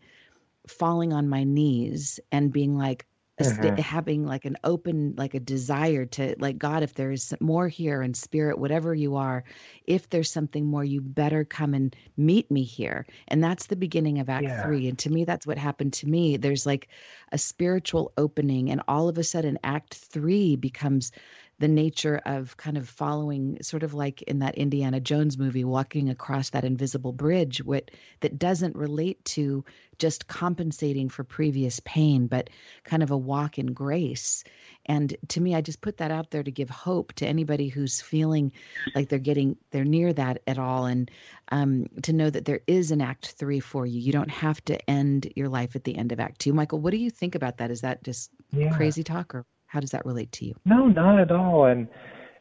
falling 0.67 1.11
on 1.11 1.27
my 1.27 1.43
knees 1.43 2.19
and 2.31 2.53
being 2.53 2.77
like, 2.77 3.05
mm-hmm. 3.39 3.75
having 3.75 4.25
like 4.25 4.45
an 4.45 4.57
open 4.63 5.13
like 5.17 5.33
a 5.33 5.39
desire 5.39 6.05
to 6.05 6.35
like 6.39 6.57
god 6.57 6.83
if 6.83 6.93
there's 6.95 7.33
more 7.39 7.67
here 7.67 8.01
in 8.01 8.13
spirit 8.13 8.57
whatever 8.57 8.93
you 8.95 9.15
are 9.15 9.43
if 9.85 10.09
there's 10.09 10.31
something 10.31 10.65
more 10.65 10.83
you 10.83 11.01
better 11.01 11.45
come 11.45 11.73
and 11.73 11.95
meet 12.15 12.49
me 12.49 12.63
here 12.63 13.05
and 13.27 13.43
that's 13.43 13.67
the 13.67 13.75
beginning 13.75 14.19
of 14.19 14.29
act 14.29 14.45
yeah. 14.45 14.63
3 14.63 14.87
and 14.87 14.99
to 14.99 15.11
me 15.11 15.23
that's 15.23 15.45
what 15.45 15.57
happened 15.57 15.93
to 15.93 16.07
me 16.07 16.37
there's 16.37 16.65
like 16.65 16.87
a 17.31 17.37
spiritual 17.37 18.11
opening 18.17 18.71
and 18.71 18.81
all 18.87 19.07
of 19.07 19.17
a 19.17 19.23
sudden 19.23 19.59
act 19.63 19.93
3 19.93 20.55
becomes 20.55 21.11
the 21.59 21.67
nature 21.67 22.21
of 22.25 22.55
kind 22.57 22.77
of 22.77 22.87
following 22.87 23.57
sort 23.63 23.83
of 23.83 23.93
like 23.93 24.21
in 24.23 24.39
that 24.39 24.55
Indiana 24.55 24.99
Jones 24.99 25.37
movie 25.37 25.63
walking 25.63 26.09
across 26.09 26.51
that 26.51 26.63
invisible 26.63 27.11
bridge 27.11 27.63
what 27.63 27.89
that 28.19 28.37
doesn't 28.37 28.75
relate 28.75 29.23
to 29.25 29.65
just 29.97 30.27
compensating 30.27 31.09
for 31.09 31.23
previous 31.23 31.79
pain 31.79 32.27
but 32.27 32.49
kind 32.83 33.01
of 33.01 33.09
a 33.09 33.17
walk 33.17 33.57
in 33.57 33.73
grace. 33.73 34.43
And 34.85 35.15
to 35.29 35.41
me 35.41 35.55
I 35.55 35.61
just 35.61 35.81
put 35.81 35.97
that 35.97 36.11
out 36.11 36.29
there 36.29 36.43
to 36.43 36.51
give 36.51 36.69
hope 36.69 37.13
to 37.13 37.27
anybody 37.27 37.69
who's 37.69 38.01
feeling 38.01 38.51
like 38.93 39.09
they're 39.09 39.19
getting 39.19 39.57
they're 39.71 39.83
near 39.83 40.13
that 40.13 40.43
at 40.45 40.59
all. 40.59 40.85
And 40.85 41.09
um, 41.49 41.87
to 42.03 42.13
know 42.13 42.29
that 42.29 42.45
there 42.45 42.61
is 42.67 42.91
an 42.91 43.01
act 43.01 43.31
3 43.31 43.59
for 43.61 43.85
you. 43.85 43.99
You 43.99 44.11
don't 44.11 44.29
have 44.29 44.63
to 44.65 44.89
end 44.89 45.31
your 45.35 45.49
life 45.49 45.75
at 45.75 45.83
the 45.83 45.97
end 45.97 46.11
of 46.11 46.19
act 46.19 46.39
2 46.39 46.53
Michael 46.53 46.79
what 46.79 46.91
do 46.91 46.97
you 46.97 47.09
think 47.09 47.33
about 47.33 47.57
that? 47.57 47.71
Is 47.71 47.81
that 47.81 48.03
just 48.03 48.29
yeah. 48.51 48.75
crazy 48.75 49.03
talk 49.03 49.33
or 49.33 49.45
how 49.67 49.79
does 49.79 49.91
that 49.91 50.05
relate 50.05 50.31
to 50.33 50.45
you? 50.45 50.55
No, 50.65 50.87
not 50.87 51.19
at 51.19 51.31
all. 51.31 51.65
And 51.65 51.87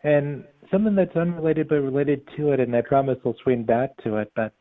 and 0.02 0.44
something 0.70 0.94
that's 0.94 1.14
unrelated 1.16 1.68
but 1.68 1.76
related 1.76 2.26
to 2.36 2.52
it, 2.52 2.60
and 2.60 2.74
I 2.74 2.80
promise 2.80 3.18
we'll 3.24 3.36
swing 3.42 3.64
back 3.64 3.90
to 4.04 4.16
it. 4.16 4.32
But 4.34 4.52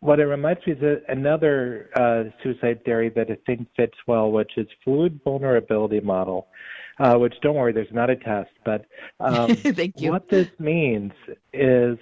what 0.00 0.20
it 0.20 0.24
reminds 0.24 0.66
me 0.66 0.74
is 0.74 1.02
another 1.08 1.90
uh, 1.96 2.24
suicide 2.42 2.84
theory 2.84 3.10
that 3.10 3.30
I 3.30 3.36
think 3.46 3.68
fits 3.76 3.96
well, 4.06 4.30
which 4.30 4.52
is 4.56 4.66
fluid 4.84 5.20
vulnerability 5.24 6.00
model. 6.00 6.48
Uh, 7.00 7.16
which 7.16 7.34
don't 7.42 7.56
worry, 7.56 7.72
there's 7.72 7.88
not 7.90 8.08
a 8.08 8.14
test, 8.14 8.50
but 8.64 8.86
um, 9.18 9.52
Thank 9.56 10.00
you. 10.00 10.12
what 10.12 10.28
this 10.28 10.46
means 10.60 11.10
is 11.52 11.98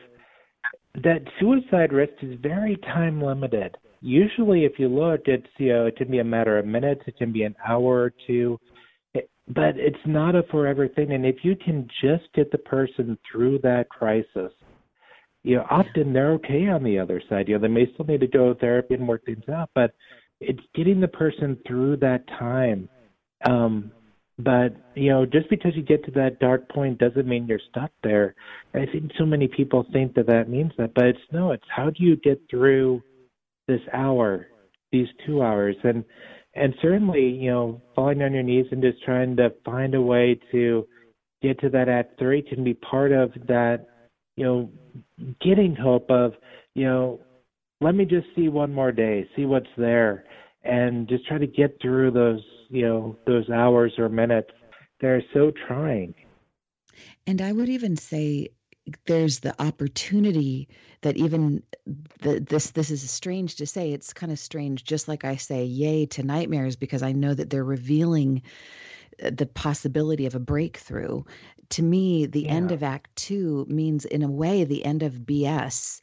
that 0.96 1.22
suicide 1.40 1.94
risk 1.94 2.12
is 2.20 2.38
very 2.42 2.76
time 2.76 3.22
limited. 3.22 3.74
Usually, 4.02 4.66
if 4.66 4.72
you 4.78 4.88
look, 4.88 5.22
it's 5.26 5.46
you 5.56 5.72
know 5.72 5.86
it 5.86 5.96
can 5.96 6.10
be 6.10 6.18
a 6.18 6.24
matter 6.24 6.58
of 6.58 6.66
minutes, 6.66 7.02
it 7.06 7.16
can 7.16 7.32
be 7.32 7.44
an 7.44 7.54
hour 7.66 8.02
or 8.02 8.12
two, 8.26 8.58
but 9.48 9.76
it's 9.76 9.96
not 10.06 10.34
a 10.34 10.42
forever 10.44 10.88
thing. 10.88 11.12
And 11.12 11.26
if 11.26 11.36
you 11.42 11.56
can 11.56 11.88
just 12.00 12.24
get 12.34 12.50
the 12.50 12.58
person 12.58 13.18
through 13.30 13.58
that 13.60 13.88
crisis, 13.88 14.52
you 15.42 15.56
know, 15.56 15.66
often 15.70 16.12
they're 16.12 16.32
okay 16.32 16.68
on 16.68 16.84
the 16.84 16.98
other 16.98 17.20
side. 17.28 17.48
You 17.48 17.54
know, 17.54 17.62
they 17.62 17.68
may 17.68 17.92
still 17.92 18.06
need 18.06 18.20
to 18.20 18.28
go 18.28 18.52
to 18.52 18.60
therapy 18.60 18.94
and 18.94 19.08
work 19.08 19.24
things 19.24 19.48
out, 19.48 19.70
but 19.74 19.92
it's 20.40 20.62
getting 20.74 21.00
the 21.00 21.08
person 21.08 21.58
through 21.66 21.96
that 21.98 22.26
time. 22.28 22.88
Um, 23.48 23.90
but 24.38 24.74
you 24.94 25.10
know, 25.10 25.26
just 25.26 25.50
because 25.50 25.72
you 25.74 25.82
get 25.82 26.04
to 26.04 26.10
that 26.12 26.38
dark 26.38 26.68
point 26.68 26.98
doesn't 26.98 27.26
mean 27.26 27.46
you're 27.46 27.60
stuck 27.70 27.90
there. 28.02 28.34
I 28.74 28.86
think 28.86 29.12
so 29.18 29.26
many 29.26 29.48
people 29.48 29.86
think 29.92 30.14
that 30.14 30.26
that 30.26 30.48
means 30.48 30.72
that, 30.78 30.94
but 30.94 31.06
it's 31.06 31.18
no. 31.32 31.52
It's 31.52 31.64
how 31.68 31.90
do 31.90 32.02
you 32.02 32.16
get 32.16 32.40
through 32.50 33.02
this 33.68 33.80
hour, 33.92 34.46
these 34.90 35.08
two 35.26 35.42
hours, 35.42 35.76
and 35.84 36.04
and 36.54 36.74
certainly, 36.82 37.28
you 37.28 37.50
know, 37.50 37.82
falling 37.94 38.22
on 38.22 38.32
your 38.32 38.42
knees 38.42 38.66
and 38.70 38.82
just 38.82 39.02
trying 39.04 39.36
to 39.36 39.52
find 39.64 39.94
a 39.94 40.00
way 40.00 40.38
to 40.52 40.86
get 41.42 41.58
to 41.60 41.68
that 41.70 41.88
at 41.88 42.18
three 42.18 42.42
can 42.42 42.62
be 42.62 42.74
part 42.74 43.12
of 43.12 43.32
that, 43.48 43.86
you 44.36 44.44
know, 44.44 44.70
getting 45.40 45.74
hope 45.74 46.10
of, 46.10 46.32
you 46.74 46.84
know, 46.84 47.20
let 47.80 47.94
me 47.94 48.04
just 48.04 48.26
see 48.36 48.48
one 48.48 48.72
more 48.72 48.92
day, 48.92 49.28
see 49.34 49.44
what's 49.44 49.66
there, 49.76 50.24
and 50.62 51.08
just 51.08 51.26
try 51.26 51.38
to 51.38 51.46
get 51.46 51.76
through 51.80 52.10
those, 52.10 52.40
you 52.68 52.86
know, 52.86 53.16
those 53.26 53.48
hours 53.50 53.92
or 53.98 54.08
minutes 54.08 54.50
that 55.00 55.08
are 55.08 55.22
so 55.34 55.52
trying. 55.66 56.14
And 57.26 57.40
I 57.40 57.52
would 57.52 57.68
even 57.68 57.96
say 57.96 58.50
there's 59.06 59.40
the 59.40 59.54
opportunity 59.62 60.68
that 61.02 61.16
even 61.16 61.62
the, 62.20 62.40
this 62.40 62.70
this 62.70 62.90
is 62.90 63.08
strange 63.08 63.56
to 63.56 63.66
say 63.66 63.92
it's 63.92 64.12
kind 64.12 64.32
of 64.32 64.38
strange 64.38 64.84
just 64.84 65.08
like 65.08 65.24
i 65.24 65.36
say 65.36 65.64
yay 65.64 66.06
to 66.06 66.22
nightmares 66.22 66.76
because 66.76 67.02
i 67.02 67.12
know 67.12 67.32
that 67.32 67.50
they're 67.50 67.64
revealing 67.64 68.42
uh, 69.22 69.30
the 69.32 69.46
possibility 69.46 70.26
of 70.26 70.34
a 70.34 70.40
breakthrough 70.40 71.22
to 71.68 71.82
me 71.82 72.26
the 72.26 72.42
yeah. 72.42 72.50
end 72.50 72.72
of 72.72 72.82
act 72.82 73.14
2 73.16 73.66
means 73.68 74.04
in 74.04 74.22
a 74.22 74.30
way 74.30 74.64
the 74.64 74.84
end 74.84 75.02
of 75.02 75.12
bs 75.12 76.00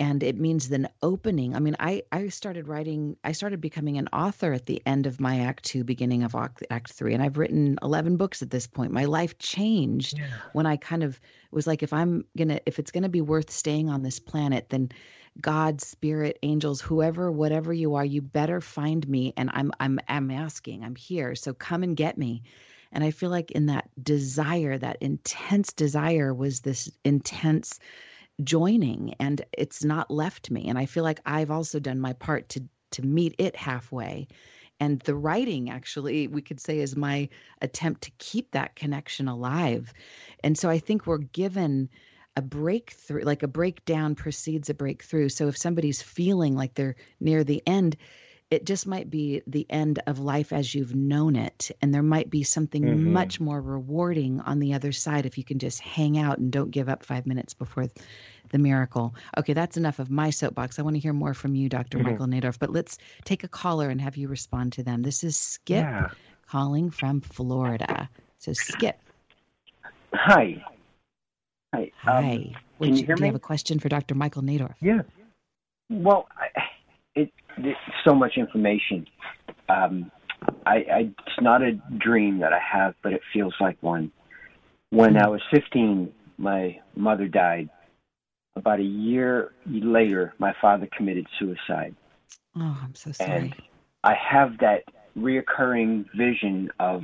and 0.00 0.22
it 0.22 0.38
means 0.38 0.68
then 0.68 0.88
opening. 1.02 1.54
I 1.54 1.60
mean 1.60 1.76
i 1.78 2.02
i 2.10 2.28
started 2.28 2.68
writing 2.68 3.16
i 3.24 3.32
started 3.32 3.60
becoming 3.60 3.98
an 3.98 4.08
author 4.12 4.52
at 4.52 4.66
the 4.66 4.82
end 4.86 5.06
of 5.06 5.20
my 5.20 5.40
act 5.40 5.64
2 5.64 5.84
beginning 5.84 6.22
of 6.24 6.34
act 6.34 6.92
3 6.92 7.14
and 7.14 7.22
i've 7.22 7.38
written 7.38 7.78
11 7.82 8.16
books 8.16 8.42
at 8.42 8.50
this 8.50 8.66
point. 8.66 8.92
My 8.92 9.04
life 9.04 9.38
changed 9.38 10.18
yeah. 10.18 10.26
when 10.52 10.66
i 10.66 10.76
kind 10.76 11.02
of 11.02 11.20
was 11.50 11.66
like 11.66 11.82
if 11.82 11.92
i'm 11.92 12.24
going 12.36 12.48
to 12.48 12.60
if 12.66 12.78
it's 12.78 12.90
going 12.90 13.04
to 13.04 13.08
be 13.08 13.20
worth 13.20 13.50
staying 13.50 13.88
on 13.88 14.02
this 14.02 14.18
planet 14.18 14.68
then 14.68 14.90
god 15.40 15.80
spirit 15.80 16.38
angels 16.42 16.80
whoever 16.80 17.30
whatever 17.30 17.72
you 17.72 17.96
are 17.96 18.04
you 18.04 18.22
better 18.22 18.60
find 18.60 19.08
me 19.08 19.32
and 19.36 19.50
i'm 19.52 19.72
i'm 19.80 19.98
i'm 20.08 20.30
asking 20.30 20.84
i'm 20.84 20.96
here. 20.96 21.34
So 21.34 21.52
come 21.52 21.82
and 21.82 21.96
get 21.96 22.16
me. 22.18 22.42
And 22.92 23.02
I 23.02 23.10
feel 23.10 23.30
like 23.30 23.50
in 23.50 23.66
that 23.66 23.88
desire, 24.00 24.78
that 24.78 24.98
intense 25.00 25.72
desire 25.72 26.32
was 26.32 26.60
this 26.60 26.90
intense 27.04 27.80
joining 28.42 29.14
and 29.20 29.44
it's 29.52 29.84
not 29.84 30.10
left 30.10 30.50
me 30.50 30.68
and 30.68 30.76
i 30.76 30.86
feel 30.86 31.04
like 31.04 31.20
i've 31.24 31.50
also 31.50 31.78
done 31.78 32.00
my 32.00 32.12
part 32.14 32.48
to 32.48 32.62
to 32.90 33.02
meet 33.02 33.34
it 33.38 33.54
halfway 33.54 34.26
and 34.80 35.00
the 35.00 35.14
writing 35.14 35.70
actually 35.70 36.26
we 36.26 36.42
could 36.42 36.58
say 36.58 36.80
is 36.80 36.96
my 36.96 37.28
attempt 37.62 38.02
to 38.02 38.10
keep 38.18 38.50
that 38.50 38.74
connection 38.74 39.28
alive 39.28 39.92
and 40.42 40.58
so 40.58 40.68
i 40.68 40.78
think 40.78 41.06
we're 41.06 41.18
given 41.18 41.88
a 42.36 42.42
breakthrough, 42.42 43.22
like 43.22 43.42
a 43.42 43.48
breakdown 43.48 44.14
precedes 44.14 44.68
a 44.70 44.74
breakthrough. 44.74 45.28
So 45.28 45.48
if 45.48 45.56
somebody's 45.56 46.02
feeling 46.02 46.56
like 46.56 46.74
they're 46.74 46.96
near 47.20 47.44
the 47.44 47.62
end, 47.66 47.96
it 48.50 48.66
just 48.66 48.86
might 48.86 49.10
be 49.10 49.42
the 49.46 49.66
end 49.68 50.00
of 50.06 50.18
life 50.18 50.52
as 50.52 50.74
you've 50.74 50.94
known 50.94 51.36
it. 51.36 51.70
And 51.80 51.92
there 51.92 52.02
might 52.02 52.30
be 52.30 52.42
something 52.42 52.82
mm-hmm. 52.82 53.12
much 53.12 53.40
more 53.40 53.60
rewarding 53.60 54.40
on 54.40 54.58
the 54.58 54.74
other 54.74 54.92
side 54.92 55.26
if 55.26 55.38
you 55.38 55.44
can 55.44 55.58
just 55.58 55.80
hang 55.80 56.18
out 56.18 56.38
and 56.38 56.52
don't 56.52 56.70
give 56.70 56.88
up 56.88 57.04
five 57.04 57.26
minutes 57.26 57.54
before 57.54 57.86
the 58.50 58.58
miracle. 58.58 59.14
Okay, 59.36 59.54
that's 59.54 59.76
enough 59.76 59.98
of 59.98 60.10
my 60.10 60.30
soapbox. 60.30 60.78
I 60.78 60.82
want 60.82 60.96
to 60.96 61.00
hear 61.00 61.12
more 61.12 61.34
from 61.34 61.54
you, 61.54 61.68
doctor 61.68 61.98
mm-hmm. 61.98 62.10
Michael 62.10 62.26
Nadorff. 62.26 62.58
But 62.58 62.70
let's 62.70 62.98
take 63.24 63.44
a 63.44 63.48
caller 63.48 63.88
and 63.88 64.00
have 64.00 64.16
you 64.16 64.28
respond 64.28 64.74
to 64.74 64.82
them. 64.82 65.02
This 65.02 65.24
is 65.24 65.36
Skip 65.36 65.84
yeah. 65.84 66.08
calling 66.46 66.90
from 66.90 67.20
Florida. 67.20 68.08
So, 68.38 68.52
Skip. 68.52 68.98
Hi. 70.12 70.62
Hi. 71.74 71.90
Hi. 72.02 72.18
Um, 72.18 72.54
can 72.78 72.94
you, 72.94 73.00
you 73.00 73.06
hear 73.06 73.16
do 73.16 73.22
me? 73.22 73.26
you 73.28 73.32
have 73.32 73.36
a 73.36 73.40
question 73.40 73.78
for 73.78 73.88
Dr. 73.88 74.14
Michael 74.14 74.42
Nadorff? 74.42 74.74
Yes. 74.80 75.04
Well, 75.90 76.28
I, 76.36 76.62
it, 77.14 77.32
so 78.04 78.14
much 78.14 78.36
information. 78.36 79.06
Um, 79.68 80.10
I, 80.66 80.74
I, 80.74 80.98
it's 81.00 81.40
not 81.40 81.62
a 81.62 81.72
dream 81.98 82.40
that 82.40 82.52
I 82.52 82.60
have, 82.60 82.94
but 83.02 83.12
it 83.12 83.20
feels 83.32 83.54
like 83.60 83.76
one. 83.80 84.12
When 84.90 85.16
I 85.16 85.28
was 85.28 85.40
15, 85.52 86.12
my 86.38 86.78
mother 86.94 87.28
died. 87.28 87.68
About 88.56 88.78
a 88.78 88.84
year 88.84 89.52
later, 89.66 90.32
my 90.38 90.54
father 90.60 90.88
committed 90.96 91.26
suicide. 91.38 91.96
Oh, 92.56 92.78
I'm 92.84 92.94
so 92.94 93.10
sorry. 93.10 93.30
And 93.30 93.54
I 94.04 94.14
have 94.14 94.58
that 94.58 94.84
reoccurring 95.18 96.06
vision 96.16 96.70
of 96.78 97.02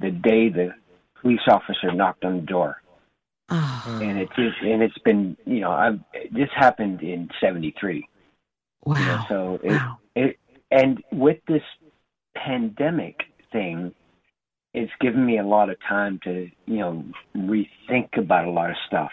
the 0.00 0.10
day 0.10 0.48
the 0.48 0.70
police 1.20 1.40
officer 1.48 1.92
knocked 1.92 2.24
on 2.24 2.36
the 2.36 2.42
door. 2.42 2.82
Oh. 3.50 3.98
And 4.02 4.18
it 4.18 4.28
is, 4.36 4.52
and 4.62 4.82
it's 4.82 4.98
been, 4.98 5.36
you 5.46 5.60
know, 5.60 5.70
I've, 5.70 6.00
this 6.32 6.50
happened 6.54 7.02
in 7.02 7.30
73. 7.40 8.06
Wow. 8.84 8.98
You 8.98 9.06
know, 9.06 9.24
so 9.28 9.60
it, 9.62 9.70
wow. 9.70 9.98
it, 10.14 10.38
and 10.70 11.02
with 11.12 11.38
this 11.46 11.62
pandemic 12.36 13.20
thing, 13.52 13.94
it's 14.74 14.92
given 15.00 15.24
me 15.24 15.38
a 15.38 15.44
lot 15.44 15.70
of 15.70 15.76
time 15.86 16.20
to, 16.24 16.50
you 16.66 16.76
know, 16.76 17.04
rethink 17.36 18.16
about 18.16 18.44
a 18.44 18.50
lot 18.50 18.70
of 18.70 18.76
stuff, 18.86 19.12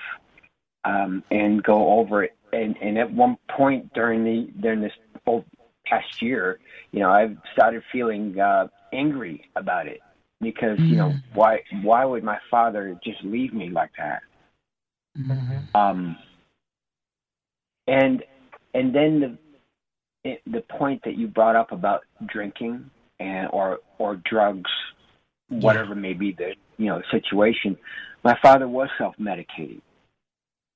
um, 0.84 1.24
and 1.32 1.64
go 1.64 2.00
over 2.00 2.24
it. 2.24 2.36
And, 2.54 2.78
and 2.82 2.98
at 2.98 3.12
one 3.12 3.38
point 3.50 3.94
during 3.94 4.24
the 4.24 4.50
during 4.62 4.82
this 4.82 4.94
whole 5.26 5.46
past 5.86 6.22
year, 6.22 6.60
you 6.92 7.00
know, 7.00 7.10
I've 7.10 7.38
started 7.54 7.84
feeling 7.92 8.40
uh, 8.40 8.68
angry 8.94 9.50
about 9.56 9.88
it 9.88 10.02
because 10.42 10.78
mm-hmm. 10.78 10.90
you 10.90 10.96
know 10.98 11.10
mm. 11.10 11.24
why 11.34 11.62
why 11.82 12.06
would 12.06 12.24
my 12.24 12.38
father 12.52 12.98
just 13.04 13.24
leave 13.24 13.54
me 13.54 13.70
like 13.70 13.92
that? 13.98 14.22
Mm-hmm. 15.18 15.76
Um, 15.76 16.18
and 17.88 18.24
and 18.74 18.94
then 18.94 19.20
the 19.20 19.38
it, 20.26 20.42
the 20.46 20.62
point 20.62 21.02
that 21.06 21.18
you 21.18 21.28
brought 21.28 21.56
up 21.56 21.72
about 21.72 22.02
drinking 22.26 22.90
and 23.20 23.48
or 23.54 23.80
or 24.00 24.18
drugs, 24.30 24.70
whatever 25.48 25.94
yeah. 25.94 26.02
may 26.02 26.14
be 26.14 26.34
the 26.34 26.56
you 26.78 26.88
know 26.88 27.02
situation. 27.12 27.78
My 28.24 28.38
father 28.42 28.68
was 28.68 28.90
self 28.98 29.16
medicating, 29.18 29.82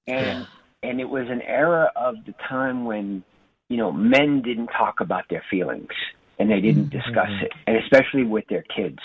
and 0.08 0.40
yeah. 0.40 0.46
and 0.84 1.02
it 1.02 1.10
was 1.10 1.28
an 1.30 1.42
era 1.42 1.92
of 1.96 2.16
the 2.26 2.34
time 2.48 2.86
when 2.86 3.24
you 3.70 3.78
know 3.78 3.92
men 3.92 4.42
didn't 4.44 4.68
talk 4.68 5.02
about 5.02 5.26
their 5.30 5.44
feelings 5.50 5.90
and 6.38 6.50
they 6.50 6.62
didn't 6.62 6.86
mm-hmm. 6.86 6.98
discuss 6.98 7.30
it, 7.42 7.52
and 7.68 7.76
especially 7.78 8.24
with 8.24 8.46
their 8.48 8.64
kids. 8.76 9.00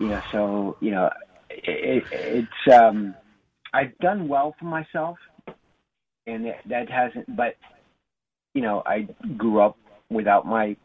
You 0.00 0.08
know, 0.08 0.22
so 0.32 0.76
you 0.80 0.90
know, 0.90 1.10
it, 1.50 2.04
it's 2.10 2.74
um, 2.74 3.14
I've 3.74 3.96
done 3.98 4.26
well 4.26 4.54
for 4.58 4.64
myself, 4.64 5.18
and 6.26 6.46
that 6.66 6.90
hasn't, 6.90 7.36
but 7.36 7.56
you 8.54 8.62
know, 8.62 8.82
I 8.84 9.08
grew 9.36 9.60
up 9.60 9.76
without 10.10 10.46
my 10.46 10.76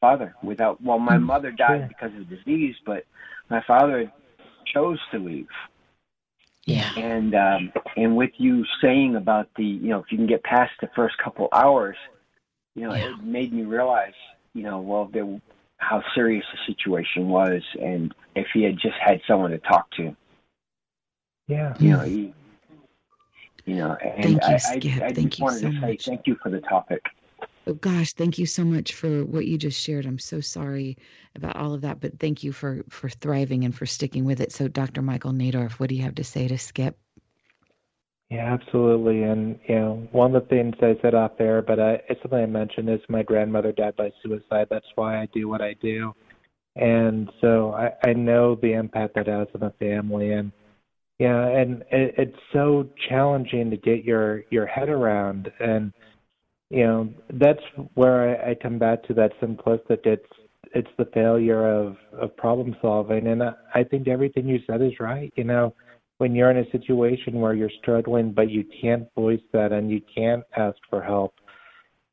father. 0.00 0.34
Without 0.42 0.82
well, 0.82 0.98
my 0.98 1.16
mm, 1.16 1.24
mother 1.24 1.50
died 1.50 1.80
sure. 1.80 1.88
because 1.88 2.14
of 2.18 2.28
disease, 2.28 2.76
but 2.84 3.04
my 3.50 3.62
father 3.66 4.12
chose 4.72 4.98
to 5.12 5.18
leave. 5.18 5.48
Yeah. 6.64 6.90
And 6.98 7.34
um, 7.34 7.72
and 7.96 8.16
with 8.16 8.32
you 8.36 8.64
saying 8.82 9.16
about 9.16 9.48
the, 9.56 9.64
you 9.64 9.88
know, 9.88 10.00
if 10.00 10.12
you 10.12 10.18
can 10.18 10.26
get 10.26 10.42
past 10.42 10.72
the 10.80 10.90
first 10.94 11.16
couple 11.16 11.48
hours, 11.52 11.96
you 12.74 12.82
know, 12.82 12.94
yeah. 12.94 13.10
it 13.10 13.24
made 13.24 13.52
me 13.52 13.62
realize, 13.62 14.12
you 14.52 14.62
know, 14.62 14.78
well, 14.78 15.08
there, 15.10 15.40
how 15.78 16.02
serious 16.14 16.44
the 16.52 16.72
situation 16.72 17.28
was, 17.28 17.62
and 17.80 18.14
if 18.36 18.48
he 18.52 18.64
had 18.64 18.74
just 18.74 18.96
had 19.00 19.22
someone 19.26 19.50
to 19.52 19.58
talk 19.58 19.90
to. 19.92 20.14
Yeah. 21.46 21.74
You 21.80 21.90
know, 21.90 22.00
he, 22.00 22.34
you 23.68 23.76
know, 23.76 23.96
and 24.02 24.22
thank 24.22 24.48
you, 24.48 24.54
I, 24.54 24.56
Skip. 24.56 25.02
I, 25.02 25.06
I 25.06 25.12
thank 25.12 25.28
just 25.28 25.38
you 25.38 25.44
wanted 25.44 25.60
so 25.60 25.66
to 25.68 25.72
say 25.74 25.90
much. 25.92 26.04
thank 26.06 26.26
you 26.26 26.36
for 26.42 26.50
the 26.50 26.60
topic. 26.60 27.02
Oh, 27.66 27.74
gosh, 27.74 28.14
thank 28.14 28.38
you 28.38 28.46
so 28.46 28.64
much 28.64 28.94
for 28.94 29.26
what 29.26 29.46
you 29.46 29.58
just 29.58 29.78
shared. 29.78 30.06
I'm 30.06 30.18
so 30.18 30.40
sorry 30.40 30.96
about 31.36 31.56
all 31.56 31.74
of 31.74 31.82
that, 31.82 32.00
but 32.00 32.18
thank 32.18 32.42
you 32.42 32.50
for 32.50 32.82
for 32.88 33.10
thriving 33.10 33.64
and 33.64 33.74
for 33.74 33.84
sticking 33.84 34.24
with 34.24 34.40
it. 34.40 34.52
So, 34.52 34.68
Dr. 34.68 35.02
Michael 35.02 35.32
Nadorff, 35.32 35.72
what 35.72 35.90
do 35.90 35.96
you 35.96 36.02
have 36.02 36.14
to 36.14 36.24
say 36.24 36.48
to 36.48 36.56
Skip? 36.56 36.98
Yeah, 38.30 38.54
absolutely. 38.54 39.22
And 39.24 39.58
you 39.68 39.74
know, 39.74 40.08
one 40.12 40.34
of 40.34 40.42
the 40.42 40.48
things 40.48 40.74
I 40.80 40.96
said 41.02 41.14
off 41.14 41.32
there, 41.36 41.60
but 41.60 41.78
I, 41.78 42.00
it's 42.08 42.22
something 42.22 42.38
I 42.38 42.46
mentioned 42.46 42.88
is 42.88 43.00
my 43.10 43.22
grandmother 43.22 43.72
died 43.72 43.96
by 43.96 44.12
suicide. 44.22 44.68
That's 44.70 44.86
why 44.94 45.20
I 45.20 45.28
do 45.34 45.46
what 45.46 45.60
I 45.60 45.74
do, 45.74 46.14
and 46.76 47.28
so 47.42 47.74
I, 47.74 47.90
I 48.08 48.14
know 48.14 48.54
the 48.54 48.72
impact 48.72 49.14
that 49.16 49.26
has 49.26 49.48
on 49.54 49.60
the 49.60 49.74
family. 49.78 50.32
And 50.32 50.52
yeah, 51.18 51.48
and 51.48 51.82
it, 51.90 52.14
it's 52.16 52.38
so 52.52 52.88
challenging 53.08 53.70
to 53.70 53.76
get 53.76 54.04
your 54.04 54.44
your 54.50 54.66
head 54.66 54.88
around, 54.88 55.50
and 55.60 55.92
you 56.70 56.86
know 56.86 57.08
that's 57.34 57.62
where 57.94 58.44
I, 58.44 58.50
I 58.50 58.54
come 58.54 58.78
back 58.78 59.02
to 59.04 59.14
that 59.14 59.32
simplistic. 59.40 60.06
It's 60.06 60.26
it's 60.74 60.90
the 60.96 61.06
failure 61.06 61.66
of 61.66 61.96
of 62.12 62.36
problem 62.36 62.76
solving, 62.80 63.26
and 63.26 63.42
I, 63.42 63.52
I 63.74 63.84
think 63.84 64.06
everything 64.06 64.46
you 64.46 64.60
said 64.66 64.80
is 64.80 64.92
right. 65.00 65.32
You 65.36 65.44
know, 65.44 65.74
when 66.18 66.34
you're 66.34 66.50
in 66.50 66.58
a 66.58 66.70
situation 66.70 67.40
where 67.40 67.54
you're 67.54 67.70
struggling, 67.80 68.32
but 68.32 68.50
you 68.50 68.64
can't 68.80 69.08
voice 69.16 69.40
that 69.52 69.72
and 69.72 69.90
you 69.90 70.00
can't 70.14 70.44
ask 70.56 70.76
for 70.88 71.02
help, 71.02 71.34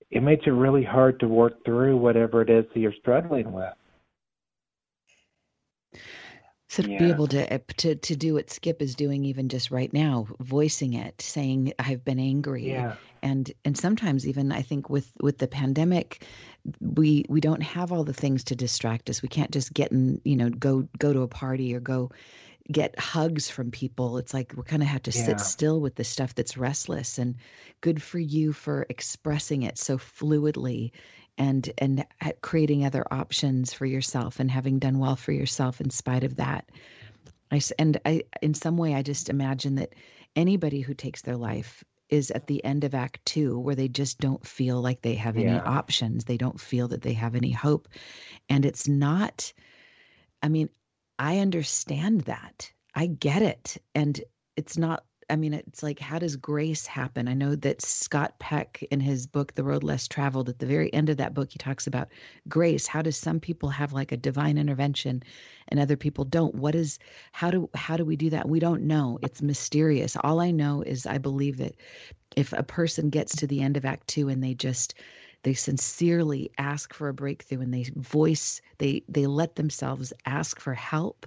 it 0.09 0.23
makes 0.23 0.47
it 0.47 0.51
really 0.51 0.83
hard 0.83 1.19
to 1.19 1.27
work 1.27 1.63
through 1.65 1.97
whatever 1.97 2.41
it 2.41 2.49
is 2.49 2.65
that 2.73 2.79
you're 2.79 2.93
struggling 2.99 3.51
with. 3.51 3.73
So 6.67 6.81
to 6.83 6.91
yeah. 6.91 6.99
be 6.99 7.09
able 7.09 7.27
to, 7.27 7.53
eh, 7.53 7.59
to 7.77 7.95
to 7.95 8.15
do 8.15 8.33
what 8.33 8.49
Skip 8.49 8.81
is 8.81 8.95
doing 8.95 9.23
even 9.25 9.49
just 9.49 9.69
right 9.69 9.91
now, 9.93 10.27
voicing 10.39 10.93
it, 10.93 11.21
saying 11.21 11.73
I've 11.77 12.03
been 12.03 12.19
angry, 12.19 12.69
yeah. 12.69 12.95
and 13.21 13.51
and 13.63 13.77
sometimes 13.77 14.27
even 14.27 14.51
I 14.51 14.63
think 14.63 14.89
with 14.89 15.11
with 15.21 15.37
the 15.37 15.47
pandemic, 15.47 16.25
we 16.81 17.25
we 17.29 17.39
don't 17.39 17.61
have 17.61 17.91
all 17.91 18.03
the 18.03 18.13
things 18.13 18.45
to 18.45 18.55
distract 18.55 19.09
us. 19.11 19.21
We 19.21 19.29
can't 19.29 19.51
just 19.51 19.73
get 19.73 19.91
in, 19.91 20.21
you 20.23 20.35
know, 20.35 20.49
go 20.49 20.87
go 20.97 21.13
to 21.13 21.21
a 21.21 21.27
party 21.27 21.75
or 21.75 21.79
go 21.79 22.11
get 22.71 22.97
hugs 22.97 23.49
from 23.49 23.69
people. 23.69 24.17
It's 24.17 24.33
like 24.33 24.53
we 24.55 24.63
kind 24.63 24.81
of 24.81 24.89
have 24.89 25.03
to 25.03 25.11
yeah. 25.11 25.25
sit 25.25 25.39
still 25.39 25.79
with 25.79 25.95
the 25.95 26.03
stuff 26.03 26.33
that's 26.33 26.57
restless. 26.57 27.19
And 27.19 27.35
good 27.81 28.01
for 28.01 28.17
you 28.17 28.53
for 28.53 28.87
expressing 28.89 29.63
it 29.63 29.77
so 29.77 29.97
fluidly 29.97 30.91
and 31.37 31.71
and 31.77 32.05
creating 32.41 32.85
other 32.85 33.05
options 33.11 33.73
for 33.73 33.85
yourself 33.85 34.39
and 34.39 34.49
having 34.49 34.79
done 34.79 34.99
well 34.99 35.15
for 35.15 35.31
yourself 35.31 35.81
in 35.81 35.89
spite 35.89 36.23
of 36.23 36.37
that. 36.37 36.69
I, 37.51 37.61
and 37.77 37.99
I 38.05 38.23
in 38.41 38.53
some 38.53 38.77
way 38.77 38.95
I 38.95 39.01
just 39.01 39.29
imagine 39.29 39.75
that 39.75 39.93
anybody 40.35 40.81
who 40.81 40.93
takes 40.93 41.21
their 41.21 41.37
life 41.37 41.83
is 42.09 42.31
at 42.31 42.47
the 42.47 42.63
end 42.63 42.83
of 42.83 42.93
act 42.93 43.25
2 43.25 43.57
where 43.59 43.75
they 43.75 43.87
just 43.87 44.19
don't 44.19 44.45
feel 44.45 44.81
like 44.81 45.01
they 45.01 45.15
have 45.15 45.37
any 45.37 45.59
options. 45.59 46.23
They 46.23 46.37
don't 46.37 46.59
feel 46.59 46.89
that 46.89 47.01
they 47.01 47.13
have 47.13 47.35
any 47.35 47.51
hope. 47.51 47.87
And 48.49 48.65
it's 48.65 48.87
not 48.87 49.53
I 50.41 50.49
mean 50.49 50.69
I 51.17 51.39
understand 51.39 52.21
that. 52.21 52.71
I 52.93 53.07
get 53.07 53.41
it. 53.41 53.77
And 53.93 54.19
it's 54.55 54.77
not 54.77 55.03
I 55.29 55.35
mean, 55.37 55.53
it's 55.53 55.81
like, 55.81 55.99
how 55.99 56.19
does 56.19 56.35
grace 56.35 56.85
happen? 56.85 57.27
I 57.27 57.33
know 57.33 57.55
that 57.55 57.81
Scott 57.81 58.37
Peck, 58.37 58.83
in 58.91 58.99
his 58.99 59.25
book, 59.25 59.55
The 59.55 59.63
Road 59.63 59.83
Less 59.83 60.07
Traveled, 60.07 60.49
at 60.49 60.59
the 60.59 60.67
very 60.67 60.93
end 60.93 61.09
of 61.09 61.17
that 61.17 61.33
book, 61.33 61.51
he 61.51 61.57
talks 61.57 61.87
about 61.87 62.09
grace. 62.47 62.85
How 62.85 63.01
does 63.01 63.17
some 63.17 63.39
people 63.39 63.69
have 63.69 63.91
like 63.91 64.11
a 64.11 64.17
divine 64.17 64.59
intervention 64.59 65.23
and 65.67 65.79
other 65.79 65.97
people 65.97 66.25
don't? 66.25 66.53
What 66.53 66.75
is, 66.75 66.99
how 67.31 67.49
do, 67.49 67.69
how 67.73 67.97
do 67.97 68.05
we 68.05 68.15
do 68.15 68.29
that? 68.29 68.47
We 68.47 68.59
don't 68.59 68.83
know. 68.83 69.17
It's 69.23 69.41
mysterious. 69.41 70.15
All 70.23 70.39
I 70.39 70.51
know 70.51 70.83
is 70.83 71.07
I 71.07 71.17
believe 71.17 71.57
that 71.57 71.75
if 72.35 72.53
a 72.53 72.63
person 72.63 73.09
gets 73.09 73.37
to 73.37 73.47
the 73.47 73.61
end 73.61 73.77
of 73.77 73.85
Act 73.85 74.07
Two 74.07 74.29
and 74.29 74.43
they 74.43 74.53
just, 74.53 74.93
they 75.41 75.55
sincerely 75.55 76.51
ask 76.59 76.93
for 76.93 77.09
a 77.09 77.13
breakthrough 77.13 77.61
and 77.61 77.73
they 77.73 77.85
voice, 77.95 78.61
they, 78.77 79.03
they 79.09 79.25
let 79.25 79.55
themselves 79.55 80.13
ask 80.25 80.59
for 80.59 80.75
help 80.75 81.25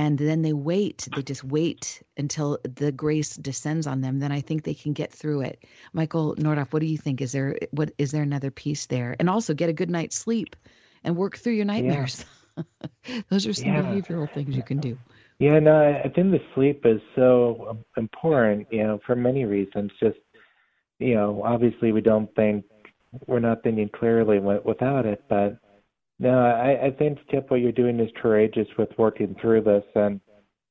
and 0.00 0.18
then 0.18 0.40
they 0.40 0.54
wait 0.54 1.06
they 1.14 1.22
just 1.22 1.44
wait 1.44 2.02
until 2.16 2.58
the 2.64 2.90
grace 2.90 3.36
descends 3.36 3.86
on 3.86 4.00
them 4.00 4.18
then 4.18 4.32
i 4.32 4.40
think 4.40 4.62
they 4.62 4.74
can 4.74 4.94
get 4.94 5.12
through 5.12 5.42
it 5.42 5.64
michael 5.92 6.34
nadorff 6.36 6.72
what 6.72 6.80
do 6.80 6.86
you 6.86 6.96
think 6.96 7.20
is 7.20 7.32
there 7.32 7.58
what 7.72 7.92
is 7.98 8.10
there 8.10 8.22
another 8.22 8.50
piece 8.50 8.86
there 8.86 9.14
and 9.20 9.28
also 9.28 9.52
get 9.52 9.68
a 9.68 9.74
good 9.74 9.90
night's 9.90 10.16
sleep 10.16 10.56
and 11.04 11.16
work 11.16 11.36
through 11.36 11.52
your 11.52 11.66
nightmares 11.66 12.24
yeah. 12.56 12.64
those 13.28 13.46
are 13.46 13.52
some 13.52 13.68
yeah. 13.68 13.82
behavioral 13.82 14.32
things 14.32 14.56
you 14.56 14.62
can 14.62 14.78
do 14.78 14.98
Yeah, 15.38 15.58
no, 15.58 15.74
I 16.04 16.08
think 16.10 16.32
the 16.32 16.40
sleep 16.54 16.84
is 16.84 17.00
so 17.16 17.66
um, 17.70 17.84
important, 17.96 18.66
you 18.70 18.82
know, 18.82 19.00
for 19.06 19.16
many 19.16 19.46
reasons. 19.46 19.90
Just, 19.98 20.18
you 20.98 21.14
know, 21.14 21.42
obviously 21.42 21.92
we 21.92 22.02
don't 22.02 22.28
think, 22.34 22.66
we're 23.26 23.40
not 23.40 23.62
thinking 23.62 23.88
clearly 23.88 24.38
without 24.38 25.06
it, 25.06 25.24
but 25.30 25.58
no, 26.20 26.38
I, 26.38 26.86
I 26.86 26.90
think, 26.92 27.18
Skip, 27.26 27.50
what 27.50 27.60
you're 27.60 27.72
doing 27.72 27.98
is 27.98 28.10
courageous 28.20 28.68
with 28.78 28.90
working 28.98 29.34
through 29.40 29.62
this 29.62 29.84
and, 29.94 30.20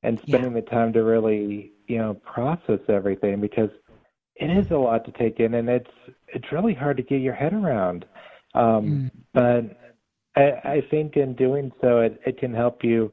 and 0.02 0.18
spending 0.20 0.54
yeah. 0.54 0.60
the 0.60 0.66
time 0.70 0.92
to 0.94 1.02
really, 1.02 1.72
you 1.86 1.98
know, 1.98 2.14
process 2.14 2.80
everything 2.88 3.40
because 3.40 3.70
it 4.36 4.50
is 4.50 4.70
a 4.70 4.76
lot 4.76 5.04
to 5.04 5.12
take 5.12 5.40
in 5.40 5.54
and 5.54 5.68
it's, 5.68 5.90
it's 6.28 6.50
really 6.52 6.72
hard 6.72 6.96
to 6.96 7.02
get 7.02 7.20
your 7.20 7.34
head 7.34 7.52
around. 7.52 8.06
Um, 8.54 8.64
mm. 8.64 9.10
But 9.34 9.76
I, 10.36 10.68
I 10.68 10.82
think 10.90 11.16
in 11.16 11.34
doing 11.34 11.72
so, 11.80 12.00
it, 12.00 12.20
it 12.24 12.38
can 12.38 12.54
help 12.54 12.84
you 12.84 13.12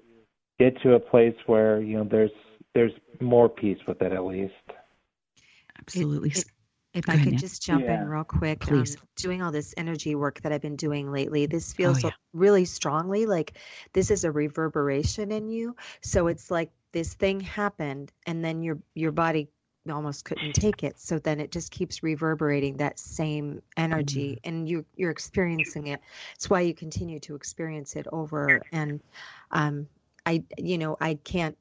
get 0.60 0.80
to 0.82 0.94
a 0.94 1.00
place 1.00 1.36
where 1.46 1.82
you 1.82 1.98
know 1.98 2.08
there's 2.10 2.32
there's 2.74 2.92
more 3.20 3.50
peace 3.50 3.80
with 3.88 4.02
it 4.02 4.12
at 4.12 4.26
least. 4.26 4.54
Absolutely. 5.80 6.30
It, 6.30 6.40
it, 6.40 6.46
if 6.98 7.10
I 7.10 7.24
could 7.24 7.38
just 7.38 7.62
jump 7.62 7.86
yeah. 7.86 8.02
in 8.02 8.08
real 8.08 8.24
quick, 8.24 8.62
Please. 8.62 8.96
Um, 8.96 9.04
doing 9.16 9.42
all 9.42 9.52
this 9.52 9.74
energy 9.78 10.16
work 10.16 10.42
that 10.42 10.52
I've 10.52 10.62
been 10.62 10.76
doing 10.76 11.12
lately, 11.12 11.46
this 11.46 11.74
oh, 11.74 11.76
feels 11.76 12.04
oh, 12.04 12.08
yeah. 12.08 12.14
really 12.34 12.66
strongly 12.66 13.26
like 13.26 13.54
this 13.94 14.10
is 14.10 14.24
a 14.24 14.32
reverberation 14.32 15.32
in 15.32 15.48
you. 15.48 15.76
So 16.02 16.28
it's 16.28 16.50
like 16.50 16.72
this 16.92 17.14
thing 17.14 17.40
happened, 17.40 18.12
and 18.26 18.44
then 18.44 18.64
your 18.64 18.80
your 18.96 19.12
body 19.12 19.50
almost 19.90 20.26
couldn't 20.26 20.54
take 20.54 20.84
it. 20.84 21.00
So 21.00 21.20
then 21.20 21.40
it 21.40 21.52
just 21.52 21.72
keeps 21.72 22.04
reverberating 22.04 22.78
that 22.78 23.00
same 23.00 23.62
energy, 23.78 24.40
mm-hmm. 24.44 24.50
and 24.50 24.68
you 24.68 24.86
you're 24.96 25.12
experiencing 25.12 25.88
it. 25.88 26.02
It's 26.36 26.50
why 26.50 26.62
you 26.62 26.74
continue 26.74 27.20
to 27.22 27.36
experience 27.36 27.96
it 27.96 28.08
over 28.12 28.62
and 28.72 29.02
um, 29.52 29.88
I 30.26 30.44
you 30.58 30.78
know 30.78 30.98
I 31.00 31.16
can't 31.16 31.58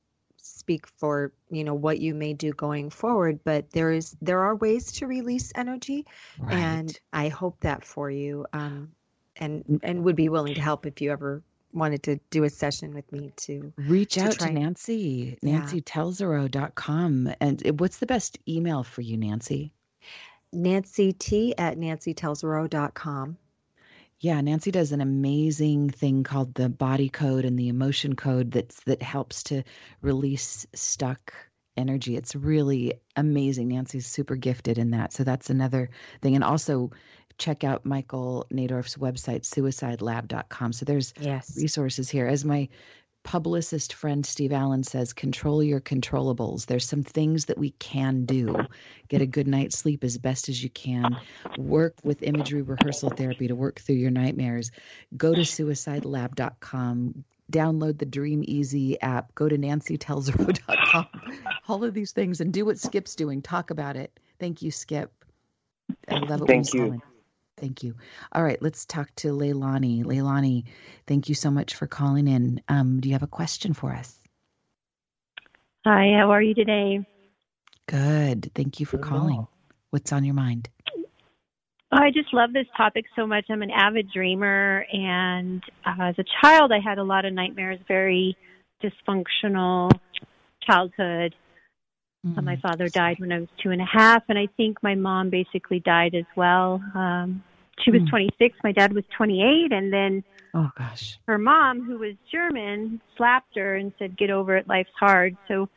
speak 0.66 0.88
for 0.98 1.32
you 1.48 1.62
know 1.62 1.74
what 1.74 2.00
you 2.00 2.12
may 2.12 2.32
do 2.32 2.52
going 2.52 2.90
forward 2.90 3.38
but 3.44 3.70
there 3.70 3.92
is 3.92 4.16
there 4.20 4.40
are 4.40 4.56
ways 4.56 4.90
to 4.90 5.06
release 5.06 5.52
energy 5.54 6.04
right. 6.40 6.54
and 6.54 6.98
i 7.12 7.28
hope 7.28 7.56
that 7.60 7.84
for 7.84 8.10
you 8.10 8.44
um 8.52 8.90
and 9.36 9.80
and 9.84 10.02
would 10.02 10.16
be 10.16 10.28
willing 10.28 10.54
to 10.54 10.60
help 10.60 10.84
if 10.84 11.00
you 11.00 11.12
ever 11.12 11.40
wanted 11.72 12.02
to 12.02 12.18
do 12.30 12.42
a 12.42 12.50
session 12.50 12.92
with 12.94 13.10
me 13.12 13.32
to 13.36 13.72
reach 13.76 14.14
to 14.14 14.22
out 14.22 14.32
to 14.32 14.50
nancy 14.50 15.38
yeah. 15.40 15.60
nancytelzero.com 15.60 17.32
and 17.40 17.62
what's 17.78 17.98
the 17.98 18.06
best 18.06 18.36
email 18.48 18.82
for 18.82 19.02
you 19.02 19.16
nancy 19.16 19.72
nancy 20.52 21.12
t 21.12 21.56
at 21.56 21.78
nancytelzero.com 21.78 23.36
yeah, 24.20 24.40
Nancy 24.40 24.70
does 24.70 24.92
an 24.92 25.00
amazing 25.00 25.90
thing 25.90 26.24
called 26.24 26.54
the 26.54 26.68
body 26.68 27.08
code 27.08 27.44
and 27.44 27.58
the 27.58 27.68
emotion 27.68 28.16
code 28.16 28.50
that's 28.50 28.82
that 28.84 29.02
helps 29.02 29.42
to 29.44 29.62
release 30.00 30.66
stuck 30.74 31.34
energy. 31.76 32.16
It's 32.16 32.34
really 32.34 32.94
amazing. 33.14 33.68
Nancy's 33.68 34.06
super 34.06 34.36
gifted 34.36 34.78
in 34.78 34.90
that. 34.92 35.12
So 35.12 35.24
that's 35.24 35.50
another 35.50 35.90
thing. 36.22 36.34
And 36.34 36.44
also 36.44 36.90
check 37.38 37.64
out 37.64 37.84
Michael 37.84 38.46
Nadorff's 38.50 38.96
website, 38.96 39.42
suicidelab.com. 39.42 40.72
So 40.72 40.86
there's 40.86 41.12
yes. 41.20 41.54
resources 41.60 42.08
here. 42.08 42.26
As 42.26 42.44
my 42.44 42.68
publicist 43.26 43.92
friend 43.92 44.24
Steve 44.24 44.52
Allen 44.52 44.84
says, 44.84 45.12
control 45.12 45.60
your 45.60 45.80
controllables. 45.80 46.66
There's 46.66 46.86
some 46.86 47.02
things 47.02 47.46
that 47.46 47.58
we 47.58 47.70
can 47.70 48.24
do. 48.24 48.54
Get 49.08 49.20
a 49.20 49.26
good 49.26 49.48
night's 49.48 49.76
sleep 49.76 50.04
as 50.04 50.16
best 50.16 50.48
as 50.48 50.62
you 50.62 50.70
can. 50.70 51.16
Work 51.58 51.96
with 52.04 52.22
imagery 52.22 52.62
rehearsal 52.62 53.10
therapy 53.10 53.48
to 53.48 53.56
work 53.56 53.80
through 53.80 53.96
your 53.96 54.12
nightmares. 54.12 54.70
Go 55.16 55.34
to 55.34 55.40
suicidelab.com. 55.40 57.24
Download 57.52 57.98
the 57.98 58.06
Dream 58.06 58.44
Easy 58.46 59.00
app. 59.00 59.34
Go 59.34 59.48
to 59.48 59.58
nancytelzero.com. 59.58 61.06
All 61.68 61.82
of 61.82 61.94
these 61.94 62.12
things 62.12 62.40
and 62.40 62.52
do 62.52 62.64
what 62.64 62.78
Skip's 62.78 63.16
doing. 63.16 63.42
Talk 63.42 63.70
about 63.70 63.96
it. 63.96 64.18
Thank 64.38 64.62
you, 64.62 64.70
Skip. 64.70 65.12
I 66.08 66.18
love 66.18 66.42
it. 66.42 66.46
Thank 66.46 66.72
you. 66.74 67.02
Thank 67.56 67.82
you. 67.82 67.94
All 68.32 68.42
right, 68.42 68.60
let's 68.60 68.84
talk 68.84 69.14
to 69.16 69.28
Leilani. 69.28 70.04
Leilani, 70.04 70.64
thank 71.06 71.28
you 71.28 71.34
so 71.34 71.50
much 71.50 71.74
for 71.74 71.86
calling 71.86 72.28
in. 72.28 72.60
Um, 72.68 73.00
do 73.00 73.08
you 73.08 73.14
have 73.14 73.22
a 73.22 73.28
question 73.28 73.72
for 73.72 73.92
us? 73.92 74.18
Hi, 75.86 76.12
how 76.18 76.30
are 76.32 76.42
you 76.42 76.54
today? 76.54 77.06
Good. 77.88 78.50
Thank 78.54 78.80
you 78.80 78.86
for 78.86 78.98
calling. 78.98 79.46
What's 79.90 80.12
on 80.12 80.24
your 80.24 80.34
mind? 80.34 80.68
I 81.92 82.10
just 82.10 82.34
love 82.34 82.52
this 82.52 82.66
topic 82.76 83.06
so 83.14 83.26
much. 83.26 83.46
I'm 83.48 83.62
an 83.62 83.70
avid 83.70 84.10
dreamer, 84.12 84.84
and 84.92 85.62
uh, 85.86 85.94
as 86.00 86.16
a 86.18 86.24
child, 86.42 86.72
I 86.72 86.80
had 86.80 86.98
a 86.98 87.04
lot 87.04 87.24
of 87.24 87.32
nightmares, 87.32 87.78
very 87.86 88.36
dysfunctional 88.82 89.92
childhood. 90.62 91.34
Mm-hmm. 92.26 92.38
Uh, 92.38 92.42
my 92.42 92.56
father 92.56 92.88
died 92.88 93.16
when 93.18 93.32
I 93.32 93.38
was 93.38 93.48
two 93.62 93.70
and 93.70 93.80
a 93.80 93.86
half, 93.86 94.24
and 94.28 94.36
I 94.38 94.48
think 94.56 94.82
my 94.82 94.96
mom 94.96 95.30
basically 95.30 95.78
died 95.80 96.14
as 96.14 96.24
well. 96.34 96.82
Um, 96.94 97.44
she 97.80 97.90
was 97.90 98.02
mm. 98.02 98.10
26, 98.10 98.58
my 98.64 98.72
dad 98.72 98.92
was 98.92 99.04
28, 99.16 99.72
and 99.72 99.92
then 99.92 100.24
oh 100.54 100.70
gosh, 100.76 101.18
her 101.26 101.38
mom, 101.38 101.82
who 101.82 101.98
was 101.98 102.14
German, 102.30 103.00
slapped 103.16 103.56
her 103.56 103.76
and 103.76 103.92
said, 103.98 104.16
"Get 104.16 104.30
over 104.30 104.56
it. 104.56 104.68
Life's 104.68 104.90
hard." 104.98 105.36
So 105.48 105.68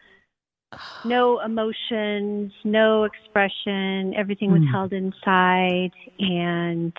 no 1.05 1.39
emotions, 1.39 2.51
no 2.63 3.03
expression. 3.03 4.13
Everything 4.15 4.51
was 4.51 4.61
mm. 4.61 4.71
held 4.71 4.93
inside, 4.93 5.91
and 6.19 6.93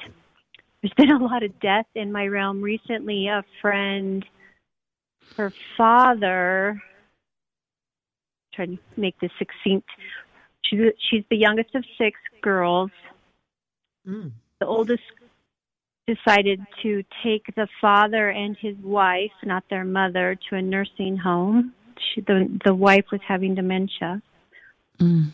there's 0.82 0.94
been 0.96 1.10
a 1.10 1.22
lot 1.22 1.42
of 1.42 1.58
death 1.60 1.86
in 1.94 2.12
my 2.12 2.26
realm 2.26 2.62
recently. 2.62 3.28
A 3.28 3.44
friend, 3.60 4.24
her 5.36 5.52
father 5.76 6.82
try 8.54 8.66
to 8.66 8.78
make 8.96 9.18
this 9.20 9.32
succinct. 9.38 9.88
She's 10.64 10.80
she's 11.10 11.24
the 11.30 11.36
youngest 11.36 11.74
of 11.74 11.84
six 11.98 12.18
girls. 12.42 12.90
Mm. 14.06 14.32
The 14.60 14.66
oldest 14.66 15.02
decided 16.06 16.60
to 16.82 17.02
take 17.22 17.46
the 17.56 17.68
father 17.80 18.30
and 18.30 18.56
his 18.60 18.76
wife, 18.82 19.30
not 19.44 19.64
their 19.70 19.84
mother, 19.84 20.36
to 20.48 20.56
a 20.56 20.62
nursing 20.62 21.16
home. 21.16 21.72
She, 21.98 22.20
the 22.20 22.60
the 22.64 22.74
wife 22.74 23.06
was 23.12 23.20
having 23.26 23.54
dementia, 23.54 24.22
mm. 24.98 25.32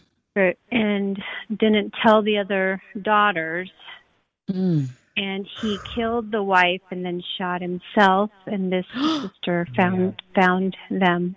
and 0.71 1.23
didn't 1.51 1.95
tell 2.03 2.23
the 2.23 2.39
other 2.39 2.83
daughters. 3.03 3.71
Mm. 4.51 4.89
And 5.17 5.49
he 5.61 5.79
killed 5.95 6.31
the 6.31 6.43
wife 6.43 6.83
and 6.91 7.05
then 7.05 7.23
shot 7.39 7.63
himself. 7.63 8.31
And 8.47 8.71
this 8.71 8.87
sister 8.95 9.67
found 9.77 10.21
found 10.35 10.77
them 10.91 11.37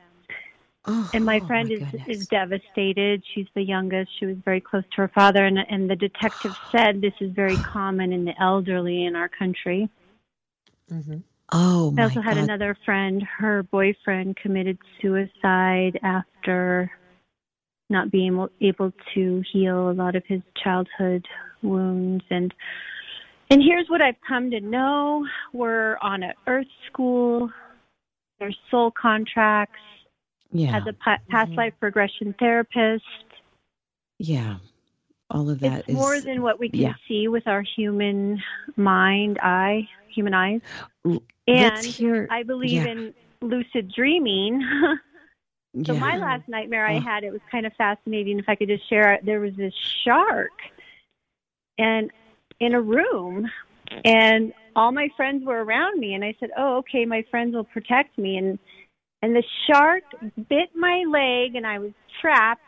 Oh, 0.85 1.09
and 1.13 1.25
my 1.25 1.39
oh 1.43 1.47
friend 1.47 1.69
my 1.69 1.75
is 1.75 1.91
goodness. 1.91 2.19
is 2.21 2.27
devastated. 2.27 3.23
She's 3.33 3.47
the 3.53 3.61
youngest. 3.61 4.11
She 4.19 4.25
was 4.25 4.37
very 4.45 4.61
close 4.61 4.83
to 4.91 4.97
her 4.97 5.11
father, 5.13 5.45
and 5.45 5.57
and 5.57 5.89
the 5.89 5.95
detective 5.95 6.55
said 6.71 7.01
this 7.01 7.13
is 7.19 7.31
very 7.33 7.57
common 7.57 8.13
in 8.13 8.25
the 8.25 8.33
elderly 8.41 9.05
in 9.05 9.15
our 9.15 9.29
country. 9.29 9.89
Mm-hmm. 10.91 11.17
Oh, 11.51 11.93
I 11.97 12.03
also 12.03 12.21
had 12.21 12.35
God. 12.35 12.43
another 12.43 12.77
friend. 12.85 13.23
Her 13.23 13.63
boyfriend 13.63 14.37
committed 14.37 14.77
suicide 15.01 15.99
after 16.03 16.91
not 17.89 18.11
being 18.11 18.33
able 18.33 18.49
able 18.61 18.93
to 19.15 19.43
heal 19.51 19.89
a 19.89 19.93
lot 19.93 20.15
of 20.15 20.23
his 20.27 20.41
childhood 20.63 21.25
wounds 21.61 22.23
and 22.29 22.53
and 23.51 23.63
here's 23.63 23.89
what 23.89 23.99
I've 23.99 24.21
come 24.27 24.51
to 24.51 24.59
know. 24.59 25.25
We're 25.53 25.97
on 26.03 26.21
a 26.21 26.33
earth 26.45 26.67
school. 26.91 27.49
There's 28.39 28.55
soul 28.69 28.91
contracts 28.91 29.79
yeah. 30.51 30.77
as 30.77 30.83
a 30.87 30.93
past 30.93 31.21
mm-hmm. 31.29 31.53
life 31.53 31.73
regression 31.81 32.35
therapist. 32.39 33.03
Yeah. 34.17 34.57
All 35.31 35.49
of 35.49 35.59
that 35.59 35.79
it's 35.79 35.89
is, 35.89 35.95
more 35.95 36.19
than 36.19 36.41
what 36.41 36.59
we 36.59 36.69
can 36.69 36.79
yeah. 36.79 36.93
see 37.07 37.27
with 37.27 37.47
our 37.47 37.61
human 37.61 38.41
mind, 38.75 39.37
eye, 39.41 39.87
human 40.13 40.33
eyes. 40.33 40.61
Let's 41.03 41.21
and 41.47 41.85
hear, 41.85 42.27
I 42.31 42.43
believe 42.43 42.83
yeah. 42.83 42.87
in 42.87 43.13
lucid 43.41 43.91
dreaming. 43.93 44.61
so 45.85 45.93
yeah. 45.93 45.99
my 45.99 46.17
last 46.17 46.47
nightmare 46.47 46.87
I 46.87 46.97
Oh. 46.97 46.99
had, 47.01 47.23
it 47.23 47.31
was 47.31 47.41
kind 47.51 47.65
of 47.65 47.73
fascinating. 47.73 48.39
If 48.39 48.49
I 48.49 48.55
could 48.55 48.69
just 48.69 48.89
share, 48.89 49.13
it, 49.13 49.25
there 49.25 49.39
was 49.39 49.53
this 49.55 49.73
shark, 50.03 50.51
and 51.77 52.11
in 52.59 52.73
a 52.73 52.81
room, 52.81 53.49
and 54.03 54.51
all 54.75 54.91
my 54.91 55.09
friends 55.15 55.45
were 55.45 55.63
around 55.63 55.99
me, 55.99 56.13
and 56.15 56.23
I 56.23 56.35
said, 56.39 56.49
"Oh, 56.57 56.77
okay, 56.77 57.05
my 57.05 57.23
friends 57.29 57.55
will 57.55 57.63
protect 57.63 58.17
me." 58.17 58.37
And 58.37 58.59
and 59.21 59.35
the 59.35 59.43
shark 59.67 60.03
bit 60.49 60.69
my 60.75 61.03
leg 61.07 61.55
and 61.55 61.65
I 61.65 61.79
was 61.79 61.91
trapped 62.21 62.61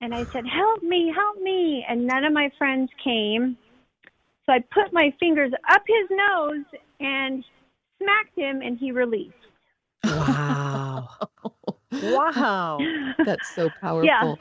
and 0.00 0.14
I 0.14 0.26
said, 0.32 0.44
"Help 0.46 0.82
me, 0.82 1.12
help 1.14 1.40
me." 1.42 1.84
And 1.88 2.06
none 2.06 2.24
of 2.24 2.32
my 2.32 2.50
friends 2.58 2.90
came. 3.02 3.56
So 4.46 4.52
I 4.52 4.60
put 4.72 4.92
my 4.92 5.12
fingers 5.20 5.52
up 5.70 5.82
his 5.86 6.08
nose 6.10 6.64
and 7.00 7.44
smacked 8.00 8.36
him 8.36 8.62
and 8.62 8.78
he 8.78 8.92
released. 8.92 9.34
Wow. 10.04 11.08
wow. 12.02 12.78
That's 13.24 13.54
so 13.54 13.68
powerful. 13.80 14.06
Yeah. 14.06 14.34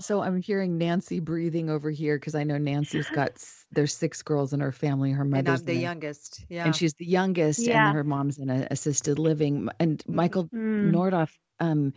So 0.00 0.22
I'm 0.22 0.40
hearing 0.42 0.78
Nancy 0.78 1.20
breathing 1.20 1.70
over 1.70 1.90
here 1.90 2.18
because 2.18 2.34
I 2.34 2.44
know 2.44 2.58
Nancy's 2.58 3.08
got 3.10 3.38
there's 3.72 3.94
six 3.94 4.22
girls 4.22 4.52
in 4.52 4.60
her 4.60 4.72
family. 4.72 5.10
Her 5.12 5.24
mother's 5.24 5.60
and 5.60 5.70
I'm 5.70 5.74
the 5.74 5.74
youngest. 5.82 6.44
Yeah, 6.48 6.64
and 6.66 6.74
she's 6.76 6.94
the 6.94 7.06
youngest, 7.06 7.60
Yeah. 7.60 7.86
and 7.86 7.94
her 7.94 8.04
mom's 8.04 8.38
in 8.38 8.48
a 8.50 8.66
assisted 8.70 9.18
living. 9.18 9.68
And 9.80 10.02
Michael 10.06 10.44
Mm. 10.44 10.92
Nadorff, 10.92 11.30
um, 11.60 11.92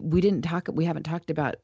we 0.00 0.20
didn't 0.20 0.42
talk. 0.42 0.68
We 0.72 0.84
haven't 0.84 1.04
talked 1.04 1.30
about 1.30 1.56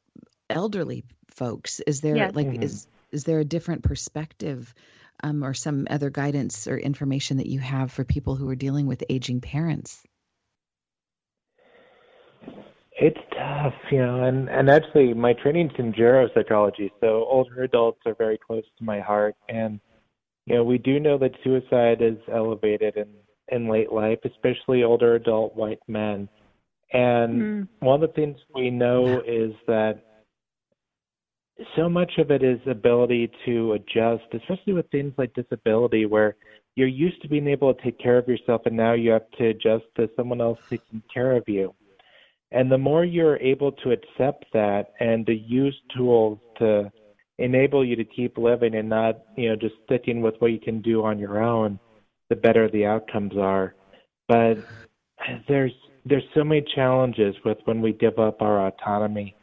elderly 0.48 1.04
folks. 1.30 1.80
Is 1.80 2.00
there 2.00 2.16
Yes. 2.16 2.34
like 2.34 2.46
Mhm. 2.46 2.62
is 2.64 2.86
is 3.10 3.24
there 3.24 3.38
a 3.40 3.44
different 3.44 3.82
perspective, 3.82 4.74
um, 5.22 5.42
or 5.42 5.54
some 5.54 5.86
other 5.88 6.10
guidance 6.10 6.66
or 6.66 6.76
information 6.76 7.38
that 7.38 7.46
you 7.46 7.58
have 7.58 7.90
for 7.90 8.04
people 8.04 8.36
who 8.36 8.48
are 8.50 8.54
dealing 8.56 8.86
with 8.86 9.02
aging 9.08 9.40
parents? 9.40 10.02
It's 13.00 13.18
tough, 13.32 13.74
you 13.92 13.98
know, 13.98 14.24
and 14.24 14.48
and 14.50 14.68
actually 14.68 15.14
my 15.14 15.32
training's 15.32 15.72
in 15.78 15.92
geropsychology, 15.92 16.90
so 17.00 17.24
older 17.30 17.62
adults 17.62 18.00
are 18.06 18.14
very 18.14 18.38
close 18.38 18.64
to 18.76 18.84
my 18.84 18.98
heart, 18.98 19.36
and 19.48 19.78
you 20.46 20.56
know 20.56 20.64
we 20.64 20.78
do 20.78 20.98
know 20.98 21.16
that 21.18 21.30
suicide 21.44 22.02
is 22.02 22.18
elevated 22.32 22.96
in 22.96 23.08
in 23.50 23.68
late 23.68 23.92
life, 23.92 24.18
especially 24.24 24.82
older 24.82 25.14
adult 25.14 25.54
white 25.54 25.78
men, 25.86 26.28
and 26.92 27.42
Mm. 27.42 27.68
one 27.80 28.02
of 28.02 28.08
the 28.08 28.14
things 28.14 28.36
we 28.54 28.68
know 28.68 29.20
is 29.20 29.54
that 29.68 30.02
so 31.76 31.88
much 31.88 32.18
of 32.18 32.30
it 32.32 32.42
is 32.42 32.58
ability 32.66 33.30
to 33.44 33.74
adjust, 33.74 34.24
especially 34.32 34.72
with 34.72 34.90
things 34.90 35.12
like 35.18 35.32
disability, 35.34 36.04
where 36.06 36.34
you're 36.74 36.88
used 36.88 37.20
to 37.22 37.28
being 37.28 37.46
able 37.48 37.72
to 37.74 37.82
take 37.82 37.98
care 37.98 38.18
of 38.18 38.28
yourself, 38.28 38.62
and 38.66 38.76
now 38.76 38.92
you 38.92 39.10
have 39.10 39.30
to 39.38 39.46
adjust 39.46 39.84
to 39.96 40.10
someone 40.16 40.40
else 40.40 40.58
taking 40.68 41.02
care 41.12 41.32
of 41.36 41.48
you. 41.48 41.74
And 42.50 42.72
the 42.72 42.78
more 42.78 43.04
you're 43.04 43.36
able 43.38 43.72
to 43.72 43.90
accept 43.90 44.46
that 44.52 44.92
and 45.00 45.26
to 45.26 45.34
use 45.34 45.76
tools 45.96 46.38
to 46.58 46.90
enable 47.38 47.84
you 47.84 47.94
to 47.96 48.04
keep 48.04 48.38
living 48.38 48.74
and 48.74 48.88
not, 48.88 49.18
you 49.36 49.48
know, 49.48 49.56
just 49.56 49.74
sticking 49.84 50.22
with 50.22 50.34
what 50.38 50.52
you 50.52 50.58
can 50.58 50.80
do 50.80 51.04
on 51.04 51.18
your 51.18 51.42
own, 51.42 51.78
the 52.30 52.36
better 52.36 52.68
the 52.68 52.86
outcomes 52.86 53.36
are. 53.36 53.74
But 54.28 54.58
there's 55.46 55.72
there's 56.04 56.24
so 56.34 56.42
many 56.42 56.64
challenges 56.74 57.34
with 57.44 57.58
when 57.64 57.82
we 57.82 57.92
give 57.92 58.18
up 58.18 58.40
our 58.40 58.66
autonomy. 58.66 59.36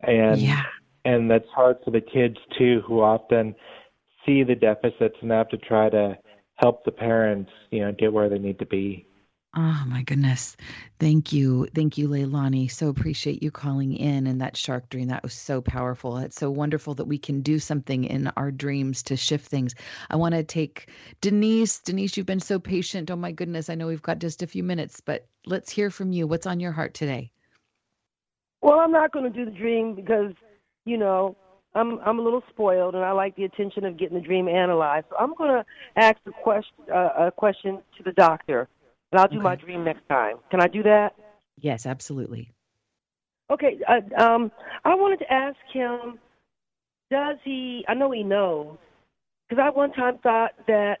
And 0.00 0.40
yeah. 0.40 0.62
and 1.04 1.30
that's 1.30 1.48
hard 1.54 1.78
for 1.84 1.90
the 1.90 2.00
kids 2.00 2.36
too 2.58 2.82
who 2.86 3.00
often 3.00 3.54
see 4.26 4.42
the 4.42 4.54
deficits 4.54 5.16
and 5.22 5.30
have 5.30 5.48
to 5.48 5.56
try 5.56 5.88
to 5.90 6.18
help 6.56 6.84
the 6.84 6.90
parents, 6.90 7.50
you 7.70 7.80
know, 7.80 7.92
get 7.92 8.12
where 8.12 8.28
they 8.28 8.38
need 8.38 8.58
to 8.58 8.66
be. 8.66 9.06
Oh 9.56 9.84
my 9.88 10.02
goodness. 10.02 10.56
Thank 11.00 11.32
you. 11.32 11.66
Thank 11.74 11.98
you, 11.98 12.08
Leilani. 12.08 12.70
So 12.70 12.88
appreciate 12.88 13.42
you 13.42 13.50
calling 13.50 13.94
in 13.94 14.28
and 14.28 14.40
that 14.40 14.56
shark 14.56 14.88
dream. 14.88 15.08
That 15.08 15.24
was 15.24 15.34
so 15.34 15.60
powerful. 15.60 16.18
It's 16.18 16.36
so 16.36 16.50
wonderful 16.52 16.94
that 16.94 17.06
we 17.06 17.18
can 17.18 17.40
do 17.40 17.58
something 17.58 18.04
in 18.04 18.28
our 18.36 18.52
dreams 18.52 19.02
to 19.04 19.16
shift 19.16 19.48
things. 19.48 19.74
I 20.08 20.14
want 20.14 20.36
to 20.36 20.44
take 20.44 20.90
Denise. 21.20 21.80
Denise, 21.80 22.16
you've 22.16 22.26
been 22.26 22.38
so 22.38 22.60
patient. 22.60 23.10
Oh 23.10 23.16
my 23.16 23.32
goodness. 23.32 23.68
I 23.68 23.74
know 23.74 23.88
we've 23.88 24.00
got 24.00 24.20
just 24.20 24.44
a 24.44 24.46
few 24.46 24.62
minutes, 24.62 25.00
but 25.00 25.26
let's 25.46 25.72
hear 25.72 25.90
from 25.90 26.12
you. 26.12 26.28
What's 26.28 26.46
on 26.46 26.60
your 26.60 26.72
heart 26.72 26.94
today? 26.94 27.32
Well, 28.60 28.78
I'm 28.78 28.92
not 28.92 29.10
going 29.10 29.32
to 29.32 29.36
do 29.36 29.44
the 29.50 29.56
dream 29.56 29.96
because, 29.96 30.32
you 30.84 30.96
know, 30.96 31.36
I'm 31.74 31.98
I'm 32.00 32.18
a 32.18 32.22
little 32.22 32.42
spoiled 32.50 32.94
and 32.94 33.04
I 33.04 33.12
like 33.12 33.34
the 33.36 33.44
attention 33.44 33.84
of 33.84 33.96
getting 33.96 34.16
the 34.16 34.24
dream 34.24 34.48
analyzed. 34.48 35.06
So 35.10 35.16
I'm 35.18 35.34
going 35.34 35.50
to 35.50 35.64
ask 35.96 36.18
a 36.26 36.32
question 36.32 36.74
uh, 36.92 37.26
a 37.26 37.32
question 37.32 37.80
to 37.96 38.02
the 38.04 38.12
doctor, 38.12 38.68
and 39.12 39.20
I'll 39.20 39.28
do 39.28 39.40
my 39.40 39.56
dream 39.56 39.84
next 39.84 40.06
time. 40.08 40.36
Can 40.50 40.60
I 40.60 40.68
do 40.68 40.82
that? 40.84 41.10
Yes, 41.58 41.86
absolutely. 41.86 42.52
Okay. 43.50 43.78
Uh, 43.88 44.22
um, 44.22 44.52
I 44.84 44.94
wanted 44.94 45.18
to 45.20 45.32
ask 45.32 45.56
him, 45.72 46.18
does 47.10 47.36
he? 47.44 47.84
I 47.88 47.94
know 47.94 48.10
he 48.12 48.22
knows, 48.22 48.76
because 49.48 49.62
I 49.64 49.70
one 49.76 49.92
time 49.92 50.18
thought 50.18 50.52
that 50.68 50.98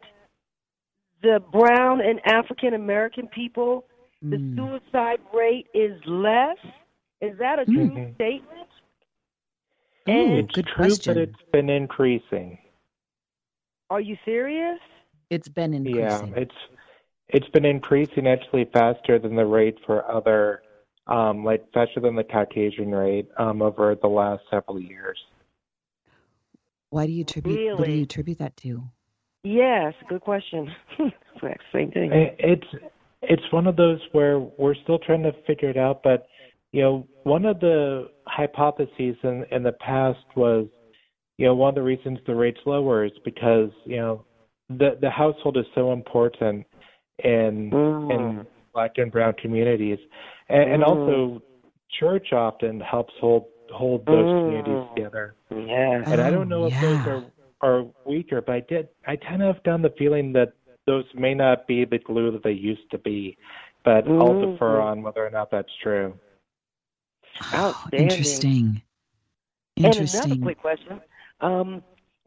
the 1.22 1.40
brown 1.52 2.00
and 2.00 2.20
African 2.26 2.74
American 2.74 3.28
people, 3.28 3.84
the 4.30 4.38
Mm. 4.38 4.56
suicide 4.56 5.20
rate 5.34 5.66
is 5.74 6.00
less. 6.06 6.56
Is 7.20 7.38
that 7.38 7.58
a 7.58 7.64
true 7.66 7.94
Mhm. 7.94 8.14
statement? 8.14 8.68
Ooh, 10.08 10.36
it's 10.38 10.52
good 10.54 10.66
true, 10.66 10.86
question. 10.86 11.14
but 11.14 11.22
it's 11.22 11.42
been 11.52 11.68
increasing. 11.70 12.58
Are 13.90 14.00
you 14.00 14.16
serious? 14.24 14.80
It's 15.30 15.48
been 15.48 15.74
increasing. 15.74 16.00
Yeah, 16.02 16.22
increasing. 16.24 16.42
it's 16.42 16.56
it's 17.32 17.48
been 17.48 17.64
increasing 17.64 18.26
actually 18.26 18.68
faster 18.72 19.18
than 19.18 19.36
the 19.36 19.44
rate 19.44 19.78
for 19.86 20.10
other, 20.10 20.62
um, 21.06 21.44
like 21.44 21.64
faster 21.72 22.00
than 22.00 22.16
the 22.16 22.24
Caucasian 22.24 22.90
rate 22.90 23.28
um, 23.38 23.62
over 23.62 23.96
the 24.00 24.08
last 24.08 24.42
several 24.50 24.80
years. 24.80 25.18
Why 26.90 27.06
do 27.06 27.12
you 27.12 27.22
attribute 27.22 27.56
Really? 27.56 27.78
what 27.78 27.86
do 27.86 27.92
you 27.92 28.02
attribute 28.02 28.38
that 28.38 28.56
to? 28.58 28.82
Yes, 29.44 29.94
good 30.08 30.20
question. 30.20 30.70
Same 31.72 31.90
thing. 31.92 32.10
It's 32.38 32.66
it's 33.22 33.42
one 33.52 33.66
of 33.66 33.76
those 33.76 34.00
where 34.12 34.38
we're 34.38 34.74
still 34.82 34.98
trying 34.98 35.22
to 35.22 35.32
figure 35.46 35.70
it 35.70 35.76
out, 35.76 36.02
but 36.02 36.26
you 36.72 36.82
know, 36.82 37.06
one 37.24 37.44
of 37.46 37.60
the 37.60 38.10
hypotheses 38.26 39.16
in 39.22 39.44
in 39.50 39.62
the 39.62 39.72
past 39.80 40.18
was, 40.36 40.66
you 41.38 41.46
know, 41.46 41.54
one 41.54 41.70
of 41.70 41.74
the 41.74 41.82
reasons 41.82 42.18
the 42.26 42.34
rate's 42.34 42.60
lower 42.66 43.04
is 43.04 43.12
because 43.24 43.70
you 43.84 43.96
know 43.96 44.24
the 44.68 44.98
the 45.00 45.10
household 45.10 45.56
is 45.56 45.64
so 45.74 45.92
important 45.92 46.66
in 47.24 47.70
Mm. 47.70 48.10
in 48.10 48.46
black 48.72 48.98
and 48.98 49.10
brown 49.10 49.34
communities, 49.34 49.98
and, 50.48 50.70
and 50.72 50.82
Mm. 50.82 50.88
also 50.88 51.42
church 51.98 52.32
often 52.32 52.80
helps 52.80 53.14
hold 53.20 53.46
hold 53.70 54.04
those 54.06 54.26
communities 54.42 54.74
Mm. 54.74 54.94
together. 54.94 55.34
Yes. 55.50 56.04
And 56.06 56.20
I 56.20 56.30
don't 56.30 56.48
know 56.48 56.66
if 56.66 56.80
those 56.80 57.06
are 57.06 57.22
are 57.62 57.86
weaker, 58.04 58.40
but 58.40 58.54
I 58.54 58.60
did 58.60 58.88
I 59.06 59.16
kind 59.16 59.42
of 59.42 59.62
found 59.64 59.84
the 59.84 59.90
feeling 59.90 60.32
that 60.32 60.52
those 60.86 61.04
may 61.14 61.34
not 61.34 61.66
be 61.66 61.84
the 61.84 61.98
glue 61.98 62.30
that 62.32 62.42
they 62.42 62.52
used 62.52 62.90
to 62.90 62.98
be. 62.98 63.36
But 63.84 64.06
I'll 64.06 64.34
Mhm. 64.34 64.52
defer 64.52 64.80
on 64.80 65.02
whether 65.02 65.24
or 65.24 65.30
not 65.30 65.50
that's 65.50 65.74
true. 65.76 66.18
Oh, 67.52 67.68
Outstanding. 67.68 68.08
interesting. 68.08 68.82
And 69.76 69.86
another 69.86 70.04
Interesting. 70.04 70.40
quick 70.42 70.58
question, 70.58 71.00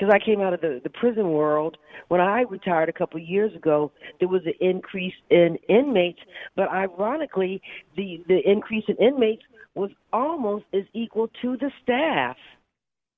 because 0.03 0.13
I 0.21 0.23
came 0.23 0.41
out 0.41 0.53
of 0.53 0.61
the, 0.61 0.81
the 0.83 0.89
prison 0.89 1.29
world. 1.29 1.77
When 2.09 2.19
I 2.19 2.41
retired 2.41 2.89
a 2.89 2.93
couple 2.93 3.21
of 3.21 3.27
years 3.27 3.55
ago, 3.55 3.91
there 4.19 4.27
was 4.27 4.41
an 4.45 4.53
increase 4.59 5.13
in 5.29 5.57
inmates, 5.69 6.19
but 6.55 6.69
ironically, 6.69 7.61
the, 7.95 8.21
the 8.27 8.39
increase 8.49 8.83
in 8.87 8.95
inmates 8.97 9.43
was 9.75 9.91
almost 10.11 10.65
as 10.73 10.83
equal 10.93 11.29
to 11.41 11.57
the 11.57 11.71
staff. 11.81 12.35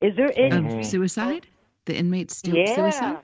Is 0.01 0.15
there 0.15 0.31
any? 0.35 0.57
Of 0.57 0.63
Mhm. 0.63 0.85
suicide? 0.85 1.47
The 1.85 1.95
inmates 1.97 2.37
still 2.37 2.55
yeah. 2.55 2.75
suicide? 2.75 3.17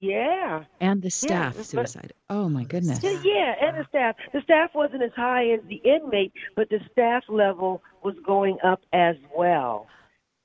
Yeah. 0.00 0.64
And 0.80 1.02
the 1.02 1.10
staff 1.10 1.56
but- 1.56 1.64
suicide. 1.66 2.12
Oh 2.28 2.48
my 2.48 2.64
goodness. 2.64 3.02
Yeah, 3.02 3.18
yeah, 3.24 3.54
and 3.66 3.78
the 3.78 3.86
staff. 3.88 4.16
The 4.32 4.42
staff 4.42 4.70
wasn't 4.74 5.02
as 5.02 5.12
high 5.16 5.48
as 5.50 5.60
the 5.68 5.76
inmate, 5.76 6.32
but 6.54 6.68
the 6.68 6.80
staff 6.92 7.24
level 7.28 7.82
was 8.04 8.14
going 8.24 8.58
up 8.62 8.80
as 8.92 9.16
well. 9.34 9.86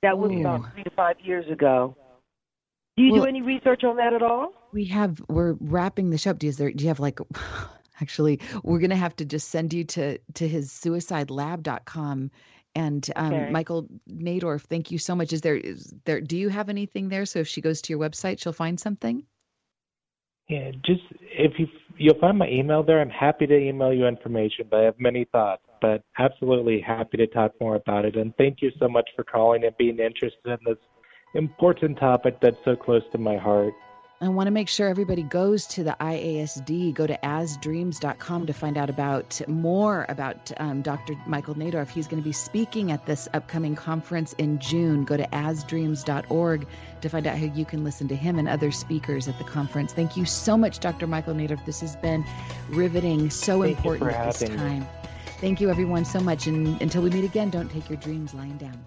That 0.02 0.18
was 0.18 0.32
Ooh. 0.32 0.40
about 0.40 0.72
three 0.72 0.84
to 0.84 0.90
five 0.90 1.16
years 1.20 1.48
ago. 1.50 1.96
Do 2.96 3.02
you 3.02 3.12
Well- 3.12 3.22
do 3.22 3.28
any 3.28 3.42
research 3.42 3.82
on 3.84 3.96
that 3.96 4.12
at 4.12 4.22
all? 4.22 4.52
We 4.72 4.84
have 4.86 5.20
we're 5.28 5.54
wrapping 5.60 6.10
the 6.10 6.18
show 6.18 6.30
up. 6.30 6.38
Do 6.38 6.46
you, 6.46 6.50
is 6.50 6.56
there, 6.58 6.70
do 6.70 6.84
you 6.84 6.88
have 6.88 7.00
like 7.00 7.18
actually 8.00 8.40
we're 8.62 8.78
gonna 8.80 8.96
have 8.96 9.16
to 9.16 9.24
just 9.24 9.48
send 9.48 9.72
you 9.72 9.84
to 9.84 10.18
to 10.34 10.48
his 10.48 10.70
suicidelab.com 10.70 12.30
and 12.76 13.10
um, 13.14 13.32
Okay. 13.32 13.50
Michael 13.52 13.88
Nadorff, 14.10 14.62
thank 14.62 14.90
you 14.90 14.98
so 14.98 15.14
much. 15.14 15.32
Is 15.32 15.40
there 15.40 15.56
is 15.56 15.92
there 16.04 16.20
do 16.20 16.36
you 16.36 16.48
have 16.48 16.68
anything 16.68 17.08
there? 17.08 17.26
So 17.26 17.40
if 17.40 17.48
she 17.48 17.60
goes 17.60 17.82
to 17.82 17.92
your 17.92 18.00
website, 18.00 18.40
she'll 18.40 18.52
find 18.52 18.78
something? 18.78 19.24
Yeah, 20.48 20.72
just 20.84 21.02
if 21.22 21.52
you 21.58 21.66
you'll 21.96 22.18
find 22.18 22.36
my 22.38 22.48
email 22.48 22.82
there. 22.82 23.00
I'm 23.00 23.10
happy 23.10 23.46
to 23.46 23.56
email 23.56 23.92
you 23.92 24.06
information, 24.06 24.66
but 24.70 24.80
I 24.80 24.82
have 24.84 24.98
many 24.98 25.24
thoughts. 25.32 25.62
But 25.80 26.02
absolutely 26.18 26.80
happy 26.80 27.16
to 27.18 27.26
talk 27.26 27.52
more 27.60 27.76
about 27.76 28.04
it. 28.04 28.16
And 28.16 28.36
thank 28.36 28.58
you 28.60 28.70
so 28.78 28.88
much 28.88 29.08
for 29.14 29.24
calling 29.24 29.64
and 29.64 29.76
being 29.76 29.98
interested 29.98 30.32
in 30.46 30.58
this 30.66 30.78
important 31.34 31.98
topic 31.98 32.40
that's 32.40 32.56
so 32.64 32.76
close 32.76 33.02
to 33.12 33.18
my 33.18 33.36
heart. 33.36 33.74
I 34.20 34.28
want 34.28 34.46
to 34.46 34.52
make 34.52 34.68
sure 34.68 34.88
everybody 34.88 35.22
goes 35.22 35.66
to 35.66 35.84
the 35.84 35.96
IASD, 36.00 36.94
go 36.94 37.06
to 37.06 37.18
asdreams.com 37.22 38.46
to 38.46 38.52
find 38.54 38.78
out 38.78 38.88
about 38.88 39.40
more 39.48 40.06
about 40.08 40.50
um, 40.56 40.82
Dr. 40.82 41.14
Michael 41.26 41.56
Nadorff. 41.56 41.90
He's 41.90 42.06
going 42.06 42.22
to 42.22 42.26
be 42.26 42.32
speaking 42.32 42.90
at 42.90 43.04
this 43.04 43.28
upcoming 43.34 43.74
conference 43.74 44.32
in 44.34 44.60
June. 44.60 45.04
Go 45.04 45.16
to 45.16 45.24
asdreams.org 45.24 46.66
to 47.02 47.08
find 47.08 47.26
out 47.26 47.36
how 47.36 47.44
you 47.44 47.64
can 47.64 47.84
listen 47.84 48.08
to 48.08 48.16
him 48.16 48.38
and 48.38 48.48
other 48.48 48.70
speakers 48.70 49.28
at 49.28 49.36
the 49.36 49.44
conference. 49.44 49.92
Thank 49.92 50.16
you 50.16 50.24
so 50.24 50.56
much, 50.56 50.78
Dr. 50.78 51.06
Michael 51.06 51.34
Nadorff. 51.34 51.64
This 51.66 51.80
has 51.80 51.96
been 51.96 52.24
riveting, 52.70 53.28
so 53.28 53.62
Thank 53.62 53.76
important 53.76 54.12
at 54.12 54.32
this 54.32 54.40
having 54.40 54.56
me. 54.56 54.62
time. 54.62 54.88
Thank 55.40 55.60
you, 55.60 55.68
everyone, 55.68 56.04
so 56.06 56.20
much. 56.20 56.46
And 56.46 56.80
until 56.80 57.02
we 57.02 57.10
meet 57.10 57.24
again, 57.24 57.50
don't 57.50 57.70
take 57.70 57.90
your 57.90 57.98
dreams 57.98 58.32
lying 58.32 58.56
down. 58.56 58.86